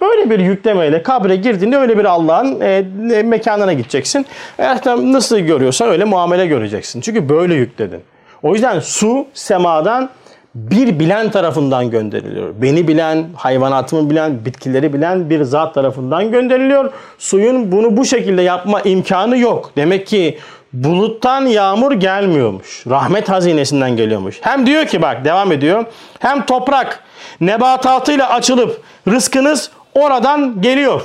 Böyle 0.00 0.30
bir 0.30 0.38
yüklemeyle 0.38 1.02
kabre 1.02 1.36
girdiğinde 1.36 1.76
öyle 1.76 1.98
bir 1.98 2.04
Allah'ın 2.04 2.60
e, 2.60 2.66
e, 3.14 3.22
mekanına 3.22 3.72
gideceksin. 3.72 4.26
Eğer 4.58 4.78
nasıl 4.86 5.38
görüyorsan 5.38 5.88
öyle 5.88 6.04
muamele 6.04 6.46
göreceksin. 6.46 7.00
Çünkü 7.00 7.28
böyle 7.28 7.54
yükledin. 7.54 8.00
O 8.42 8.52
yüzden 8.52 8.80
su 8.80 9.26
semadan 9.34 10.10
bir 10.56 10.98
bilen 10.98 11.30
tarafından 11.30 11.90
gönderiliyor. 11.90 12.54
Beni 12.62 12.88
bilen, 12.88 13.26
hayvanatımı 13.36 14.10
bilen, 14.10 14.44
bitkileri 14.44 14.92
bilen 14.92 15.30
bir 15.30 15.42
zat 15.42 15.74
tarafından 15.74 16.30
gönderiliyor. 16.30 16.92
Suyun 17.18 17.72
bunu 17.72 17.96
bu 17.96 18.04
şekilde 18.04 18.42
yapma 18.42 18.80
imkanı 18.80 19.38
yok. 19.38 19.70
Demek 19.76 20.06
ki 20.06 20.38
buluttan 20.72 21.46
yağmur 21.46 21.92
gelmiyormuş. 21.92 22.86
Rahmet 22.86 23.28
hazinesinden 23.28 23.96
geliyormuş. 23.96 24.38
Hem 24.40 24.66
diyor 24.66 24.86
ki 24.86 25.02
bak 25.02 25.24
devam 25.24 25.52
ediyor. 25.52 25.84
Hem 26.18 26.46
toprak 26.46 27.02
nebatatıyla 27.40 28.28
açılıp 28.28 28.82
rızkınız 29.08 29.70
oradan 29.94 30.62
geliyor. 30.62 31.02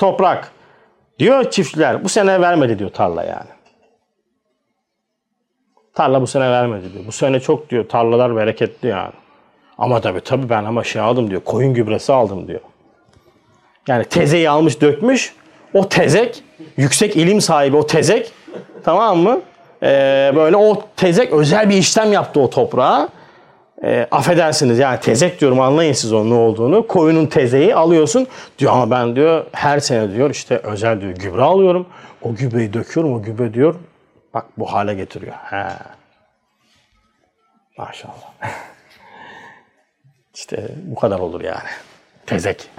Toprak. 0.00 0.52
Diyor 1.18 1.50
çiftçiler 1.50 2.04
bu 2.04 2.08
sene 2.08 2.40
vermedi 2.40 2.78
diyor 2.78 2.90
tarla 2.90 3.22
yani. 3.22 3.61
Tarla 5.94 6.22
bu 6.22 6.26
sene 6.26 6.50
vermedi 6.50 6.92
diyor. 6.94 7.04
Bu 7.06 7.12
sene 7.12 7.40
çok 7.40 7.70
diyor 7.70 7.88
tarlalar 7.88 8.36
bereketli 8.36 8.88
yani. 8.88 9.12
Ama 9.78 10.00
tabii 10.00 10.20
tabii 10.20 10.48
ben 10.48 10.64
ama 10.64 10.84
şey 10.84 11.02
aldım 11.02 11.30
diyor. 11.30 11.40
Koyun 11.44 11.74
gübresi 11.74 12.12
aldım 12.12 12.48
diyor. 12.48 12.60
Yani 13.88 14.04
tezeyi 14.04 14.50
almış 14.50 14.80
dökmüş. 14.80 15.34
O 15.74 15.88
tezek 15.88 16.42
yüksek 16.76 17.16
ilim 17.16 17.40
sahibi 17.40 17.76
o 17.76 17.86
tezek 17.86 18.32
tamam 18.84 19.18
mı? 19.18 19.40
Ee, 19.82 20.32
böyle 20.36 20.56
o 20.56 20.82
tezek 20.96 21.32
özel 21.32 21.70
bir 21.70 21.76
işlem 21.76 22.12
yaptı 22.12 22.40
o 22.40 22.50
toprağa. 22.50 23.08
Ee, 23.84 24.06
affedersiniz 24.10 24.78
yani 24.78 25.00
tezek 25.00 25.40
diyorum 25.40 25.60
anlayın 25.60 25.92
siz 25.92 26.12
onun 26.12 26.30
ne 26.30 26.34
olduğunu. 26.34 26.86
Koyunun 26.86 27.26
tezeyi 27.26 27.74
alıyorsun. 27.74 28.26
Diyor 28.58 28.72
ama 28.72 28.90
ben 28.90 29.16
diyor 29.16 29.44
her 29.52 29.80
sene 29.80 30.14
diyor 30.14 30.30
işte 30.30 30.56
özel 30.56 31.00
diyor 31.00 31.12
gübre 31.12 31.42
alıyorum. 31.42 31.86
O 32.22 32.34
gübreyi 32.34 32.72
döküyorum 32.72 33.14
o 33.14 33.22
gübre 33.22 33.54
diyor 33.54 33.74
bak 34.34 34.46
bu 34.58 34.72
hale 34.72 34.94
getiriyor. 34.94 35.34
He. 35.34 35.66
Maşallah. 37.78 38.32
işte 40.34 40.68
bu 40.82 40.94
kadar 40.94 41.18
olur 41.18 41.40
yani. 41.40 41.68
Tezek. 42.26 42.70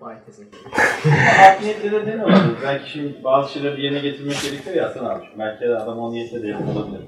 Vay 0.00 0.16
teşekkür 0.26 0.58
Art 1.40 1.62
niyetle 1.62 1.92
de 1.92 2.06
demiyorlar. 2.06 2.40
Belki 2.64 2.90
şimdi 2.90 3.24
bazı 3.24 3.52
şeyleri 3.52 3.82
yerine 3.84 3.98
getirmek 3.98 4.42
gerekiyor 4.42 4.76
ya 4.76 4.84
Hasan 4.88 5.04
abi. 5.04 5.24
Belki 5.38 5.60
de 5.64 5.76
adam 5.76 5.98
o 5.98 6.12
niyetle 6.12 6.42
de 6.42 6.56
olabilir. 6.56 7.00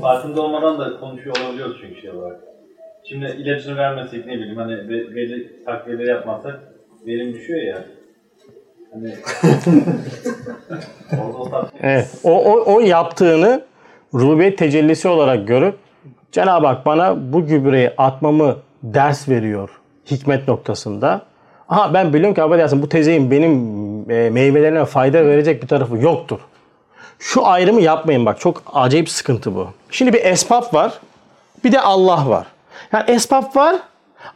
Farkında 0.00 0.42
olmadan 0.42 0.78
da 0.78 1.00
konuşuyor 1.00 1.36
olabiliyoruz 1.40 1.78
çünkü 1.80 2.00
şey 2.00 2.10
olarak. 2.10 2.40
Şimdi 3.08 3.26
ilacını 3.26 3.76
vermesek 3.76 4.26
ne 4.26 4.32
bileyim 4.32 4.56
hani 4.56 4.88
be- 4.88 5.14
belli 5.16 5.64
takviyeleri 5.64 6.08
yapmazsak 6.08 6.60
verim 7.06 7.32
düşüyor 7.34 7.62
ya. 7.62 7.74
Hani 7.74 7.84
o, 7.84 7.84
o 7.84 8.46
tat- 8.46 8.79
Evet. 11.82 12.08
O, 12.22 12.30
o, 12.30 12.74
o 12.74 12.80
yaptığını 12.80 13.64
rububiyet 14.14 14.58
tecellisi 14.58 15.08
olarak 15.08 15.48
görüp 15.48 15.76
Cenab-ı 16.32 16.66
Hak 16.66 16.86
bana 16.86 17.32
bu 17.32 17.46
gübreyi 17.46 17.90
atmamı 17.98 18.56
ders 18.82 19.28
veriyor 19.28 19.70
hikmet 20.10 20.48
noktasında. 20.48 21.22
Aha 21.68 21.94
ben 21.94 22.12
biliyorum 22.12 22.34
ki 22.34 22.42
affedersin 22.42 22.82
bu 22.82 22.88
tezeyin 22.88 23.30
benim 23.30 23.54
e, 24.10 24.30
meyvelerine 24.30 24.84
fayda 24.84 25.26
verecek 25.26 25.62
bir 25.62 25.68
tarafı 25.68 25.96
yoktur. 25.96 26.38
Şu 27.18 27.46
ayrımı 27.46 27.80
yapmayın 27.80 28.26
bak 28.26 28.40
çok 28.40 28.62
acayip 28.72 29.08
sıkıntı 29.08 29.54
bu. 29.54 29.68
Şimdi 29.90 30.12
bir 30.12 30.24
esbab 30.24 30.74
var 30.74 31.00
bir 31.64 31.72
de 31.72 31.80
Allah 31.80 32.28
var. 32.28 32.46
Yani 32.92 33.10
esbab 33.10 33.56
var 33.56 33.76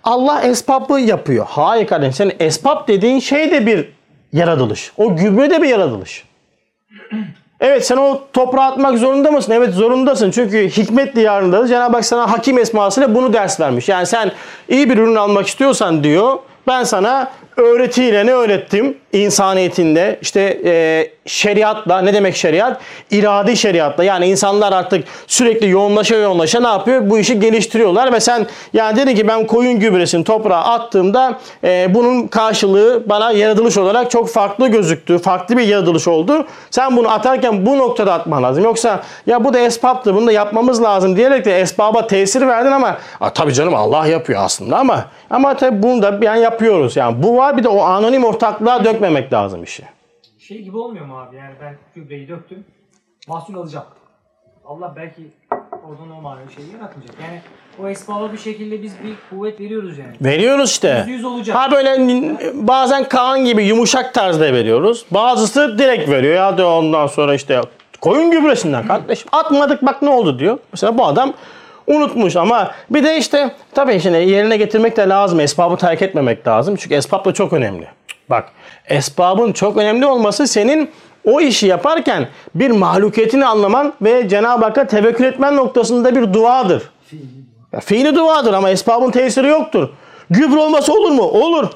Allah 0.04 0.42
esbabı 0.42 1.00
yapıyor. 1.00 1.46
Hayır 1.48 1.86
kardeşim 1.86 2.12
senin 2.12 2.34
esbab 2.40 2.88
dediğin 2.88 3.18
şey 3.18 3.50
de 3.50 3.66
bir 3.66 3.93
yaratılış. 4.34 4.92
O 4.96 5.16
gübre 5.16 5.50
de 5.50 5.62
bir 5.62 5.68
yaratılış. 5.68 6.24
Evet 7.60 7.86
sen 7.86 7.96
o 7.96 8.20
toprağa 8.32 8.62
atmak 8.62 8.98
zorunda 8.98 9.30
mısın? 9.30 9.52
Evet 9.52 9.74
zorundasın. 9.74 10.30
Çünkü 10.30 10.68
hikmet 10.68 11.16
diyarında 11.16 11.68
Cenab-ı 11.68 11.96
Hak 11.96 12.04
sana 12.04 12.32
hakim 12.32 12.58
esmasıyla 12.58 13.14
bunu 13.14 13.32
ders 13.32 13.60
vermiş. 13.60 13.88
Yani 13.88 14.06
sen 14.06 14.32
iyi 14.68 14.90
bir 14.90 14.98
ürün 14.98 15.14
almak 15.14 15.46
istiyorsan 15.46 16.04
diyor 16.04 16.38
ben 16.66 16.84
sana 16.84 17.32
öğretiyle 17.56 18.26
ne 18.26 18.32
öğrettim? 18.32 18.96
İnsaniyetinde 19.14 20.18
işte 20.22 20.58
e, 20.64 21.06
şeriatla 21.26 22.00
ne 22.00 22.14
demek 22.14 22.36
şeriat? 22.36 22.80
İradi 23.10 23.56
şeriatla 23.56 24.04
yani 24.04 24.26
insanlar 24.26 24.72
artık 24.72 25.04
sürekli 25.26 25.70
yoğunlaşa 25.70 26.16
yoğunlaşa 26.16 26.60
ne 26.60 26.66
yapıyor? 26.68 27.10
Bu 27.10 27.18
işi 27.18 27.40
geliştiriyorlar 27.40 28.12
ve 28.12 28.20
sen 28.20 28.46
yani 28.72 28.96
dedi 28.96 29.14
ki 29.14 29.28
ben 29.28 29.46
koyun 29.46 29.80
gübresini 29.80 30.24
toprağa 30.24 30.56
attığımda 30.64 31.38
e, 31.64 31.94
bunun 31.94 32.26
karşılığı 32.26 33.02
bana 33.08 33.32
yaratılış 33.32 33.76
olarak 33.78 34.10
çok 34.10 34.28
farklı 34.30 34.68
gözüktü. 34.68 35.18
Farklı 35.18 35.56
bir 35.56 35.62
yaratılış 35.62 36.08
oldu. 36.08 36.46
Sen 36.70 36.96
bunu 36.96 37.10
atarken 37.10 37.66
bu 37.66 37.78
noktada 37.78 38.12
atman 38.12 38.42
lazım. 38.42 38.64
Yoksa 38.64 39.02
ya 39.26 39.44
bu 39.44 39.54
da 39.54 39.58
esbaptı 39.58 40.14
bunu 40.14 40.26
da 40.26 40.32
yapmamız 40.32 40.82
lazım 40.82 41.16
diyerek 41.16 41.44
de 41.44 41.60
esbaba 41.60 42.06
tesir 42.06 42.46
verdin 42.46 42.70
ama 42.72 42.96
"Aa, 43.20 43.30
tabii 43.30 43.54
canım 43.54 43.74
Allah 43.74 44.06
yapıyor 44.06 44.40
aslında 44.44 44.76
ama 44.78 45.04
ama 45.30 45.56
tabii 45.56 45.82
bunu 45.82 46.02
da 46.02 46.18
yani 46.22 46.40
yapıyoruz. 46.40 46.96
Yani 46.96 47.22
bu 47.22 47.36
var 47.36 47.56
bir 47.56 47.64
de 47.64 47.68
o 47.68 47.80
anonim 47.82 48.24
ortaklığa 48.24 48.84
dökmemek 49.04 49.32
lazım 49.32 49.62
işi. 49.62 49.84
Şey 50.38 50.62
gibi 50.62 50.76
olmuyor 50.76 51.06
mu 51.06 51.18
abi? 51.18 51.36
Yani 51.36 51.54
ben 51.60 51.76
gübreyi 51.94 52.28
döktüm. 52.28 52.64
Mahsul 53.28 53.54
alacağım. 53.54 53.86
Allah 54.64 54.92
belki 54.96 55.22
oradan 55.88 56.10
o 56.18 56.20
manevi 56.20 56.52
şeyi 56.56 56.72
yaratmayacak. 56.72 57.16
Yani 57.22 57.40
o 57.82 57.88
esbaba 57.88 58.32
bir 58.32 58.38
şekilde 58.38 58.82
biz 58.82 58.92
bir 59.04 59.14
kuvvet 59.30 59.60
veriyoruz 59.60 59.98
yani. 59.98 60.12
Veriyoruz 60.20 60.70
işte. 60.70 60.96
Yüzde 60.98 61.10
yüz 61.10 61.24
olacak. 61.24 61.56
Ha 61.56 61.70
böyle 61.72 61.98
bazen 62.54 63.08
Kaan 63.08 63.44
gibi 63.44 63.64
yumuşak 63.64 64.14
tarzda 64.14 64.52
veriyoruz. 64.52 65.06
Bazısı 65.10 65.78
direkt 65.78 66.10
veriyor. 66.10 66.34
Ya 66.34 66.58
diyor 66.58 66.68
ondan 66.78 67.06
sonra 67.06 67.34
işte 67.34 67.60
koyun 68.00 68.30
gübresinden 68.30 68.86
kardeşim 68.86 69.28
atmadık 69.32 69.86
bak 69.86 70.02
ne 70.02 70.08
oldu 70.08 70.38
diyor. 70.38 70.58
Mesela 70.72 70.98
bu 70.98 71.06
adam 71.06 71.32
unutmuş 71.86 72.36
ama 72.36 72.70
bir 72.90 73.04
de 73.04 73.18
işte 73.18 73.54
tabii 73.74 74.00
şimdi 74.00 74.16
yerine 74.16 74.56
getirmek 74.56 74.96
de 74.96 75.08
lazım. 75.08 75.40
Esbabı 75.40 75.76
terk 75.76 76.02
etmemek 76.02 76.46
lazım. 76.46 76.76
Çünkü 76.76 76.94
esbab 76.94 77.24
da 77.24 77.34
çok 77.34 77.52
önemli. 77.52 77.86
Bak 78.30 78.52
esbabın 78.88 79.52
çok 79.52 79.76
önemli 79.76 80.06
olması 80.06 80.46
senin 80.46 80.90
o 81.24 81.40
işi 81.40 81.66
yaparken 81.66 82.28
bir 82.54 82.70
mahlukiyetini 82.70 83.46
anlaman 83.46 83.92
ve 84.02 84.28
Cenab-ı 84.28 84.64
Hakk'a 84.64 84.86
tevekkül 84.86 85.24
etmen 85.24 85.56
noktasında 85.56 86.16
bir 86.16 86.32
duadır. 86.32 86.82
Ya 87.72 87.80
fiili 87.80 88.14
duadır 88.14 88.52
ama 88.52 88.70
esbabın 88.70 89.10
tesiri 89.10 89.48
yoktur. 89.48 89.88
Gübre 90.30 90.58
olması 90.58 90.92
olur 90.92 91.10
mu? 91.10 91.22
Olur. 91.22 91.68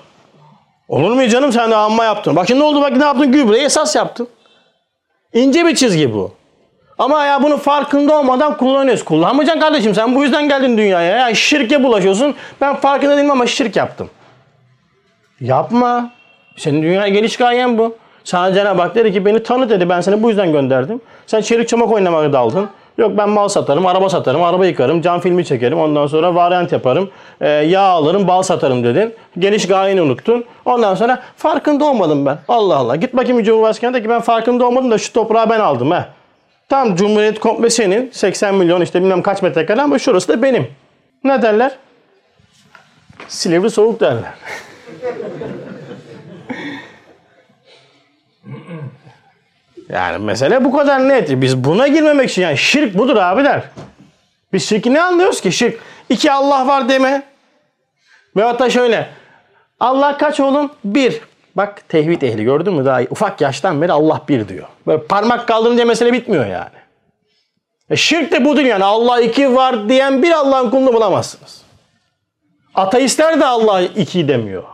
Olur 0.88 1.12
mu 1.12 1.28
canım 1.28 1.52
sen 1.52 1.70
de 1.70 1.76
amma 1.76 2.04
yaptın. 2.04 2.36
Bak 2.36 2.46
şimdi 2.46 2.60
ne 2.60 2.64
oldu 2.64 2.80
bak 2.80 2.96
ne 2.96 3.04
yaptın? 3.04 3.32
Gübreyi 3.32 3.64
esas 3.64 3.96
yaptın. 3.96 4.28
İnce 5.32 5.66
bir 5.66 5.74
çizgi 5.74 6.14
bu. 6.14 6.32
Ama 6.98 7.24
ya 7.24 7.42
bunu 7.42 7.56
farkında 7.56 8.18
olmadan 8.18 8.56
kullanıyoruz. 8.56 9.04
Kullanmayacaksın 9.04 9.60
kardeşim 9.60 9.94
sen 9.94 10.14
bu 10.14 10.22
yüzden 10.22 10.48
geldin 10.48 10.78
dünyaya. 10.78 11.16
Ya 11.28 11.34
şirke 11.34 11.84
bulaşıyorsun. 11.84 12.34
Ben 12.60 12.76
farkında 12.76 13.16
değilim 13.16 13.30
ama 13.30 13.46
şirk 13.46 13.76
yaptım. 13.76 14.10
Yapma. 15.40 16.10
Senin 16.58 16.82
dünyaya 16.82 17.08
geliş 17.08 17.36
gayen 17.36 17.78
bu. 17.78 17.96
Sana 18.24 18.54
Cenab-ı 18.54 18.82
Hak 18.82 18.94
dedi 18.94 19.12
ki 19.12 19.24
beni 19.24 19.42
tanı 19.42 19.70
dedi. 19.70 19.88
Ben 19.88 20.00
seni 20.00 20.22
bu 20.22 20.28
yüzden 20.28 20.52
gönderdim. 20.52 21.00
Sen 21.26 21.40
çelik 21.40 21.68
çamak 21.68 21.92
oynamaya 21.92 22.32
daldın. 22.32 22.68
Yok 22.98 23.12
ben 23.18 23.28
mal 23.28 23.48
satarım, 23.48 23.86
araba 23.86 24.08
satarım, 24.08 24.42
araba 24.42 24.66
yıkarım, 24.66 25.02
cam 25.02 25.20
filmi 25.20 25.44
çekerim. 25.44 25.78
Ondan 25.78 26.06
sonra 26.06 26.34
varyant 26.34 26.72
yaparım. 26.72 27.10
e, 27.40 27.48
yağ 27.48 27.80
alırım, 27.80 28.28
bal 28.28 28.42
satarım 28.42 28.84
dedin. 28.84 29.14
Geliş 29.38 29.66
gayeni 29.66 30.02
unuttun. 30.02 30.44
Ondan 30.64 30.94
sonra 30.94 31.22
farkında 31.36 31.84
olmadım 31.84 32.26
ben. 32.26 32.38
Allah 32.48 32.76
Allah. 32.76 32.96
Git 32.96 33.16
bakayım 33.16 33.42
Cumhurbaşkanı 33.42 33.94
de 33.94 34.02
ki 34.02 34.08
ben 34.08 34.20
farkında 34.20 34.66
olmadım 34.66 34.90
da 34.90 34.98
şu 34.98 35.12
toprağı 35.12 35.50
ben 35.50 35.60
aldım 35.60 35.90
ha. 35.90 36.08
Tam 36.68 36.96
Cumhuriyet 36.96 37.40
komple 37.40 37.70
senin. 37.70 38.10
80 38.12 38.54
milyon 38.54 38.80
işte 38.80 39.02
bilmem 39.02 39.22
kaç 39.22 39.42
metrekare 39.42 39.82
ama 39.82 39.98
şurası 39.98 40.28
da 40.28 40.42
benim. 40.42 40.66
Ne 41.24 41.42
derler? 41.42 41.72
Silivri 43.28 43.70
soğuk 43.70 44.00
derler. 44.00 44.32
Yani 49.88 50.18
mesele 50.18 50.64
bu 50.64 50.76
kadar 50.76 51.08
net. 51.08 51.30
Biz 51.40 51.64
buna 51.64 51.88
girmemek 51.88 52.30
için 52.30 52.42
yani 52.42 52.58
şirk 52.58 52.98
budur 52.98 53.16
abiler. 53.16 53.62
Biz 54.52 54.68
şirki 54.68 54.94
ne 54.94 55.02
anlıyoruz 55.02 55.40
ki? 55.40 55.52
Şirk. 55.52 55.80
İki 56.08 56.32
Allah 56.32 56.66
var 56.66 56.88
deme. 56.88 57.22
Veyahut 58.36 58.60
da 58.60 58.70
şöyle. 58.70 59.08
Allah 59.80 60.18
kaç 60.18 60.40
oğlum? 60.40 60.70
Bir. 60.84 61.20
Bak 61.56 61.88
tevhid 61.88 62.22
ehli 62.22 62.44
gördün 62.44 62.74
mü? 62.74 62.84
Daha 62.84 63.00
ufak 63.10 63.40
yaştan 63.40 63.82
beri 63.82 63.92
Allah 63.92 64.22
bir 64.28 64.48
diyor. 64.48 64.66
Böyle 64.86 65.02
parmak 65.02 65.48
kaldırınca 65.48 65.84
mesele 65.84 66.12
bitmiyor 66.12 66.46
yani. 66.46 66.78
E 67.90 67.96
şirk 67.96 68.32
de 68.32 68.44
budur 68.44 68.62
yani. 68.62 68.84
Allah 68.84 69.20
iki 69.20 69.54
var 69.54 69.88
diyen 69.88 70.22
bir 70.22 70.30
Allah'ın 70.30 70.70
kulunu 70.70 70.92
bulamazsınız. 70.92 71.62
Ateistler 72.74 73.40
de 73.40 73.46
Allah 73.46 73.82
iki 73.82 74.28
demiyor. 74.28 74.64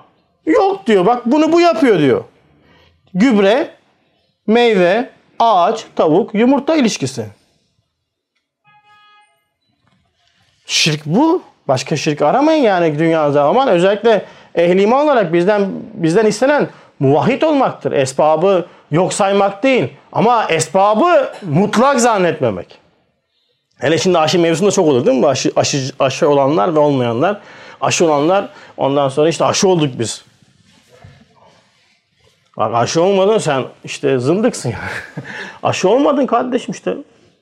Yok 0.47 0.87
diyor. 0.87 1.07
Bak 1.07 1.23
bunu 1.27 1.53
bu 1.53 1.61
yapıyor 1.61 1.99
diyor. 1.99 2.25
Gübre, 3.15 3.71
meyve, 4.47 5.11
ağaç, 5.39 5.85
tavuk, 5.97 6.35
yumurta 6.35 6.77
ilişkisi. 6.77 7.27
Şirk 10.67 11.07
bu. 11.07 11.43
Başka 11.69 11.97
şirk 11.97 12.23
aramayın 12.23 12.63
yani 12.63 12.99
dünyada. 12.99 13.45
Aman 13.45 13.69
özellikle 13.69 14.25
ehli 14.55 14.83
iman 14.83 15.05
olarak 15.05 15.33
bizden 15.33 15.71
bizden 15.95 16.27
istenen 16.27 16.69
muvahhid 17.01 17.43
olmaktır. 17.43 17.93
Esbabı 17.93 18.67
yok 18.91 19.13
saymak 19.13 19.63
değil. 19.63 19.89
Ama 20.13 20.45
esbabı 20.49 21.33
mutlak 21.43 22.01
zannetmemek. 22.01 22.79
Hele 23.79 23.99
şimdi 23.99 24.19
aşı 24.19 24.39
mevzusunda 24.39 24.71
çok 24.71 24.89
olur 24.89 25.07
değil 25.07 25.19
mi? 25.19 25.27
Aşı, 25.27 25.53
aşı, 25.57 25.93
aşı 25.99 26.29
olanlar 26.29 26.75
ve 26.75 26.79
olmayanlar. 26.79 27.41
Aşı 27.81 28.05
olanlar 28.05 28.49
ondan 28.77 29.09
sonra 29.09 29.29
işte 29.29 29.45
aşı 29.45 29.69
olduk 29.69 29.99
biz. 29.99 30.25
Bak 32.57 32.75
aşı 32.75 33.03
olmadın 33.03 33.39
sen 33.39 33.63
işte 33.85 34.19
zındıksın 34.19 34.71
ya. 34.71 34.79
aşı 35.63 35.89
olmadın 35.89 36.27
kardeşim 36.27 36.73
işte. 36.73 36.97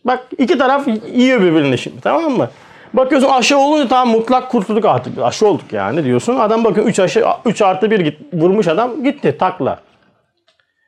Bak 0.04 0.26
iki 0.38 0.58
taraf 0.58 0.88
yiyor 1.14 1.40
birbirini 1.40 1.78
şimdi 1.78 2.00
tamam 2.00 2.32
mı? 2.32 2.48
Bakıyorsun 2.94 3.28
aşı 3.28 3.58
olunca 3.58 3.88
tamam 3.88 4.08
mutlak 4.08 4.50
kurtulduk 4.50 4.84
artık. 4.84 5.18
Aşı 5.18 5.46
olduk 5.46 5.72
yani 5.72 6.04
diyorsun. 6.04 6.36
Adam 6.36 6.64
bakıyor 6.64 6.86
3 6.86 6.98
aşı 6.98 7.24
3 7.44 7.62
artı 7.62 7.90
1 7.90 8.00
git, 8.00 8.18
vurmuş 8.32 8.68
adam 8.68 9.04
gitti 9.04 9.36
takla. 9.38 9.78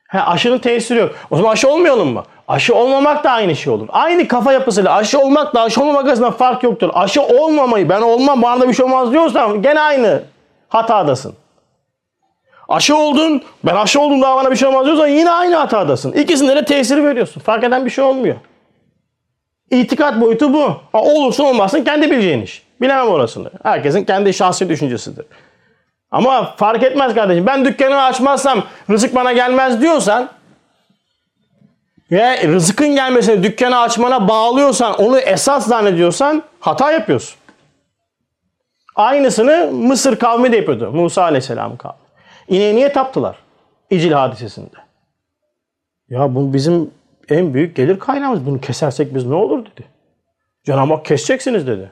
He, 0.07 0.21
aşının 0.21 0.57
tesiri 0.57 0.99
yok. 0.99 1.11
O 1.31 1.37
zaman 1.37 1.51
aşı 1.51 1.69
olmayalım 1.69 2.13
mı? 2.13 2.23
Aşı 2.47 2.75
olmamak 2.75 3.23
da 3.23 3.31
aynı 3.31 3.55
şey 3.55 3.73
olur. 3.73 3.87
Aynı 3.91 4.27
kafa 4.27 4.53
yapısıyla 4.53 4.95
aşı 4.95 5.19
olmakla 5.19 5.63
aşı 5.63 5.81
olmamak 5.81 6.07
arasında 6.07 6.31
fark 6.31 6.63
yoktur. 6.63 6.89
Aşı 6.93 7.21
olmamayı 7.21 7.89
ben 7.89 8.01
olmam 8.01 8.41
bana 8.41 8.61
da 8.61 8.69
bir 8.69 8.73
şey 8.73 8.85
olmaz 8.85 9.11
diyorsan 9.11 9.61
gene 9.61 9.79
aynı 9.79 10.23
hatadasın. 10.69 11.33
Aşı 12.69 12.97
oldun, 12.97 13.41
ben 13.63 13.75
aşı 13.75 14.01
oldum 14.01 14.21
daha 14.21 14.35
bana 14.35 14.51
bir 14.51 14.55
şey 14.55 14.67
olmaz 14.67 14.85
diyorsan 14.85 15.07
yine 15.07 15.29
aynı 15.29 15.55
hatadasın. 15.55 16.11
İkisinde 16.11 16.55
de 16.55 16.65
tesiri 16.65 17.03
veriyorsun. 17.03 17.41
Fark 17.41 17.63
eden 17.63 17.85
bir 17.85 17.89
şey 17.89 18.03
olmuyor. 18.03 18.35
İtikat 19.71 20.21
boyutu 20.21 20.53
bu. 20.53 20.77
Ha, 20.91 21.01
olursun 21.01 21.43
olmazsın 21.43 21.83
kendi 21.83 22.11
bileceğin 22.11 22.41
iş. 22.41 22.63
Bilemem 22.81 23.07
orasını. 23.07 23.49
Herkesin 23.63 24.03
kendi 24.05 24.33
şahsi 24.33 24.69
düşüncesidir. 24.69 25.25
Ama 26.11 26.55
fark 26.55 26.83
etmez 26.83 27.13
kardeşim. 27.15 27.45
Ben 27.45 27.65
dükkanımı 27.65 28.01
açmazsam 28.01 28.63
rızık 28.89 29.15
bana 29.15 29.33
gelmez 29.33 29.81
diyorsan 29.81 30.29
ve 32.11 32.47
rızkın 32.47 32.95
gelmesini 32.95 33.43
dükkanı 33.43 33.79
açmana 33.79 34.27
bağlıyorsan 34.27 34.93
onu 34.95 35.19
esas 35.19 35.67
zannediyorsan 35.67 36.43
hata 36.59 36.91
yapıyorsun. 36.91 37.37
Aynısını 38.95 39.71
Mısır 39.71 40.19
kavmi 40.19 40.51
de 40.51 40.55
yapıyordu. 40.55 40.91
Musa 40.91 41.23
Aleyhisselam 41.23 41.77
kavmi. 41.77 42.04
İneğe 42.47 42.75
niye 42.75 42.91
taptılar? 42.91 43.35
İcil 43.89 44.11
hadisesinde. 44.11 44.75
Ya 46.09 46.35
bu 46.35 46.53
bizim 46.53 46.91
en 47.29 47.53
büyük 47.53 47.75
gelir 47.75 47.99
kaynağımız. 47.99 48.45
Bunu 48.45 48.61
kesersek 48.61 49.15
biz 49.15 49.25
ne 49.25 49.35
olur 49.35 49.65
dedi. 49.65 49.85
Cenab-ı 50.63 50.93
Hak 50.93 51.05
keseceksiniz 51.05 51.67
dedi. 51.67 51.91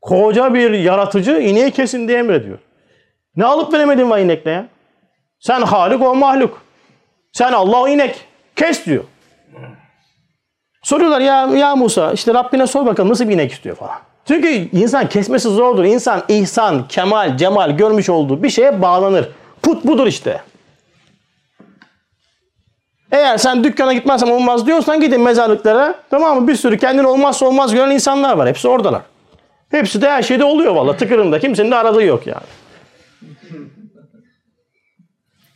Koca 0.00 0.54
bir 0.54 0.70
yaratıcı 0.70 1.30
ineği 1.30 1.70
kesin 1.70 2.08
diye 2.08 2.18
emrediyor. 2.18 2.58
Ne 3.36 3.44
alıp 3.44 3.72
veremedin 3.72 4.10
var 4.10 4.18
inekle 4.18 4.50
ya? 4.50 4.66
Sen 5.38 5.62
Halik 5.62 6.02
o 6.02 6.14
mahluk. 6.14 6.62
Sen 7.32 7.52
Allah 7.52 7.80
o 7.80 7.88
inek. 7.88 8.24
Kes 8.56 8.86
diyor. 8.86 9.04
Soruyorlar 10.82 11.20
ya 11.20 11.46
ya 11.46 11.76
Musa 11.76 12.12
işte 12.12 12.34
Rabbine 12.34 12.66
sor 12.66 12.86
bakalım 12.86 13.10
nasıl 13.10 13.28
bir 13.28 13.34
inek 13.34 13.52
istiyor 13.52 13.76
falan. 13.76 13.96
Çünkü 14.24 14.48
insan 14.48 15.08
kesmesi 15.08 15.48
zordur. 15.48 15.84
İnsan 15.84 16.22
ihsan, 16.28 16.88
kemal, 16.88 17.36
cemal 17.36 17.70
görmüş 17.76 18.08
olduğu 18.08 18.42
bir 18.42 18.50
şeye 18.50 18.82
bağlanır. 18.82 19.28
Put 19.70 19.84
budur 19.84 20.06
işte. 20.06 20.40
Eğer 23.12 23.38
sen 23.38 23.64
dükkana 23.64 23.92
gitmezsem 23.92 24.30
olmaz 24.30 24.66
diyorsan 24.66 25.00
gidin 25.00 25.20
mezarlıklara. 25.20 25.94
Tamam 26.10 26.40
mı? 26.40 26.48
Bir 26.48 26.54
sürü 26.54 26.78
kendini 26.78 27.06
olmazsa 27.06 27.46
olmaz 27.46 27.74
gören 27.74 27.90
insanlar 27.90 28.36
var. 28.36 28.48
Hepsi 28.48 28.68
oradalar. 28.68 29.02
Hepsi 29.70 30.02
de 30.02 30.10
her 30.10 30.22
şeyde 30.22 30.44
oluyor 30.44 30.74
valla. 30.74 30.96
Tıkırında. 30.96 31.38
Kimsenin 31.38 31.70
de 31.70 31.76
aradığı 31.76 32.02
yok 32.02 32.26
yani. 32.26 32.42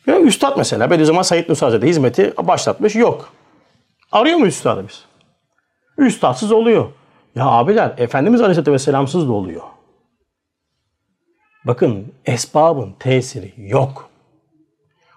Ya 0.07 0.21
üstad 0.21 0.57
mesela 0.57 0.91
Bediüzzaman 0.91 1.23
Said 1.23 1.49
Nursi'de 1.49 1.87
hizmeti 1.87 2.35
başlatmış. 2.43 2.95
Yok. 2.95 3.33
Arıyor 4.12 4.39
mu 4.39 4.47
üstadı 4.47 4.85
biz? 4.89 5.05
Üstadsız 5.99 6.53
oluyor. 6.53 6.87
Ya 7.35 7.47
abiler 7.47 7.95
Efendimiz 7.99 8.41
Aleyhisselatü 8.41 8.73
Vesselam'sız 8.73 9.29
da 9.29 9.33
oluyor. 9.33 9.62
Bakın 11.65 12.12
esbabın 12.27 12.93
tesiri 12.99 13.53
yok. 13.57 14.11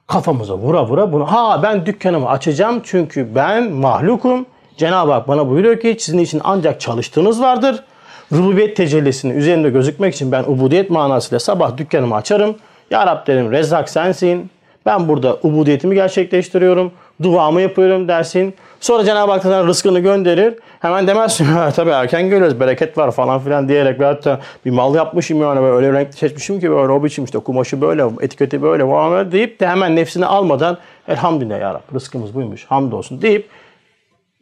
Kafamıza 0.08 0.58
vura 0.58 0.86
vura 0.86 1.14
bunu. 1.14 1.32
Ha 1.32 1.60
ben 1.64 1.86
dükkanımı 1.86 2.30
açacağım 2.30 2.82
çünkü 2.84 3.36
ben 3.36 3.72
mahlukum. 3.72 4.46
Cenab-ı 4.78 5.12
Hak 5.12 5.28
bana 5.28 5.50
buyuruyor 5.50 5.80
ki 5.80 5.98
sizin 6.00 6.18
için 6.18 6.42
ancak 6.44 6.82
çalıştığınız 6.82 7.42
vardır. 7.42 7.84
Rububiyet 8.32 8.78
tecellisinin 8.78 9.38
üzerinde 9.38 9.70
gözükmek 9.70 10.14
için 10.14 10.32
ben 10.32 10.44
ubudiyet 10.44 10.90
manasıyla 10.90 11.40
sabah 11.40 11.78
dükkanımı 11.78 12.16
açarım. 12.16 12.56
Ya 12.92 13.08
Rab 13.08 13.28
derim 13.28 13.52
Rezzak 13.52 13.90
sensin. 13.90 14.50
Ben 14.86 15.08
burada 15.08 15.38
ubudiyetimi 15.44 15.96
gerçekleştiriyorum. 15.96 16.92
Duamı 17.24 17.62
yapıyorum 17.62 18.08
dersin. 18.08 18.56
Sonra 18.80 19.06
Cenab-ı 19.06 19.32
Hak 19.32 19.44
sana 19.44 19.64
rızkını 19.64 20.00
gönderir. 20.00 20.60
Hemen 20.80 21.08
demezsin 21.08 21.46
ha 21.46 21.72
tabii 21.72 21.90
erken 21.90 22.24
geliyoruz 22.24 22.60
bereket 22.60 22.98
var 22.98 23.12
falan 23.12 23.40
filan 23.40 23.70
diyerek 23.70 24.00
ve 24.00 24.06
hatta 24.06 24.40
bir 24.66 24.72
mal 24.72 24.96
yapmışım 24.96 25.42
yani 25.42 25.62
böyle 25.62 25.76
öyle 25.88 26.00
renkli 26.00 26.18
seçmişim 26.18 26.60
ki 26.60 26.72
böyle 26.72 26.92
o 26.92 27.04
biçim 27.04 27.26
işte 27.26 27.40
kumaşı 27.40 27.82
böyle 27.82 28.04
etiketi 28.22 28.62
böyle 28.62 28.86
falan 28.86 29.32
deyip 29.32 29.60
de 29.60 29.68
hemen 29.68 29.96
nefsini 29.96 30.26
almadan 30.26 30.78
elhamdülillah 31.08 31.60
ya 31.60 31.74
Rab 31.74 31.96
rızkımız 31.96 32.36
buymuş 32.36 32.66
hamdolsun 32.66 33.22
deyip 33.22 33.50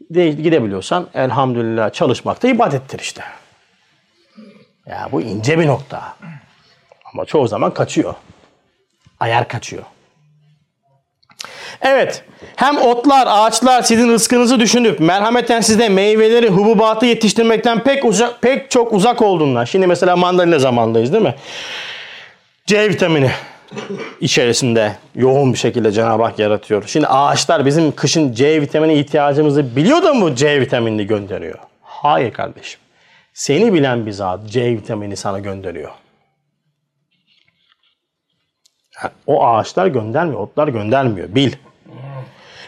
de 0.10 0.30
gidebiliyorsan 0.30 1.08
elhamdülillah 1.14 1.94
çalışmak 1.94 2.44
da 2.44 2.48
ibadettir 2.48 3.00
işte. 3.00 3.24
Ya 4.86 5.10
bu 5.12 5.22
ince 5.22 5.60
bir 5.60 5.68
nokta. 5.68 6.16
Ama 7.14 7.26
çoğu 7.26 7.48
zaman 7.48 7.74
kaçıyor. 7.74 8.14
Ayar 9.20 9.48
kaçıyor. 9.48 9.84
Evet. 11.82 12.24
Hem 12.56 12.78
otlar, 12.78 13.28
ağaçlar 13.30 13.82
sizin 13.82 14.10
rızkınızı 14.10 14.60
düşünüp 14.60 15.00
merhameten 15.00 15.62
size 15.62 15.90
meyveleri, 15.90 16.50
hububatı 16.50 17.06
yetiştirmekten 17.06 17.84
pek 17.84 18.06
uzak, 18.06 18.42
pek 18.42 18.72
çok 18.72 18.94
uzak 18.94 19.22
olduğundan. 19.22 19.66
Şimdi 19.66 19.88
mesela 19.88 20.16
mandalina 20.16 20.60
zamandayız 20.60 21.14
değil 21.14 21.24
mi? 21.24 21.36
C 22.66 22.90
vitamini 22.90 23.32
içerisinde 24.22 24.92
yoğun 25.16 25.54
bir 25.54 25.58
şekilde 25.58 25.92
Cenab-ı 25.92 26.24
Hak 26.24 26.40
yaratıyor. 26.40 26.84
Şimdi 26.88 27.08
ağaçlar 27.08 27.66
bizim 27.66 27.92
kışın 27.92 28.34
C 28.34 28.62
vitamini 28.62 28.94
ihtiyacımızı 28.94 29.76
biliyor 29.76 30.04
da 30.04 30.14
mı 30.14 30.36
C 30.36 30.62
vitaminini 30.62 31.08
gönderiyor? 31.08 31.60
Hayır 31.84 32.34
kardeşim. 32.34 32.80
Seni 33.34 33.74
bilen 33.74 34.06
bir 34.06 34.12
zat 34.12 34.40
C 34.48 34.66
vitamini 34.66 35.16
sana 35.16 35.40
gönderiyor. 35.40 35.92
O 39.28 39.46
ağaçlar 39.46 39.88
göndermiyor, 39.88 40.40
otlar 40.40 40.68
göndermiyor. 40.68 41.36
Bil. 41.36 41.52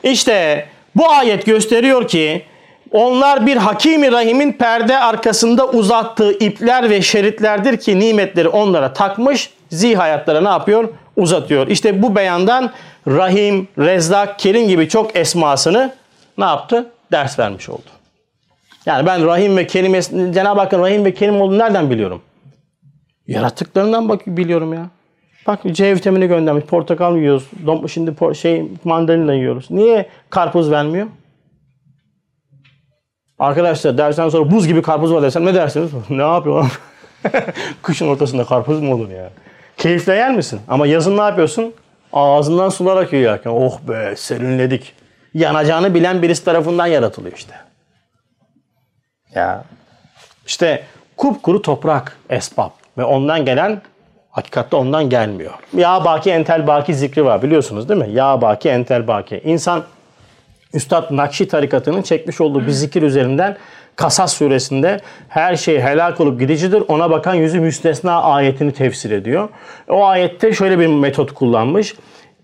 İşte 0.04 0.66
bu 0.96 1.10
ayet 1.10 1.46
gösteriyor 1.46 2.08
ki 2.08 2.46
onlar 2.92 3.46
bir 3.46 3.58
Hakimi 3.58 4.12
Rahim'in 4.12 4.54
perde 4.54 4.98
arkasında 4.98 5.68
uzattığı 5.68 6.32
ipler 6.32 6.90
ve 6.90 7.02
şeritlerdir 7.02 7.78
ki 7.78 8.00
nimetleri 8.00 8.48
onlara 8.48 8.94
takmış, 8.94 9.50
zihayatlara 9.70 10.42
ne 10.42 10.50
yapıyor? 10.50 10.90
Uzatıyor. 11.16 11.68
İşte 11.68 12.02
bu 12.02 12.16
beyandan 12.16 12.72
Rahim, 13.08 13.68
Rezzak, 13.78 14.40
Kerim 14.40 14.68
gibi 14.68 14.90
çok 14.90 15.16
esmasını 15.16 15.94
ne 16.38 16.46
yaptı? 16.46 16.92
Ders 17.12 17.40
vermiş 17.40 17.70
oldu. 17.70 17.90
Yani 18.86 19.06
ben 19.06 19.26
Rahim 19.26 19.58
ve 19.58 19.68
Kerim, 19.68 20.02
Cenab-ı 20.34 20.60
Hakk'ın 20.60 20.80
Rahim 20.80 21.06
ve 21.06 21.14
Kerim 21.14 21.42
olduğunu 21.42 21.60
nereden 21.60 21.90
biliyorum? 21.90 22.22
Yarattıklarından 23.28 24.10
bak 24.10 24.22
biliyorum 24.28 24.74
ya. 24.74 24.90
Bak 25.48 25.60
C 25.72 25.96
vitamini 25.96 26.28
göndermiş. 26.28 26.66
Portakal 26.66 27.18
yiyoruz. 27.18 27.48
Dom- 27.66 27.90
Şimdi 27.90 28.12
por- 28.12 28.36
şey 28.36 28.66
mandalina 28.84 29.34
yiyoruz. 29.34 29.72
Niye 29.72 30.10
karpuz 30.30 30.72
vermiyor? 30.72 31.08
Arkadaşlar 33.40 33.98
dersten 33.98 34.30
sonra 34.30 34.52
buz 34.52 34.68
gibi 34.68 34.82
karpuz 34.82 35.14
var 35.14 35.22
desem 35.22 35.46
ne 35.46 35.54
dersiniz? 35.54 35.92
ne 36.10 36.22
yapıyor? 36.22 36.80
Kışın 37.82 38.08
ortasında 38.08 38.46
karpuz 38.46 38.82
mu 38.82 38.94
olur 38.94 39.10
ya? 39.10 39.30
Keyifle 39.78 40.16
yer 40.16 40.36
misin? 40.36 40.60
Ama 40.68 40.88
yazın 40.88 41.18
ne 41.18 41.22
yapıyorsun? 41.22 41.74
Ağzından 42.14 42.70
sular 42.70 42.98
akıyor 42.98 43.22
yerken. 43.24 43.52
Oh 43.52 43.80
be 43.88 44.14
serinledik. 44.18 44.94
Yanacağını 45.34 45.94
bilen 45.94 46.22
birisi 46.22 46.46
tarafından 46.46 46.88
yaratılıyor 46.88 47.38
işte. 47.38 47.54
Ya 49.36 49.64
işte 50.46 50.84
kupkuru 51.18 51.62
toprak 51.62 52.18
esbab 52.30 52.70
ve 52.98 53.04
ondan 53.04 53.46
gelen 53.46 53.82
Hakikatte 54.38 54.76
ondan 54.76 55.10
gelmiyor. 55.10 55.54
Ya 55.78 56.06
baki 56.06 56.32
entel 56.32 56.68
baki 56.68 56.94
zikri 56.94 57.26
var 57.26 57.42
biliyorsunuz 57.42 57.90
değil 57.90 58.00
mi? 58.00 58.10
Ya 58.12 58.42
baki 58.42 58.70
entel 58.70 59.08
baki. 59.08 59.42
İnsan 59.46 59.84
Üstad 60.74 61.12
Nakşi 61.12 61.48
tarikatının 61.48 62.02
çekmiş 62.02 62.42
olduğu 62.42 62.68
bir 62.68 62.72
zikir 62.72 63.02
üzerinden 63.02 63.58
Kasas 63.96 64.34
suresinde 64.34 65.00
her 65.30 65.56
şey 65.56 65.82
helak 65.82 66.20
olup 66.20 66.40
gidicidir. 66.40 66.84
Ona 66.88 67.12
bakan 67.12 67.34
yüzü 67.34 67.60
müstesna 67.60 68.22
ayetini 68.22 68.72
tefsir 68.72 69.12
ediyor. 69.12 69.50
O 69.90 70.06
ayette 70.06 70.54
şöyle 70.54 70.80
bir 70.80 70.88
metot 70.88 71.34
kullanmış. 71.34 71.96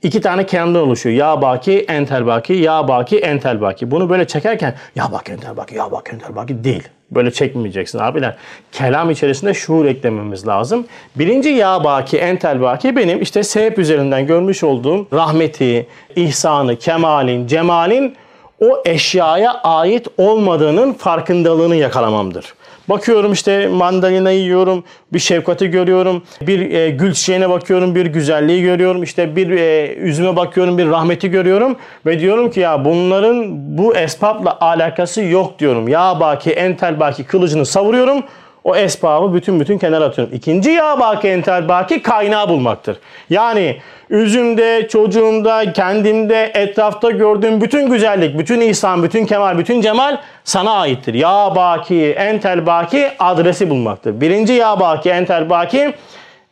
İki 0.01 0.21
tane 0.21 0.45
kelamdan 0.45 0.81
oluşuyor. 0.81 1.15
Ya 1.15 1.41
baki, 1.41 1.79
entel 1.79 2.25
baki, 2.25 2.53
ya 2.53 2.87
baki, 2.87 3.17
entel 3.19 3.61
baki. 3.61 3.91
Bunu 3.91 4.09
böyle 4.09 4.27
çekerken 4.27 4.75
ya 4.95 5.11
baki, 5.11 5.31
entel 5.31 5.57
baki, 5.57 5.75
ya 5.75 5.91
baki, 5.91 6.11
entel 6.11 6.35
baki 6.35 6.63
değil. 6.63 6.87
Böyle 7.15 7.31
çekmeyeceksin 7.31 7.99
abiler. 7.99 8.35
Kelam 8.71 9.09
içerisinde 9.09 9.53
şuur 9.53 9.85
eklememiz 9.85 10.47
lazım. 10.47 10.85
Birinci 11.15 11.49
ya 11.49 11.83
baki, 11.83 12.17
entel 12.17 12.61
baki 12.61 12.95
benim 12.95 13.21
işte 13.21 13.43
sebep 13.43 13.79
üzerinden 13.79 14.27
görmüş 14.27 14.63
olduğum 14.63 15.07
rahmeti, 15.13 15.87
ihsanı, 16.15 16.75
kemalin, 16.75 17.47
cemalin 17.47 18.15
o 18.59 18.83
eşyaya 18.85 19.53
ait 19.53 20.07
olmadığının 20.17 20.93
farkındalığını 20.93 21.75
yakalamamdır. 21.75 22.53
Bakıyorum 22.89 23.33
işte 23.33 23.67
mandalina 23.67 24.31
yiyorum, 24.31 24.83
bir 25.13 25.19
şefkati 25.19 25.67
görüyorum, 25.67 26.23
bir 26.41 26.71
e, 26.71 26.89
gül 26.89 27.13
çiçeğine 27.13 27.49
bakıyorum, 27.49 27.95
bir 27.95 28.05
güzelliği 28.05 28.61
görüyorum, 28.61 29.03
işte 29.03 29.35
bir 29.35 29.49
e, 29.49 29.93
üzüme 29.93 30.35
bakıyorum, 30.35 30.77
bir 30.77 30.87
rahmeti 30.87 31.31
görüyorum 31.31 31.75
ve 32.05 32.19
diyorum 32.19 32.51
ki 32.51 32.59
ya 32.59 32.85
bunların 32.85 33.45
bu 33.77 33.95
esbabla 33.95 34.57
alakası 34.61 35.21
yok 35.21 35.59
diyorum. 35.59 35.87
Ya 35.87 36.19
baki, 36.19 36.51
entel 36.51 36.99
baki 36.99 37.23
kılıcını 37.23 37.65
savuruyorum. 37.65 38.23
O 38.63 38.75
esbabı 38.75 39.33
bütün 39.33 39.59
bütün 39.59 39.77
kenara 39.77 40.05
atıyorum. 40.05 40.33
İkinci 40.33 40.69
ya 40.69 40.99
baki 40.99 41.27
entel 41.27 41.67
baki 41.67 42.01
kaynağı 42.01 42.49
bulmaktır. 42.49 42.97
Yani 43.29 43.77
üzümde, 44.09 44.87
çocuğumda, 44.87 45.73
kendimde, 45.73 46.51
etrafta 46.53 47.11
gördüğüm 47.11 47.61
bütün 47.61 47.89
güzellik, 47.89 48.37
bütün 48.39 48.61
ihsan, 48.61 49.03
bütün 49.03 49.25
kemal, 49.25 49.57
bütün 49.57 49.81
cemal 49.81 50.17
sana 50.43 50.71
aittir. 50.71 51.13
Ya 51.13 51.53
baki, 51.55 52.15
entel 52.17 52.65
baki 52.65 53.09
adresi 53.19 53.69
bulmaktır. 53.69 54.21
Birinci 54.21 54.53
ya 54.53 54.79
baki, 54.79 55.09
entel 55.09 55.49
baki 55.49 55.93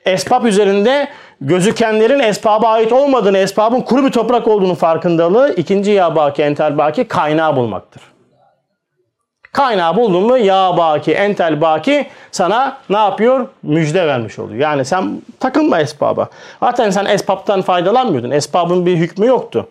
esbab 0.05 0.45
üzerinde 0.45 1.07
gözükenlerin 1.41 2.20
esbaba 2.20 2.70
ait 2.70 2.93
olmadığını, 2.93 3.38
esbabın 3.38 3.82
kuru 3.82 4.05
bir 4.05 4.12
toprak 4.12 4.47
olduğunu 4.47 4.76
farkındalığı. 4.76 5.53
ikinci 5.57 5.91
ya 5.91 6.16
baki, 6.16 6.41
entel 6.41 6.78
baki 6.78 7.03
kaynağı 7.03 7.55
bulmaktır. 7.55 8.11
Kaynağı 9.54 9.95
buldun 9.95 10.24
mu 10.24 10.38
ya 10.38 10.78
baki, 10.78 11.12
entel 11.14 11.62
baki 11.62 12.08
sana 12.32 12.78
ne 12.89 12.97
yapıyor? 12.97 13.47
Müjde 13.64 14.08
vermiş 14.08 14.39
oluyor. 14.39 14.60
Yani 14.60 14.86
sen 14.86 15.22
takılma 15.39 15.80
esbaba. 15.80 16.30
Zaten 16.60 16.89
sen 16.89 17.06
esbaptan 17.06 17.62
faydalanmıyordun. 17.62 18.32
Esbabın 18.32 18.86
bir 18.86 18.97
hükmü 18.97 19.26
yoktu. 19.26 19.68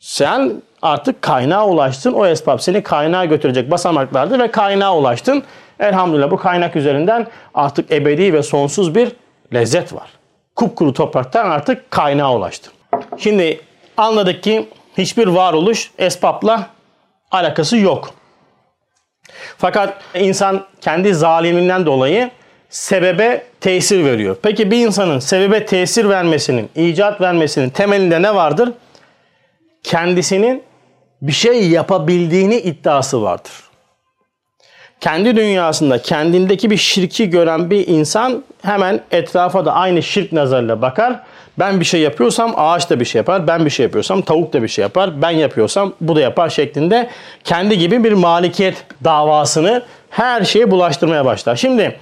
Sen 0.00 0.52
artık 0.82 1.22
kaynağa 1.22 1.66
ulaştın. 1.66 2.12
O 2.12 2.26
esbab 2.26 2.58
seni 2.58 2.82
kaynağa 2.82 3.24
götürecek 3.24 3.70
basamaklardı 3.70 4.38
ve 4.38 4.50
kaynağa 4.50 4.96
ulaştın. 4.96 5.42
Elhamdülillah 5.80 6.30
bu 6.30 6.36
kaynak 6.36 6.76
üzerinden 6.76 7.26
artık 7.54 7.92
ebedi 7.92 8.32
ve 8.32 8.42
sonsuz 8.42 8.94
bir 8.94 9.12
lezzet 9.54 9.94
var. 9.94 10.08
kupkuru 10.56 10.92
topraktan 10.92 11.50
artık 11.50 11.90
kaynağa 11.90 12.34
ulaştı. 12.34 12.70
Şimdi 13.18 13.60
anladık 13.96 14.42
ki 14.42 14.68
hiçbir 14.98 15.26
varoluş 15.26 15.90
esbabla 15.98 16.66
alakası 17.30 17.76
yok. 17.76 18.10
Fakat 19.58 20.00
insan 20.14 20.64
kendi 20.80 21.14
zaliminden 21.14 21.86
dolayı 21.86 22.30
sebebe 22.70 23.44
tesir 23.60 24.04
veriyor. 24.04 24.36
Peki 24.42 24.70
bir 24.70 24.86
insanın 24.86 25.18
sebebe 25.18 25.66
tesir 25.66 26.08
vermesinin, 26.08 26.70
icat 26.74 27.20
vermesinin 27.20 27.70
temelinde 27.70 28.22
ne 28.22 28.34
vardır? 28.34 28.72
Kendisinin 29.82 30.62
bir 31.22 31.32
şey 31.32 31.68
yapabildiğini 31.68 32.56
iddiası 32.56 33.22
vardır. 33.22 33.52
Kendi 35.00 35.36
dünyasında 35.36 36.02
kendindeki 36.02 36.70
bir 36.70 36.76
şirki 36.76 37.30
gören 37.30 37.70
bir 37.70 37.86
insan 37.86 38.44
hemen 38.62 39.00
etrafa 39.10 39.64
da 39.64 39.72
aynı 39.72 40.02
şirk 40.02 40.32
nazarıyla 40.32 40.82
bakar. 40.82 41.20
Ben 41.58 41.80
bir 41.80 41.84
şey 41.84 42.00
yapıyorsam 42.00 42.54
ağaç 42.56 42.90
da 42.90 43.00
bir 43.00 43.04
şey 43.04 43.18
yapar. 43.18 43.46
Ben 43.46 43.64
bir 43.64 43.70
şey 43.70 43.84
yapıyorsam 43.84 44.22
tavuk 44.22 44.52
da 44.52 44.62
bir 44.62 44.68
şey 44.68 44.82
yapar. 44.82 45.22
Ben 45.22 45.30
yapıyorsam 45.30 45.92
bu 46.00 46.16
da 46.16 46.20
yapar 46.20 46.48
şeklinde 46.48 47.10
kendi 47.44 47.78
gibi 47.78 48.04
bir 48.04 48.12
malikiyet 48.12 48.86
davasını 49.04 49.82
her 50.10 50.44
şeye 50.44 50.70
bulaştırmaya 50.70 51.24
başlar. 51.24 51.56
Şimdi 51.56 51.98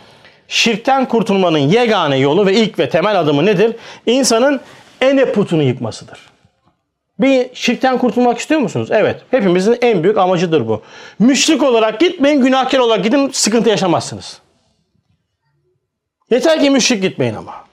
şirkten 0.48 1.08
kurtulmanın 1.08 1.58
yegane 1.58 2.16
yolu 2.18 2.46
ve 2.46 2.54
ilk 2.54 2.78
ve 2.78 2.88
temel 2.88 3.20
adımı 3.20 3.46
nedir? 3.46 3.76
İnsanın 4.06 4.60
ene 5.00 5.32
putunu 5.32 5.62
yıkmasıdır. 5.62 6.18
Bir 7.18 7.54
şirkten 7.54 7.98
kurtulmak 7.98 8.38
istiyor 8.38 8.60
musunuz? 8.60 8.88
Evet. 8.90 9.20
Hepimizin 9.30 9.78
en 9.82 10.02
büyük 10.02 10.18
amacıdır 10.18 10.68
bu. 10.68 10.82
Müşrik 11.18 11.62
olarak 11.62 12.00
gitmeyin, 12.00 12.42
günahkar 12.42 12.78
olarak 12.78 13.04
gidin, 13.04 13.30
sıkıntı 13.32 13.70
yaşamazsınız. 13.70 14.38
Yeter 16.30 16.60
ki 16.60 16.70
müşrik 16.70 17.02
gitmeyin 17.02 17.34
ama. 17.34 17.71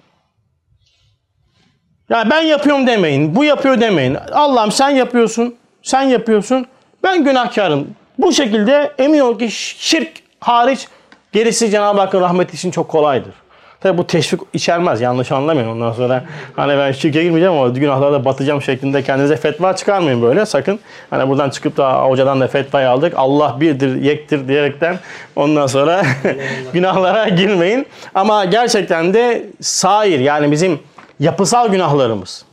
Ya 2.10 2.30
ben 2.30 2.42
yapıyorum 2.42 2.88
demeyin, 2.88 3.36
bu 3.36 3.44
yapıyor 3.44 3.82
demeyin. 3.82 4.18
Allah'ım 4.32 4.72
sen 4.72 4.90
yapıyorsun, 4.90 5.56
sen 5.84 6.02
yapıyorsun, 6.02 6.66
ben 7.04 7.24
günahkarım. 7.24 7.88
Bu 8.18 8.34
şekilde 8.34 8.92
emin 8.98 9.20
ol 9.20 9.40
ki 9.40 9.52
şirk 9.52 10.12
hariç 10.40 10.88
gerisi 11.32 11.70
Cenab-ı 11.72 12.00
Hakk'ın 12.00 12.22
rahmeti 12.22 12.56
için 12.56 12.72
çok 12.72 12.90
kolaydır. 12.90 13.34
Tabi 13.82 13.98
bu 13.98 14.08
teşvik 14.08 14.42
içermez. 14.54 15.02
Yanlış 15.02 15.32
anlamayın. 15.32 15.68
Ondan 15.68 15.92
sonra 15.92 16.24
hani 16.56 16.78
ben 16.78 16.92
şirke 16.92 17.24
girmeyeceğim 17.24 17.54
ama 17.58 17.70
günahlarda 17.70 18.26
batacağım 18.26 18.62
şeklinde 18.62 19.04
kendinize 19.04 19.38
fetva 19.38 19.76
çıkarmayın 19.76 20.22
böyle 20.22 20.46
sakın. 20.46 20.80
Hani 21.10 21.30
buradan 21.30 21.50
çıkıp 21.50 21.78
da 21.78 22.04
hocadan 22.04 22.42
da 22.42 22.48
fetvayı 22.48 22.90
aldık. 22.90 23.14
Allah 23.18 23.58
birdir, 23.60 24.02
yektir 24.02 24.48
diyerekten 24.48 25.00
ondan 25.36 25.68
sonra 25.68 26.02
günahlara 26.74 27.30
girmeyin. 27.30 27.88
Ama 28.16 28.46
gerçekten 28.46 29.14
de 29.14 29.46
sair 29.62 30.20
yani 30.20 30.52
bizim 30.52 30.80
yapısal 31.20 31.68
günahlarımız 31.68 32.46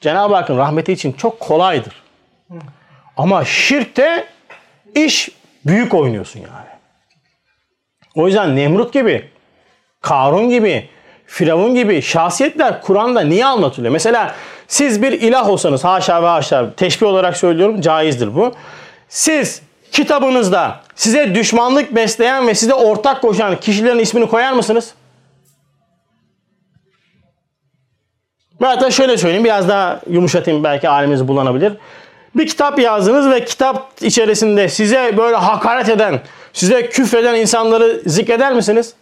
Cenab-ı 0.00 0.34
Hakk'ın 0.34 0.58
rahmeti 0.58 0.92
için 0.92 1.12
çok 1.12 1.40
kolaydır. 1.40 2.02
Ama 3.16 3.44
şirkte 3.44 4.26
iş 4.94 5.28
büyük 5.66 5.94
oynuyorsun 5.94 6.40
yani. 6.40 6.70
O 8.14 8.26
yüzden 8.26 8.56
Nemrut 8.56 8.92
gibi 8.92 9.30
Karun 10.00 10.50
gibi, 10.50 10.88
Firavun 11.26 11.74
gibi 11.74 12.02
şahsiyetler 12.02 12.82
Kur'an'da 12.82 13.20
niye 13.20 13.46
anlatılıyor? 13.46 13.92
Mesela 13.92 14.34
siz 14.68 15.02
bir 15.02 15.12
ilah 15.12 15.48
olsanız 15.48 15.84
haşa 15.84 16.22
ve 16.22 16.26
haşa 16.26 16.74
teşbih 16.74 17.06
olarak 17.06 17.36
söylüyorum 17.36 17.80
caizdir 17.80 18.34
bu. 18.34 18.54
Siz 19.08 19.62
kitabınızda 19.92 20.80
size 20.94 21.34
düşmanlık 21.34 21.94
besleyen 21.94 22.48
ve 22.48 22.54
size 22.54 22.74
ortak 22.74 23.22
koşan 23.22 23.60
kişilerin 23.60 23.98
ismini 23.98 24.28
koyar 24.28 24.52
mısınız? 24.52 24.94
Ve 28.60 28.66
hatta 28.66 28.90
şöyle 28.90 29.16
söyleyeyim 29.16 29.44
biraz 29.44 29.68
daha 29.68 30.00
yumuşatayım 30.10 30.64
belki 30.64 30.88
halimizi 30.88 31.28
bulanabilir. 31.28 31.72
Bir 32.34 32.46
kitap 32.46 32.78
yazdınız 32.78 33.30
ve 33.30 33.44
kitap 33.44 33.92
içerisinde 34.00 34.68
size 34.68 35.16
böyle 35.16 35.36
hakaret 35.36 35.88
eden, 35.88 36.20
size 36.52 36.88
küfreden 36.88 37.34
insanları 37.34 38.02
zikreder 38.06 38.52
misiniz? 38.52 38.94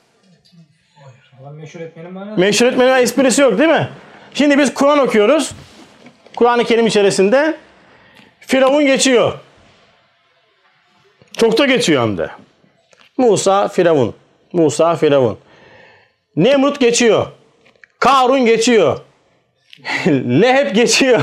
Meşhur 1.57 1.81
etmenin 1.81 2.15
bana. 2.15 2.37
Meşhur 2.37 2.67
etmenin 2.67 2.93
esprisi 2.93 3.43
yok 3.43 3.59
değil 3.59 3.71
mi? 3.71 3.89
Şimdi 4.35 4.59
biz 4.59 4.75
Kur'an 4.75 4.99
okuyoruz. 4.99 5.53
Kur'an-ı 6.37 6.65
Kerim 6.65 6.87
içerisinde 6.87 7.57
Firavun 8.41 8.87
geçiyor. 8.87 9.33
Çok 11.37 11.59
da 11.59 11.67
geçiyor 11.67 12.03
hem 12.03 12.19
de. 12.19 12.31
Musa 13.17 13.69
Firavun. 13.69 14.15
Musa 14.53 14.97
Firavun. 14.97 15.39
Nemrut 16.37 16.81
geçiyor. 16.81 17.27
Karun 17.99 18.47
geçiyor. 18.47 18.99
Leheb 20.41 20.75
geçiyor. 20.75 21.21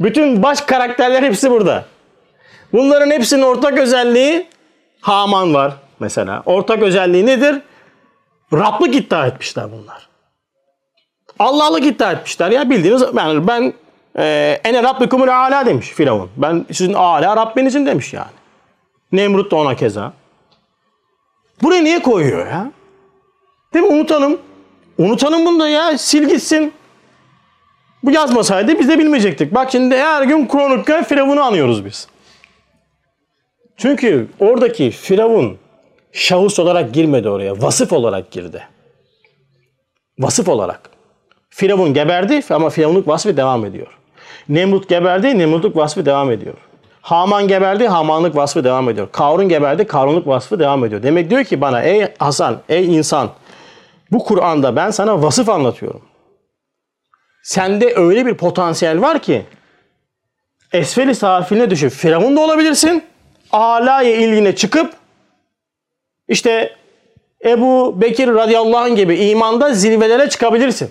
Bütün 0.00 0.42
baş 0.42 0.60
karakterler 0.60 1.22
hepsi 1.22 1.50
burada. 1.50 1.84
Bunların 2.72 3.10
hepsinin 3.10 3.42
ortak 3.42 3.78
özelliği 3.78 4.46
Haman 5.00 5.54
var 5.54 5.72
mesela. 6.00 6.42
Ortak 6.46 6.82
özelliği 6.82 7.26
nedir? 7.26 7.62
Rablık 8.52 8.94
iddia 8.94 9.26
etmişler 9.26 9.66
bunlar. 9.72 10.08
Allah'lık 11.38 11.86
iddia 11.86 12.12
etmişler 12.12 12.50
ya 12.50 12.70
bildiğiniz 12.70 13.02
yani 13.16 13.46
ben 13.48 13.72
e, 14.18 14.60
ene 14.64 14.82
rabbikumul 14.82 15.28
ala 15.28 15.66
demiş 15.66 15.88
Firavun. 15.88 16.30
Ben 16.36 16.66
sizin 16.72 16.94
ala 16.94 17.36
Rabbinizin 17.36 17.86
demiş 17.86 18.12
yani. 18.12 18.30
Nemrut 19.12 19.50
da 19.50 19.56
ona 19.56 19.76
keza. 19.76 20.12
Buraya 21.62 21.82
niye 21.82 22.02
koyuyor 22.02 22.46
ya? 22.46 22.70
Değil 23.74 23.84
mi? 23.84 23.94
Unutalım. 23.94 24.38
Unutalım 24.98 25.46
bunu 25.46 25.60
da 25.60 25.68
ya. 25.68 25.98
Sil 26.06 26.24
gitsin. 26.28 26.72
Bu 28.02 28.10
yazmasaydı 28.10 28.78
biz 28.78 28.88
de 28.88 28.98
bilmeyecektik. 28.98 29.54
Bak 29.54 29.68
şimdi 29.72 29.96
her 29.96 30.22
gün 30.22 30.48
Kronik'te 30.48 31.02
Firavun'u 31.02 31.40
anıyoruz 31.40 31.84
biz. 31.84 32.08
Çünkü 33.76 34.28
oradaki 34.40 34.90
Firavun 34.90 35.58
şahıs 36.12 36.58
olarak 36.58 36.94
girmedi 36.94 37.28
oraya. 37.28 37.62
Vasıf 37.62 37.92
olarak 37.92 38.30
girdi. 38.30 38.62
Vasıf 40.18 40.48
olarak. 40.48 40.80
Firavun 41.50 41.94
geberdi 41.94 42.40
ama 42.50 42.70
Firavunluk 42.70 43.08
vasfı 43.08 43.36
devam 43.36 43.64
ediyor. 43.64 43.86
Nemrut 44.48 44.88
geberdi, 44.88 45.38
Nemrutluk 45.38 45.76
vasfı 45.76 46.06
devam 46.06 46.30
ediyor. 46.30 46.54
Haman 47.02 47.48
geberdi, 47.48 47.88
Hamanlık 47.88 48.36
vasfı 48.36 48.64
devam 48.64 48.88
ediyor. 48.88 49.08
Karun 49.12 49.48
geberdi, 49.48 49.86
Karunluk 49.86 50.26
vasfı 50.26 50.58
devam 50.58 50.84
ediyor. 50.84 51.02
Demek 51.02 51.30
diyor 51.30 51.44
ki 51.44 51.60
bana 51.60 51.82
ey 51.82 52.14
Hasan, 52.18 52.58
ey 52.68 52.96
insan 52.96 53.30
bu 54.12 54.18
Kur'an'da 54.18 54.76
ben 54.76 54.90
sana 54.90 55.22
vasıf 55.22 55.48
anlatıyorum. 55.48 56.02
Sende 57.42 57.94
öyle 57.96 58.26
bir 58.26 58.34
potansiyel 58.34 59.00
var 59.00 59.18
ki 59.22 59.46
esfeli 60.72 61.14
safiline 61.14 61.70
düşüp 61.70 61.92
Firavun 61.92 62.36
da 62.36 62.40
olabilirsin. 62.40 63.04
Alaya 63.52 64.14
ilgine 64.14 64.56
çıkıp 64.56 64.94
işte 66.28 66.76
Ebu 67.44 68.00
Bekir 68.00 68.28
radıyallahu 68.28 68.78
anh 68.78 68.96
gibi 68.96 69.16
imanda 69.16 69.74
zirvelere 69.74 70.28
çıkabilirsin. 70.28 70.90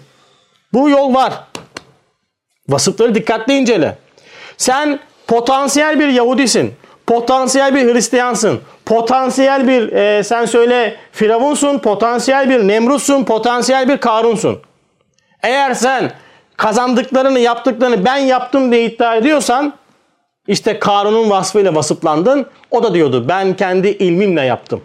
Bu 0.74 0.90
yol 0.90 1.14
var. 1.14 1.34
Vasıfları 2.70 3.16
dikkatli 3.16 3.54
incele. 3.54 3.98
Sen 4.58 5.00
potansiyel 5.28 6.00
bir 6.00 6.08
Yahudisin. 6.08 6.74
Potansiyel 7.08 7.76
bir 7.76 7.94
Hristiyansın. 7.94 8.62
Potansiyel 8.86 9.68
bir 9.68 9.92
e, 9.92 10.24
sen 10.24 10.46
söyle 10.46 10.96
Firavunsun. 11.12 11.80
Potansiyel 11.80 12.50
bir 12.50 12.68
Nemrutsun. 12.68 13.24
Potansiyel 13.24 13.90
bir 13.90 13.98
Karunsun. 13.98 14.62
Eğer 15.44 15.74
sen 15.74 16.12
kazandıklarını 16.58 17.40
yaptıklarını 17.40 18.06
ben 18.06 18.18
yaptım 18.18 18.72
diye 18.72 18.86
iddia 18.86 19.16
ediyorsan 19.16 19.74
işte 20.48 20.80
Karun'un 20.80 21.30
vasfıyla 21.30 21.76
vasıflandın. 21.76 22.46
O 22.72 22.84
da 22.84 22.94
diyordu 22.94 23.26
ben 23.28 23.56
kendi 23.56 23.88
ilmimle 23.88 24.42
yaptım. 24.42 24.82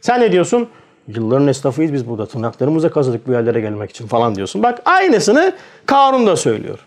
Sen 0.00 0.20
ne 0.20 0.32
diyorsun? 0.32 0.68
Yılların 1.08 1.48
esnafıyız 1.48 1.92
biz 1.92 2.08
burada. 2.08 2.26
Tırnaklarımıza 2.26 2.90
kazıdık 2.90 3.26
bu 3.26 3.32
yerlere 3.32 3.60
gelmek 3.60 3.90
için 3.90 4.06
falan 4.06 4.34
diyorsun. 4.34 4.62
Bak 4.62 4.82
aynısını 4.84 5.52
Karun 5.86 6.26
da 6.26 6.36
söylüyor. 6.36 6.78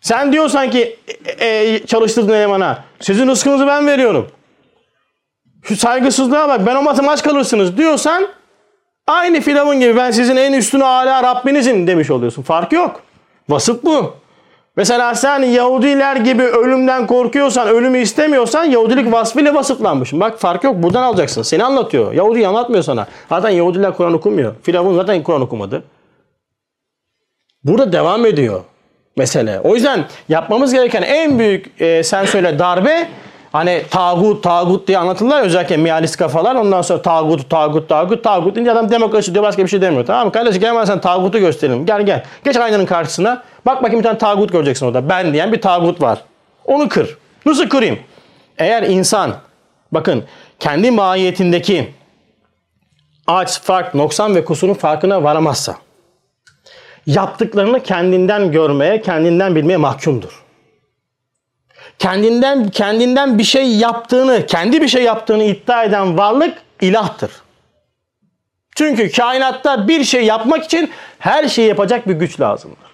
Sen 0.00 0.32
diyorsan 0.32 0.70
ki 0.70 0.98
e, 1.38 1.46
e, 1.46 1.86
çalıştırdığın 1.86 2.34
elemana 2.34 2.84
sizin 3.00 3.28
rızkınızı 3.28 3.66
ben 3.66 3.86
veriyorum. 3.86 4.28
Şu 5.62 5.76
saygısızlığa 5.76 6.48
bak 6.48 6.66
ben 6.66 6.74
olmasam 6.74 7.08
aç 7.08 7.22
kalırsınız 7.22 7.76
diyorsan 7.76 8.28
aynı 9.06 9.40
Firavun 9.40 9.80
gibi 9.80 9.96
ben 9.96 10.10
sizin 10.10 10.36
en 10.36 10.52
üstüne 10.52 10.84
âlâ 10.84 11.22
Rabbinizim 11.22 11.86
demiş 11.86 12.10
oluyorsun. 12.10 12.42
Fark 12.42 12.72
yok. 12.72 13.00
Vasıf 13.48 13.84
bu. 13.84 14.14
Mesela 14.76 15.14
sen 15.14 15.42
Yahudiler 15.42 16.16
gibi 16.16 16.42
ölümden 16.42 17.06
korkuyorsan, 17.06 17.68
ölümü 17.68 17.98
istemiyorsan 17.98 18.64
Yahudilik 18.64 19.12
vasfıyla 19.12 19.54
vasıflanmışsın. 19.54 20.20
Bak 20.20 20.38
fark 20.38 20.64
yok. 20.64 20.74
Buradan 20.82 21.02
alacaksın. 21.02 21.42
Seni 21.42 21.64
anlatıyor. 21.64 22.12
Yahudi 22.12 22.46
anlatmıyor 22.46 22.82
sana. 22.82 23.06
Zaten 23.28 23.50
Yahudiler 23.50 23.96
Kur'an 23.96 24.14
okumuyor. 24.14 24.54
Firavun 24.62 24.94
zaten 24.94 25.22
Kur'an 25.22 25.40
okumadı. 25.40 25.84
Burada 27.64 27.92
devam 27.92 28.26
ediyor 28.26 28.60
mesele. 29.16 29.60
O 29.60 29.74
yüzden 29.74 30.04
yapmamız 30.28 30.72
gereken 30.72 31.02
en 31.02 31.38
büyük 31.38 31.80
e, 31.80 32.02
sen 32.02 32.24
söyle 32.24 32.58
darbe 32.58 33.08
Hani 33.52 33.82
tağut 33.90 34.42
tağut 34.42 34.88
diye 34.88 34.98
anlatırlar 34.98 35.42
özellikle 35.42 35.76
mealist 35.76 36.16
kafalar. 36.16 36.54
Ondan 36.54 36.82
sonra 36.82 37.02
tağut 37.02 37.50
tağut 37.50 37.88
tağut 37.88 38.24
tağut 38.24 38.54
deyince 38.54 38.72
adam 38.72 38.90
demokrasi 38.90 39.34
diyor 39.34 39.44
başka 39.44 39.62
bir 39.62 39.68
şey 39.68 39.80
demiyor. 39.80 40.06
Tamam 40.06 40.26
mı? 40.26 40.32
Kardeşim 40.32 40.60
gel 40.60 40.74
bana 40.74 40.86
sen 40.86 41.00
tağutu 41.00 41.38
gösterelim. 41.38 41.86
Gel 41.86 42.02
gel. 42.02 42.24
Geç 42.44 42.56
aynanın 42.56 42.86
karşısına. 42.86 43.42
Bak 43.66 43.82
bakayım 43.82 43.98
bir 43.98 44.04
tane 44.04 44.18
tağut 44.18 44.52
göreceksin 44.52 44.86
orada. 44.86 45.08
Ben 45.08 45.32
diyen 45.32 45.52
bir 45.52 45.60
tağut 45.60 46.02
var. 46.02 46.18
Onu 46.64 46.88
kır. 46.88 47.18
Nasıl 47.46 47.68
kırayım? 47.68 47.98
Eğer 48.58 48.82
insan 48.82 49.34
bakın 49.92 50.24
kendi 50.60 50.90
mahiyetindeki 50.90 51.94
aç, 53.26 53.60
fark, 53.60 53.94
noksan 53.94 54.34
ve 54.34 54.44
kusurun 54.44 54.74
farkına 54.74 55.22
varamazsa 55.22 55.76
yaptıklarını 57.06 57.82
kendinden 57.82 58.52
görmeye, 58.52 59.00
kendinden 59.02 59.54
bilmeye 59.56 59.76
mahkumdur. 59.76 60.45
Kendinden 61.98 62.68
kendinden 62.68 63.38
bir 63.38 63.44
şey 63.44 63.76
yaptığını, 63.76 64.46
kendi 64.46 64.82
bir 64.82 64.88
şey 64.88 65.02
yaptığını 65.02 65.44
iddia 65.44 65.84
eden 65.84 66.18
varlık 66.18 66.58
ilahtır. 66.80 67.30
Çünkü 68.76 69.12
kainatta 69.12 69.88
bir 69.88 70.04
şey 70.04 70.24
yapmak 70.24 70.64
için 70.64 70.90
her 71.18 71.48
şeyi 71.48 71.68
yapacak 71.68 72.08
bir 72.08 72.14
güç 72.14 72.40
lazımdır. 72.40 72.86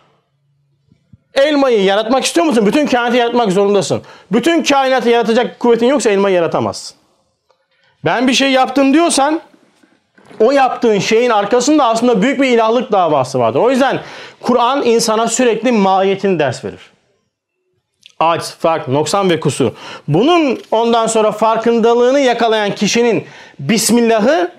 Elmayı 1.34 1.84
yaratmak 1.84 2.24
istiyor 2.24 2.46
musun? 2.46 2.66
Bütün 2.66 2.86
kainatı 2.86 3.16
yaratmak 3.16 3.52
zorundasın. 3.52 4.02
Bütün 4.32 4.62
kainatı 4.62 5.08
yaratacak 5.08 5.60
kuvvetin 5.60 5.86
yoksa 5.86 6.10
elmayı 6.10 6.34
yaratamazsın. 6.34 6.96
Ben 8.04 8.28
bir 8.28 8.32
şey 8.32 8.52
yaptım 8.52 8.94
diyorsan 8.94 9.40
o 10.40 10.52
yaptığın 10.52 10.98
şeyin 10.98 11.30
arkasında 11.30 11.84
aslında 11.84 12.22
büyük 12.22 12.40
bir 12.40 12.48
ilahlık 12.48 12.92
davası 12.92 13.38
vardır. 13.38 13.60
O 13.60 13.70
yüzden 13.70 14.00
Kur'an 14.40 14.82
insana 14.82 15.28
sürekli 15.28 15.72
mahiyetini 15.72 16.38
ders 16.38 16.64
verir. 16.64 16.91
Aç, 18.22 18.42
fark, 18.58 18.88
noksan 18.88 19.30
ve 19.30 19.40
kusur. 19.40 19.70
Bunun 20.08 20.58
ondan 20.70 21.06
sonra 21.06 21.32
farkındalığını 21.32 22.20
yakalayan 22.20 22.74
kişinin 22.74 23.24
Bismillah'ı 23.58 24.50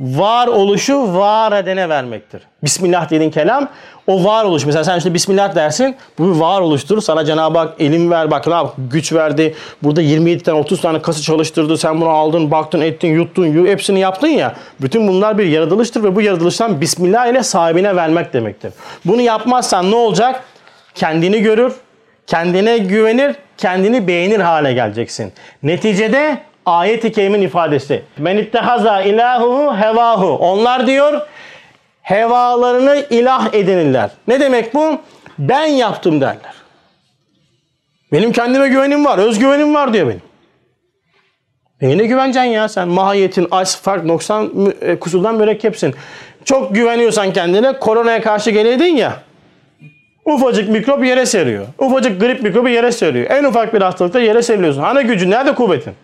var 0.00 0.46
oluşu 0.46 1.14
var 1.14 1.52
edene 1.52 1.88
vermektir. 1.88 2.42
Bismillah 2.64 3.10
dediğin 3.10 3.30
kelam 3.30 3.68
o 4.06 4.24
var 4.24 4.44
oluş. 4.44 4.66
Mesela 4.66 4.84
sen 4.84 4.98
işte 4.98 5.14
Bismillah 5.14 5.54
dersin 5.54 5.96
bu 6.18 6.34
bir 6.34 6.40
var 6.40 6.60
oluştur. 6.60 7.00
Sana 7.00 7.24
Cenab-ı 7.24 7.58
Hak 7.58 7.80
elim 7.80 8.10
ver 8.10 8.30
bak 8.30 8.46
ne 8.46 8.54
güç 8.78 9.12
verdi. 9.12 9.54
Burada 9.82 10.02
27 10.02 10.42
tane 10.42 10.58
30 10.58 10.80
tane 10.80 11.02
kası 11.02 11.22
çalıştırdı. 11.22 11.78
Sen 11.78 12.00
bunu 12.00 12.08
aldın 12.08 12.50
baktın 12.50 12.80
ettin 12.80 13.08
yuttun 13.08 13.46
yu, 13.46 13.66
hepsini 13.66 14.00
yaptın 14.00 14.28
ya. 14.28 14.54
Bütün 14.80 15.08
bunlar 15.08 15.38
bir 15.38 15.46
yaratılıştır 15.46 16.04
ve 16.04 16.16
bu 16.16 16.20
yaratılıştan 16.20 16.80
Bismillah 16.80 17.26
ile 17.26 17.42
sahibine 17.42 17.96
vermek 17.96 18.32
demektir. 18.32 18.72
Bunu 19.04 19.20
yapmazsan 19.20 19.90
ne 19.90 19.96
olacak? 19.96 20.44
Kendini 20.94 21.42
görür, 21.42 21.72
kendine 22.26 22.78
güvenir, 22.78 23.36
kendini 23.58 24.08
beğenir 24.08 24.40
hale 24.40 24.72
geleceksin. 24.72 25.32
Neticede 25.62 26.38
ayet-i 26.66 27.12
kerimin 27.12 27.42
ifadesi. 27.42 28.02
Men 28.18 28.36
ittehaza 28.36 29.02
ilahuhu 29.02 29.76
hevahu. 29.76 30.36
Onlar 30.36 30.86
diyor 30.86 31.20
hevalarını 32.02 33.06
ilah 33.10 33.54
edinirler. 33.54 34.10
Ne 34.28 34.40
demek 34.40 34.74
bu? 34.74 35.00
Ben 35.38 35.66
yaptım 35.66 36.20
derler. 36.20 36.54
Benim 38.12 38.32
kendime 38.32 38.68
güvenim 38.68 39.04
var, 39.04 39.18
özgüvenim 39.18 39.74
var 39.74 39.92
diyor 39.92 40.06
benim. 40.06 40.22
Neyine 41.80 42.06
güveneceksin 42.06 42.50
ya 42.50 42.68
sen? 42.68 42.88
Mahiyetin, 42.88 43.48
aç, 43.50 43.76
fark, 43.76 44.04
noksan, 44.04 44.72
e, 44.80 44.98
kusurdan 44.98 45.34
mürekkepsin. 45.34 45.94
Çok 46.44 46.74
güveniyorsan 46.74 47.32
kendine 47.32 47.78
koronaya 47.78 48.22
karşı 48.22 48.50
geleydin 48.50 48.96
ya. 48.96 49.20
Ufacık 50.24 50.68
mikrop 50.68 51.04
yere 51.04 51.26
seriyor. 51.26 51.66
Ufacık 51.78 52.20
grip 52.20 52.42
mikrobu 52.42 52.68
yere 52.68 52.92
seriyor. 52.92 53.30
En 53.30 53.44
ufak 53.44 53.74
bir 53.74 53.82
hastalıkta 53.82 54.20
yere 54.20 54.42
seriliyorsun. 54.42 54.82
Hani 54.82 55.06
gücün 55.06 55.30
nerede 55.30 55.54
kuvvetin? 55.54 55.94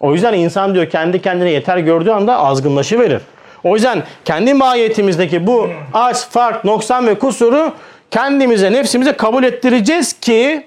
O 0.00 0.12
yüzden 0.12 0.34
insan 0.34 0.74
diyor 0.74 0.90
kendi 0.90 1.22
kendine 1.22 1.50
yeter 1.50 1.78
gördüğü 1.78 2.10
anda 2.10 2.38
azgınlaşı 2.38 3.00
verir. 3.00 3.22
O 3.64 3.74
yüzden 3.74 4.02
kendi 4.24 4.54
mahiyetimizdeki 4.54 5.46
bu 5.46 5.70
aç, 5.92 6.28
fark, 6.28 6.64
noksan 6.64 7.06
ve 7.06 7.18
kusuru 7.18 7.72
kendimize, 8.10 8.72
nefsimize 8.72 9.12
kabul 9.12 9.44
ettireceğiz 9.44 10.12
ki 10.12 10.66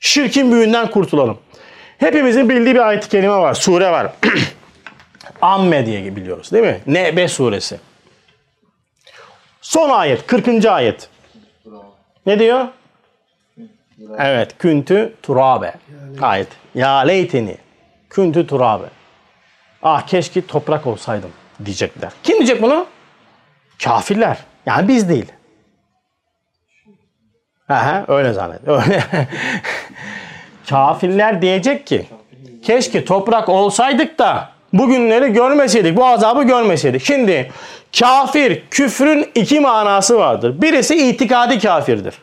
şirkin 0.00 0.52
büyüğünden 0.52 0.90
kurtulalım. 0.90 1.38
Hepimizin 1.98 2.48
bildiği 2.48 2.74
bir 2.74 2.88
ayet-i 2.88 3.08
kerime 3.08 3.34
var, 3.34 3.54
sure 3.54 3.90
var. 3.90 4.12
Amme 5.42 5.86
diye 5.86 6.16
biliyoruz 6.16 6.52
değil 6.52 6.64
mi? 6.64 6.80
Nebe 6.86 7.28
suresi. 7.28 7.78
Son 9.70 9.90
ayet, 9.90 10.26
40. 10.26 10.66
ayet. 10.66 11.08
Ne 12.26 12.38
diyor? 12.38 12.68
Evet, 14.18 14.58
küntü 14.58 15.14
turabe. 15.22 15.74
Ayet. 16.20 16.48
Ya 16.74 16.98
leyteni. 16.98 17.56
Küntü 18.10 18.46
turabe. 18.46 18.86
Ah 19.82 20.06
keşke 20.06 20.46
toprak 20.46 20.86
olsaydım 20.86 21.30
diyecekler. 21.64 22.12
Kim 22.22 22.36
diyecek 22.36 22.62
bunu? 22.62 22.86
Kafirler. 23.84 24.38
Yani 24.66 24.88
biz 24.88 25.08
değil. 25.08 25.32
Aha, 27.68 28.04
öyle 28.08 28.32
zannet. 28.32 28.60
Öyle. 28.68 29.02
Kafirler 30.68 31.42
diyecek 31.42 31.86
ki 31.86 32.06
keşke 32.62 33.04
toprak 33.04 33.48
olsaydık 33.48 34.18
da 34.18 34.52
bugünleri 34.72 35.32
görmeseydik, 35.32 35.96
bu 35.96 36.06
azabı 36.06 36.42
görmeseydik. 36.42 37.04
Şimdi 37.04 37.52
kafir, 37.98 38.62
küfrün 38.70 39.30
iki 39.34 39.60
manası 39.60 40.18
vardır. 40.18 40.62
Birisi 40.62 41.08
itikadi 41.08 41.58
kafirdir. 41.58 42.14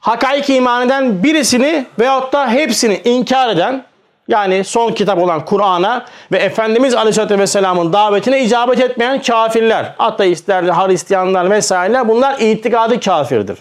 Hakaik 0.00 0.50
iman 0.50 0.86
eden 0.86 1.22
birisini 1.22 1.86
veyahut 1.98 2.32
da 2.32 2.50
hepsini 2.50 3.00
inkar 3.04 3.48
eden 3.48 3.84
yani 4.28 4.64
son 4.64 4.92
kitap 4.92 5.18
olan 5.18 5.44
Kur'an'a 5.44 6.04
ve 6.32 6.38
Efendimiz 6.38 6.94
Aleyhisselatü 6.94 7.38
Vesselam'ın 7.38 7.92
davetine 7.92 8.44
icabet 8.44 8.80
etmeyen 8.80 9.22
kafirler, 9.22 9.94
ateistler, 9.98 10.64
Hristiyanlar 10.64 11.50
vesaireler 11.50 12.08
bunlar 12.08 12.40
itikadi 12.40 13.00
kafirdir. 13.00 13.58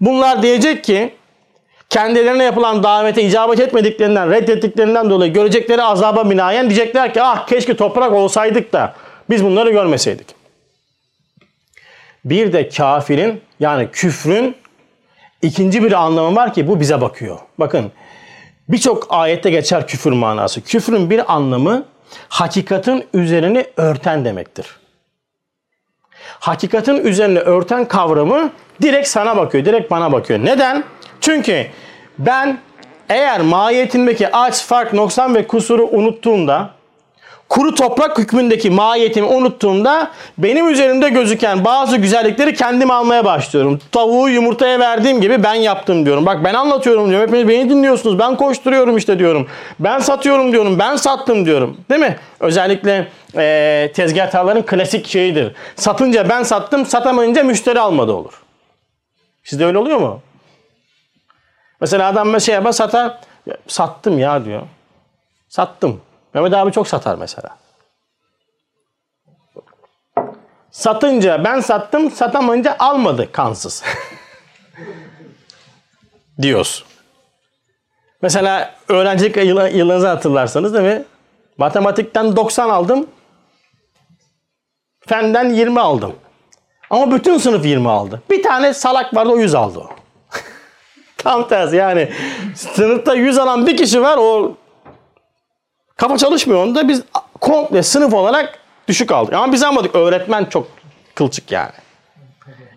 Bunlar 0.00 0.42
diyecek 0.42 0.84
ki 0.84 1.14
kendilerine 1.94 2.44
yapılan 2.44 2.82
davete 2.82 3.22
icabet 3.22 3.60
etmediklerinden, 3.60 4.30
reddettiklerinden 4.30 5.10
dolayı 5.10 5.32
görecekleri 5.32 5.82
azaba 5.82 6.30
binaen 6.30 6.70
diyecekler 6.70 7.14
ki 7.14 7.22
ah 7.22 7.46
keşke 7.46 7.76
toprak 7.76 8.12
olsaydık 8.12 8.72
da 8.72 8.94
biz 9.30 9.44
bunları 9.44 9.70
görmeseydik. 9.70 10.26
Bir 12.24 12.52
de 12.52 12.68
kafirin 12.68 13.40
yani 13.60 13.88
küfrün 13.92 14.56
ikinci 15.42 15.82
bir 15.82 15.92
anlamı 15.92 16.36
var 16.36 16.54
ki 16.54 16.68
bu 16.68 16.80
bize 16.80 17.00
bakıyor. 17.00 17.38
Bakın 17.58 17.92
birçok 18.68 19.06
ayette 19.10 19.50
geçer 19.50 19.86
küfür 19.86 20.12
manası. 20.12 20.60
Küfrün 20.60 21.10
bir 21.10 21.34
anlamı 21.34 21.84
hakikatin 22.28 23.06
üzerini 23.14 23.66
örten 23.76 24.24
demektir. 24.24 24.66
Hakikatin 26.40 27.04
üzerine 27.04 27.38
örten 27.38 27.88
kavramı 27.88 28.50
direkt 28.82 29.08
sana 29.08 29.36
bakıyor, 29.36 29.64
direkt 29.64 29.90
bana 29.90 30.12
bakıyor. 30.12 30.44
Neden? 30.44 30.84
Çünkü 31.24 31.66
ben 32.18 32.58
eğer 33.08 33.40
mahiyetindeki 33.40 34.36
aç, 34.36 34.64
fark, 34.64 34.92
noksan 34.92 35.34
ve 35.34 35.46
kusuru 35.46 35.88
unuttuğumda 35.92 36.70
kuru 37.48 37.74
toprak 37.74 38.18
hükmündeki 38.18 38.70
mahiyetimi 38.70 39.26
unuttuğumda 39.26 40.10
benim 40.38 40.68
üzerimde 40.68 41.08
gözüken 41.08 41.64
bazı 41.64 41.96
güzellikleri 41.96 42.54
kendim 42.54 42.90
almaya 42.90 43.24
başlıyorum. 43.24 43.80
Tavuğu 43.92 44.28
yumurtaya 44.28 44.80
verdiğim 44.80 45.20
gibi 45.20 45.42
ben 45.42 45.54
yaptım 45.54 46.06
diyorum. 46.06 46.26
Bak 46.26 46.44
ben 46.44 46.54
anlatıyorum 46.54 47.10
diyorum. 47.10 47.28
Hepiniz 47.28 47.48
beni 47.48 47.70
dinliyorsunuz. 47.70 48.18
Ben 48.18 48.36
koşturuyorum 48.36 48.96
işte 48.96 49.18
diyorum. 49.18 49.46
Ben 49.80 49.98
satıyorum 49.98 50.52
diyorum. 50.52 50.78
Ben 50.78 50.96
sattım 50.96 51.46
diyorum. 51.46 51.76
Değil 51.90 52.00
mi? 52.00 52.16
Özellikle 52.40 53.08
e, 53.36 53.92
tezgahtarların 53.94 54.62
klasik 54.62 55.06
şeyidir. 55.06 55.52
Satınca 55.76 56.28
ben 56.28 56.42
sattım, 56.42 56.86
satamayınca 56.86 57.44
müşteri 57.44 57.80
almadı 57.80 58.12
olur. 58.12 58.42
Sizde 59.44 59.64
öyle 59.64 59.78
oluyor 59.78 59.98
mu? 59.98 60.20
Mesela 61.84 62.08
adam 62.08 62.28
yapar 62.52 62.72
satar. 62.72 63.18
"Ya, 63.46 63.56
Sattım 63.66 64.18
ya 64.18 64.44
diyor. 64.44 64.62
Sattım. 65.48 66.00
Mehmet 66.34 66.54
abi 66.54 66.72
çok 66.72 66.88
satar 66.88 67.16
mesela. 67.16 67.56
Satınca 70.70 71.44
ben 71.44 71.60
sattım, 71.60 72.10
satamayınca 72.10 72.76
almadı 72.78 73.32
kansız. 73.32 73.82
Diyoruz. 76.42 76.84
Mesela 78.22 78.74
öğrencilik 78.88 79.36
yılınızı 79.76 80.08
hatırlarsanız 80.08 80.74
değil 80.74 80.84
mi? 80.84 81.04
Matematikten 81.58 82.36
90 82.36 82.68
aldım. 82.68 83.06
Fenden 85.06 85.50
20 85.50 85.80
aldım. 85.80 86.14
Ama 86.90 87.10
bütün 87.10 87.38
sınıf 87.38 87.66
20 87.66 87.88
aldı. 87.90 88.22
Bir 88.30 88.42
tane 88.42 88.74
salak 88.74 89.14
vardı 89.14 89.30
o 89.30 89.36
100 89.38 89.54
aldı 89.54 89.78
o. 89.78 90.03
Tam 91.24 91.48
tersi 91.48 91.76
yani. 91.76 92.08
Sınıfta 92.54 93.14
100 93.14 93.38
alan 93.38 93.66
bir 93.66 93.76
kişi 93.76 94.02
var 94.02 94.16
o 94.20 94.56
kafa 95.96 96.18
çalışmıyor 96.18 96.62
onda 96.62 96.88
biz 96.88 97.02
komple 97.40 97.82
sınıf 97.82 98.14
olarak 98.14 98.58
düşük 98.88 99.12
aldık. 99.12 99.34
Ama 99.34 99.52
biz 99.52 99.62
almadık. 99.62 99.94
Öğretmen 99.94 100.44
çok 100.44 100.66
kılçık 101.14 101.52
yani. 101.52 101.72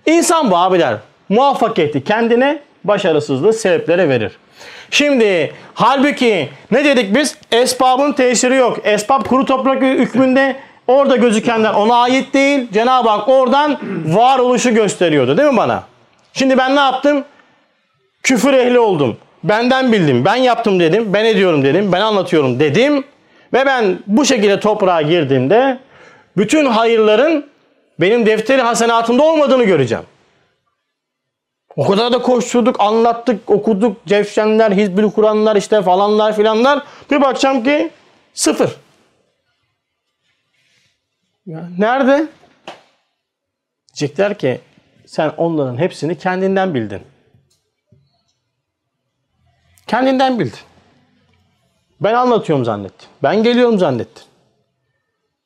İnsan 0.05 0.51
bu 0.51 0.57
abiler. 0.57 0.97
Muvaffakiyeti 1.29 2.03
kendine 2.03 2.59
başarısızlığı 2.83 3.53
sebeplere 3.53 4.09
verir. 4.09 4.37
Şimdi 4.91 5.53
halbuki 5.73 6.49
ne 6.71 6.85
dedik 6.85 7.15
biz? 7.15 7.37
Esbabın 7.51 8.11
tesiri 8.11 8.55
yok. 8.55 8.77
Esbab 8.83 9.25
kuru 9.25 9.45
toprak 9.45 9.81
hükmünde 9.81 10.55
orada 10.87 11.15
gözükenler 11.15 11.73
ona 11.73 11.95
ait 11.95 12.33
değil. 12.33 12.67
Cenab-ı 12.73 13.09
Hak 13.09 13.29
oradan 13.29 13.79
varoluşu 14.05 14.73
gösteriyordu 14.73 15.37
değil 15.37 15.49
mi 15.49 15.57
bana? 15.57 15.83
Şimdi 16.33 16.57
ben 16.57 16.75
ne 16.75 16.79
yaptım? 16.79 17.25
Küfür 18.27 18.53
ehli 18.53 18.79
oldum. 18.79 19.17
Benden 19.43 19.91
bildim. 19.91 20.25
Ben 20.25 20.35
yaptım 20.35 20.79
dedim. 20.79 21.13
Ben 21.13 21.25
ediyorum 21.25 21.63
dedim. 21.63 21.91
Ben 21.91 22.01
anlatıyorum 22.01 22.59
dedim. 22.59 23.03
Ve 23.53 23.65
ben 23.65 23.99
bu 24.07 24.25
şekilde 24.25 24.59
toprağa 24.59 25.01
girdiğimde 25.01 25.79
bütün 26.37 26.65
hayırların 26.65 27.49
benim 27.99 28.25
defteri 28.25 28.61
hasenatımda 28.61 29.23
olmadığını 29.23 29.63
göreceğim. 29.63 30.03
O 31.75 31.87
kadar 31.87 32.13
da 32.13 32.21
koşturduk, 32.21 32.79
anlattık, 32.79 33.49
okuduk. 33.49 34.05
Cevşenler, 34.05 34.71
Hizbül 34.71 35.11
Kur'anlar 35.11 35.55
işte 35.55 35.81
falanlar 35.81 36.35
filanlar. 36.35 36.83
Bir 37.11 37.21
bakacağım 37.21 37.63
ki 37.63 37.89
sıfır. 38.33 38.75
Ya 41.45 41.69
nerede? 41.77 42.27
Diyecekler 43.87 44.37
ki 44.37 44.61
sen 45.05 45.31
onların 45.37 45.77
hepsini 45.77 46.17
kendinden 46.17 46.73
bildin. 46.73 47.01
Kendinden 49.87 50.39
bildin. 50.39 50.59
Ben 52.01 52.13
anlatıyorum 52.13 52.65
zannettin. 52.65 53.07
Ben 53.23 53.43
geliyorum 53.43 53.79
zannettin. 53.79 54.23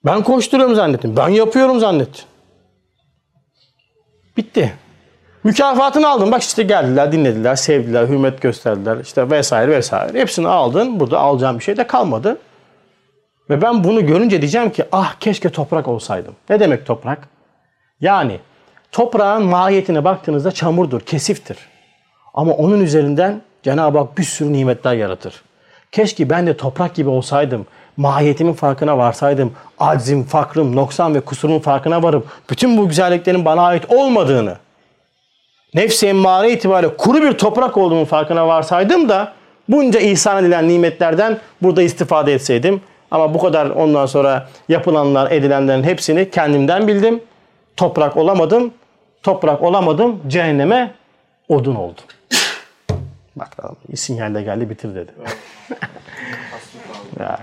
Ben 0.06 0.24
koşturuyorum 0.24 0.76
zannettin. 0.76 1.18
Ben 1.18 1.30
yapıyorum 1.30 1.80
zannettin. 1.80 2.26
Bitti. 4.38 4.74
Mükafatını 5.44 6.10
aldın. 6.10 6.32
Bak 6.32 6.42
işte 6.42 6.64
geldiler, 6.64 7.12
dinlediler, 7.12 7.56
sevdiler, 7.56 8.08
hürmet 8.08 8.42
gösterdiler. 8.42 8.98
işte 8.98 9.30
vesaire 9.30 9.72
vesaire. 9.72 10.20
Hepsini 10.20 10.48
aldın. 10.48 11.00
Burada 11.00 11.20
alacağım 11.20 11.60
bir 11.60 11.64
şey 11.64 11.78
de 11.78 11.88
kalmadı. 11.88 12.38
Ve 13.50 13.62
ben 13.62 13.84
bunu 13.84 14.06
görünce 14.06 14.42
diyeceğim 14.42 14.70
ki 14.70 14.86
ah 14.92 15.16
keşke 15.20 15.50
toprak 15.50 15.88
olsaydım. 15.88 16.36
Ne 16.50 16.60
demek 16.60 16.86
toprak? 16.86 17.28
Yani 18.02 18.40
toprağın 18.92 19.46
mahiyetine 19.46 20.04
baktığınızda 20.04 20.52
çamurdur, 20.52 21.02
kesiftir. 21.02 21.58
Ama 22.34 22.54
onun 22.54 22.80
üzerinden 22.80 23.42
Cenab-ı 23.64 23.98
Hak 23.98 24.18
bir 24.18 24.24
sürü 24.24 24.54
nimetler 24.54 24.94
yaratır. 24.94 25.42
Keşke 25.92 26.30
ben 26.30 26.48
de 26.48 26.58
toprak 26.58 26.96
gibi 26.96 27.10
olsaydım. 27.10 27.66
Mahiyetimin 27.98 28.54
farkına 28.54 28.98
varsaydım. 28.98 29.54
Aczim, 29.80 30.24
fakrım, 30.24 30.76
noksan 30.76 31.16
ve 31.16 31.22
kusurumun 31.22 31.60
farkına 31.60 32.04
varıp 32.04 32.28
bütün 32.50 32.78
bu 32.78 32.88
güzelliklerin 32.88 33.46
bana 33.46 33.62
ait 33.62 33.92
olmadığını, 33.92 34.58
nefsi 35.74 36.08
emmare 36.08 36.52
itibariyle 36.52 36.98
kuru 36.98 37.22
bir 37.22 37.34
toprak 37.34 37.78
olduğumun 37.78 38.06
farkına 38.06 38.48
varsaydım 38.48 39.10
da 39.10 39.34
bunca 39.70 40.00
ihsan 40.00 40.44
edilen 40.44 40.68
nimetlerden 40.68 41.38
burada 41.62 41.82
istifade 41.82 42.34
etseydim. 42.34 42.82
Ama 43.12 43.34
bu 43.34 43.40
kadar 43.40 43.70
ondan 43.70 44.06
sonra 44.06 44.48
yapılanlar, 44.70 45.32
edilenlerin 45.32 45.84
hepsini 45.84 46.30
kendimden 46.30 46.88
bildim. 46.88 47.24
Toprak 47.78 48.18
olamadım. 48.18 48.74
Toprak 49.24 49.64
olamadım. 49.64 50.20
Cehenneme 50.28 50.92
odun 51.50 51.76
oldum. 51.76 52.04
Bak 53.36 53.58
tamam. 53.58 53.76
Sinyalle 53.96 54.42
geldi 54.42 54.70
bitir 54.70 54.96
dedi. 54.96 55.12
Ya. 57.20 57.40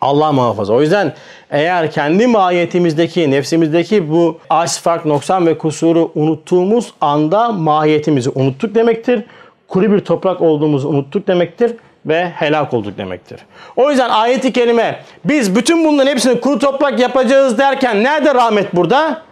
Allah 0.00 0.32
muhafaza. 0.32 0.74
O 0.74 0.80
yüzden 0.80 1.14
eğer 1.50 1.90
kendi 1.90 2.26
mahiyetimizdeki, 2.26 3.30
nefsimizdeki 3.30 4.10
bu 4.10 4.38
aç, 4.50 4.80
fark, 4.80 5.04
noksan 5.04 5.46
ve 5.46 5.58
kusuru 5.58 6.12
unuttuğumuz 6.14 6.94
anda 7.00 7.52
mahiyetimizi 7.52 8.30
unuttuk 8.30 8.74
demektir. 8.74 9.24
Kuru 9.68 9.92
bir 9.92 10.00
toprak 10.00 10.40
olduğumuzu 10.40 10.88
unuttuk 10.88 11.26
demektir 11.26 11.76
ve 12.06 12.28
helak 12.28 12.74
olduk 12.74 12.98
demektir. 12.98 13.40
O 13.76 13.90
yüzden 13.90 14.10
ayeti 14.10 14.52
kerime 14.52 15.00
biz 15.24 15.56
bütün 15.56 15.84
bunların 15.84 16.10
hepsini 16.10 16.40
kuru 16.40 16.58
toprak 16.58 17.00
yapacağız 17.00 17.58
derken 17.58 18.04
nerede 18.04 18.34
rahmet 18.34 18.76
burada? 18.76 19.22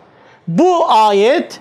Bu 0.49 0.90
ayet 0.90 1.61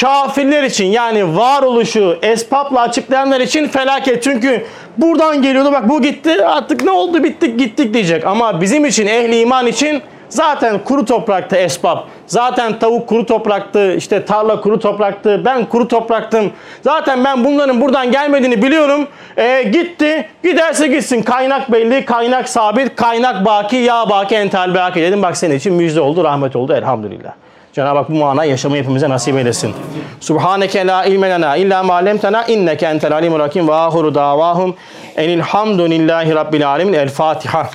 kafirler 0.00 0.62
için 0.62 0.86
yani 0.86 1.36
varoluşu 1.36 2.18
esbabla 2.22 2.80
açıklayanlar 2.80 3.40
için 3.40 3.68
felaket. 3.68 4.22
Çünkü 4.22 4.66
buradan 4.98 5.42
geliyordu 5.42 5.72
bak 5.72 5.88
bu 5.88 6.02
gitti 6.02 6.46
artık 6.46 6.84
ne 6.84 6.90
oldu 6.90 7.24
bittik 7.24 7.58
gittik 7.58 7.94
diyecek. 7.94 8.26
Ama 8.26 8.60
bizim 8.60 8.84
için 8.84 9.06
ehli 9.06 9.40
iman 9.40 9.66
için 9.66 10.02
zaten 10.28 10.78
kuru 10.78 11.04
toprakta 11.04 11.56
esbab. 11.56 11.98
Zaten 12.26 12.78
tavuk 12.78 13.08
kuru 13.08 13.26
topraktı 13.26 13.94
işte 13.94 14.24
tarla 14.24 14.60
kuru 14.60 14.78
topraktı 14.78 15.42
ben 15.44 15.64
kuru 15.64 15.88
topraktım. 15.88 16.52
Zaten 16.82 17.24
ben 17.24 17.44
bunların 17.44 17.80
buradan 17.80 18.10
gelmediğini 18.10 18.62
biliyorum. 18.62 19.08
E, 19.36 19.62
gitti 19.62 20.28
giderse 20.42 20.86
gitsin 20.86 21.22
kaynak 21.22 21.72
belli 21.72 22.04
kaynak 22.04 22.48
sabit 22.48 22.96
kaynak 22.96 23.44
baki 23.44 23.76
ya 23.76 24.10
baki 24.10 24.34
entel 24.34 24.74
baki 24.74 25.00
dedim 25.00 25.22
bak 25.22 25.36
senin 25.36 25.54
için 25.56 25.74
müjde 25.74 26.00
oldu 26.00 26.24
rahmet 26.24 26.56
oldu 26.56 26.72
elhamdülillah. 26.72 27.32
Cenab-ı 27.72 27.98
Hak 27.98 28.10
bu 28.10 28.14
manayı 28.14 28.50
yaşamayı 28.50 28.82
hepimize 28.82 29.08
nasip 29.08 29.36
eylesin. 29.36 29.74
Subhaneke 30.20 30.86
la 30.86 31.04
ilme 31.04 31.30
lena 31.30 31.56
illa 31.56 31.82
ma 31.82 31.94
allamtana 31.94 32.44
inneke 32.44 32.86
entel 32.86 33.12
alimul 33.12 33.40
hakim 33.40 33.68
ve 33.68 33.74
ahiru 33.74 34.14
davahum 34.14 34.76
enilhamdülillahi 35.16 36.34
rabbil 36.34 36.68
alamin. 36.68 36.92
El 36.92 37.08
Fatiha. 37.08 37.70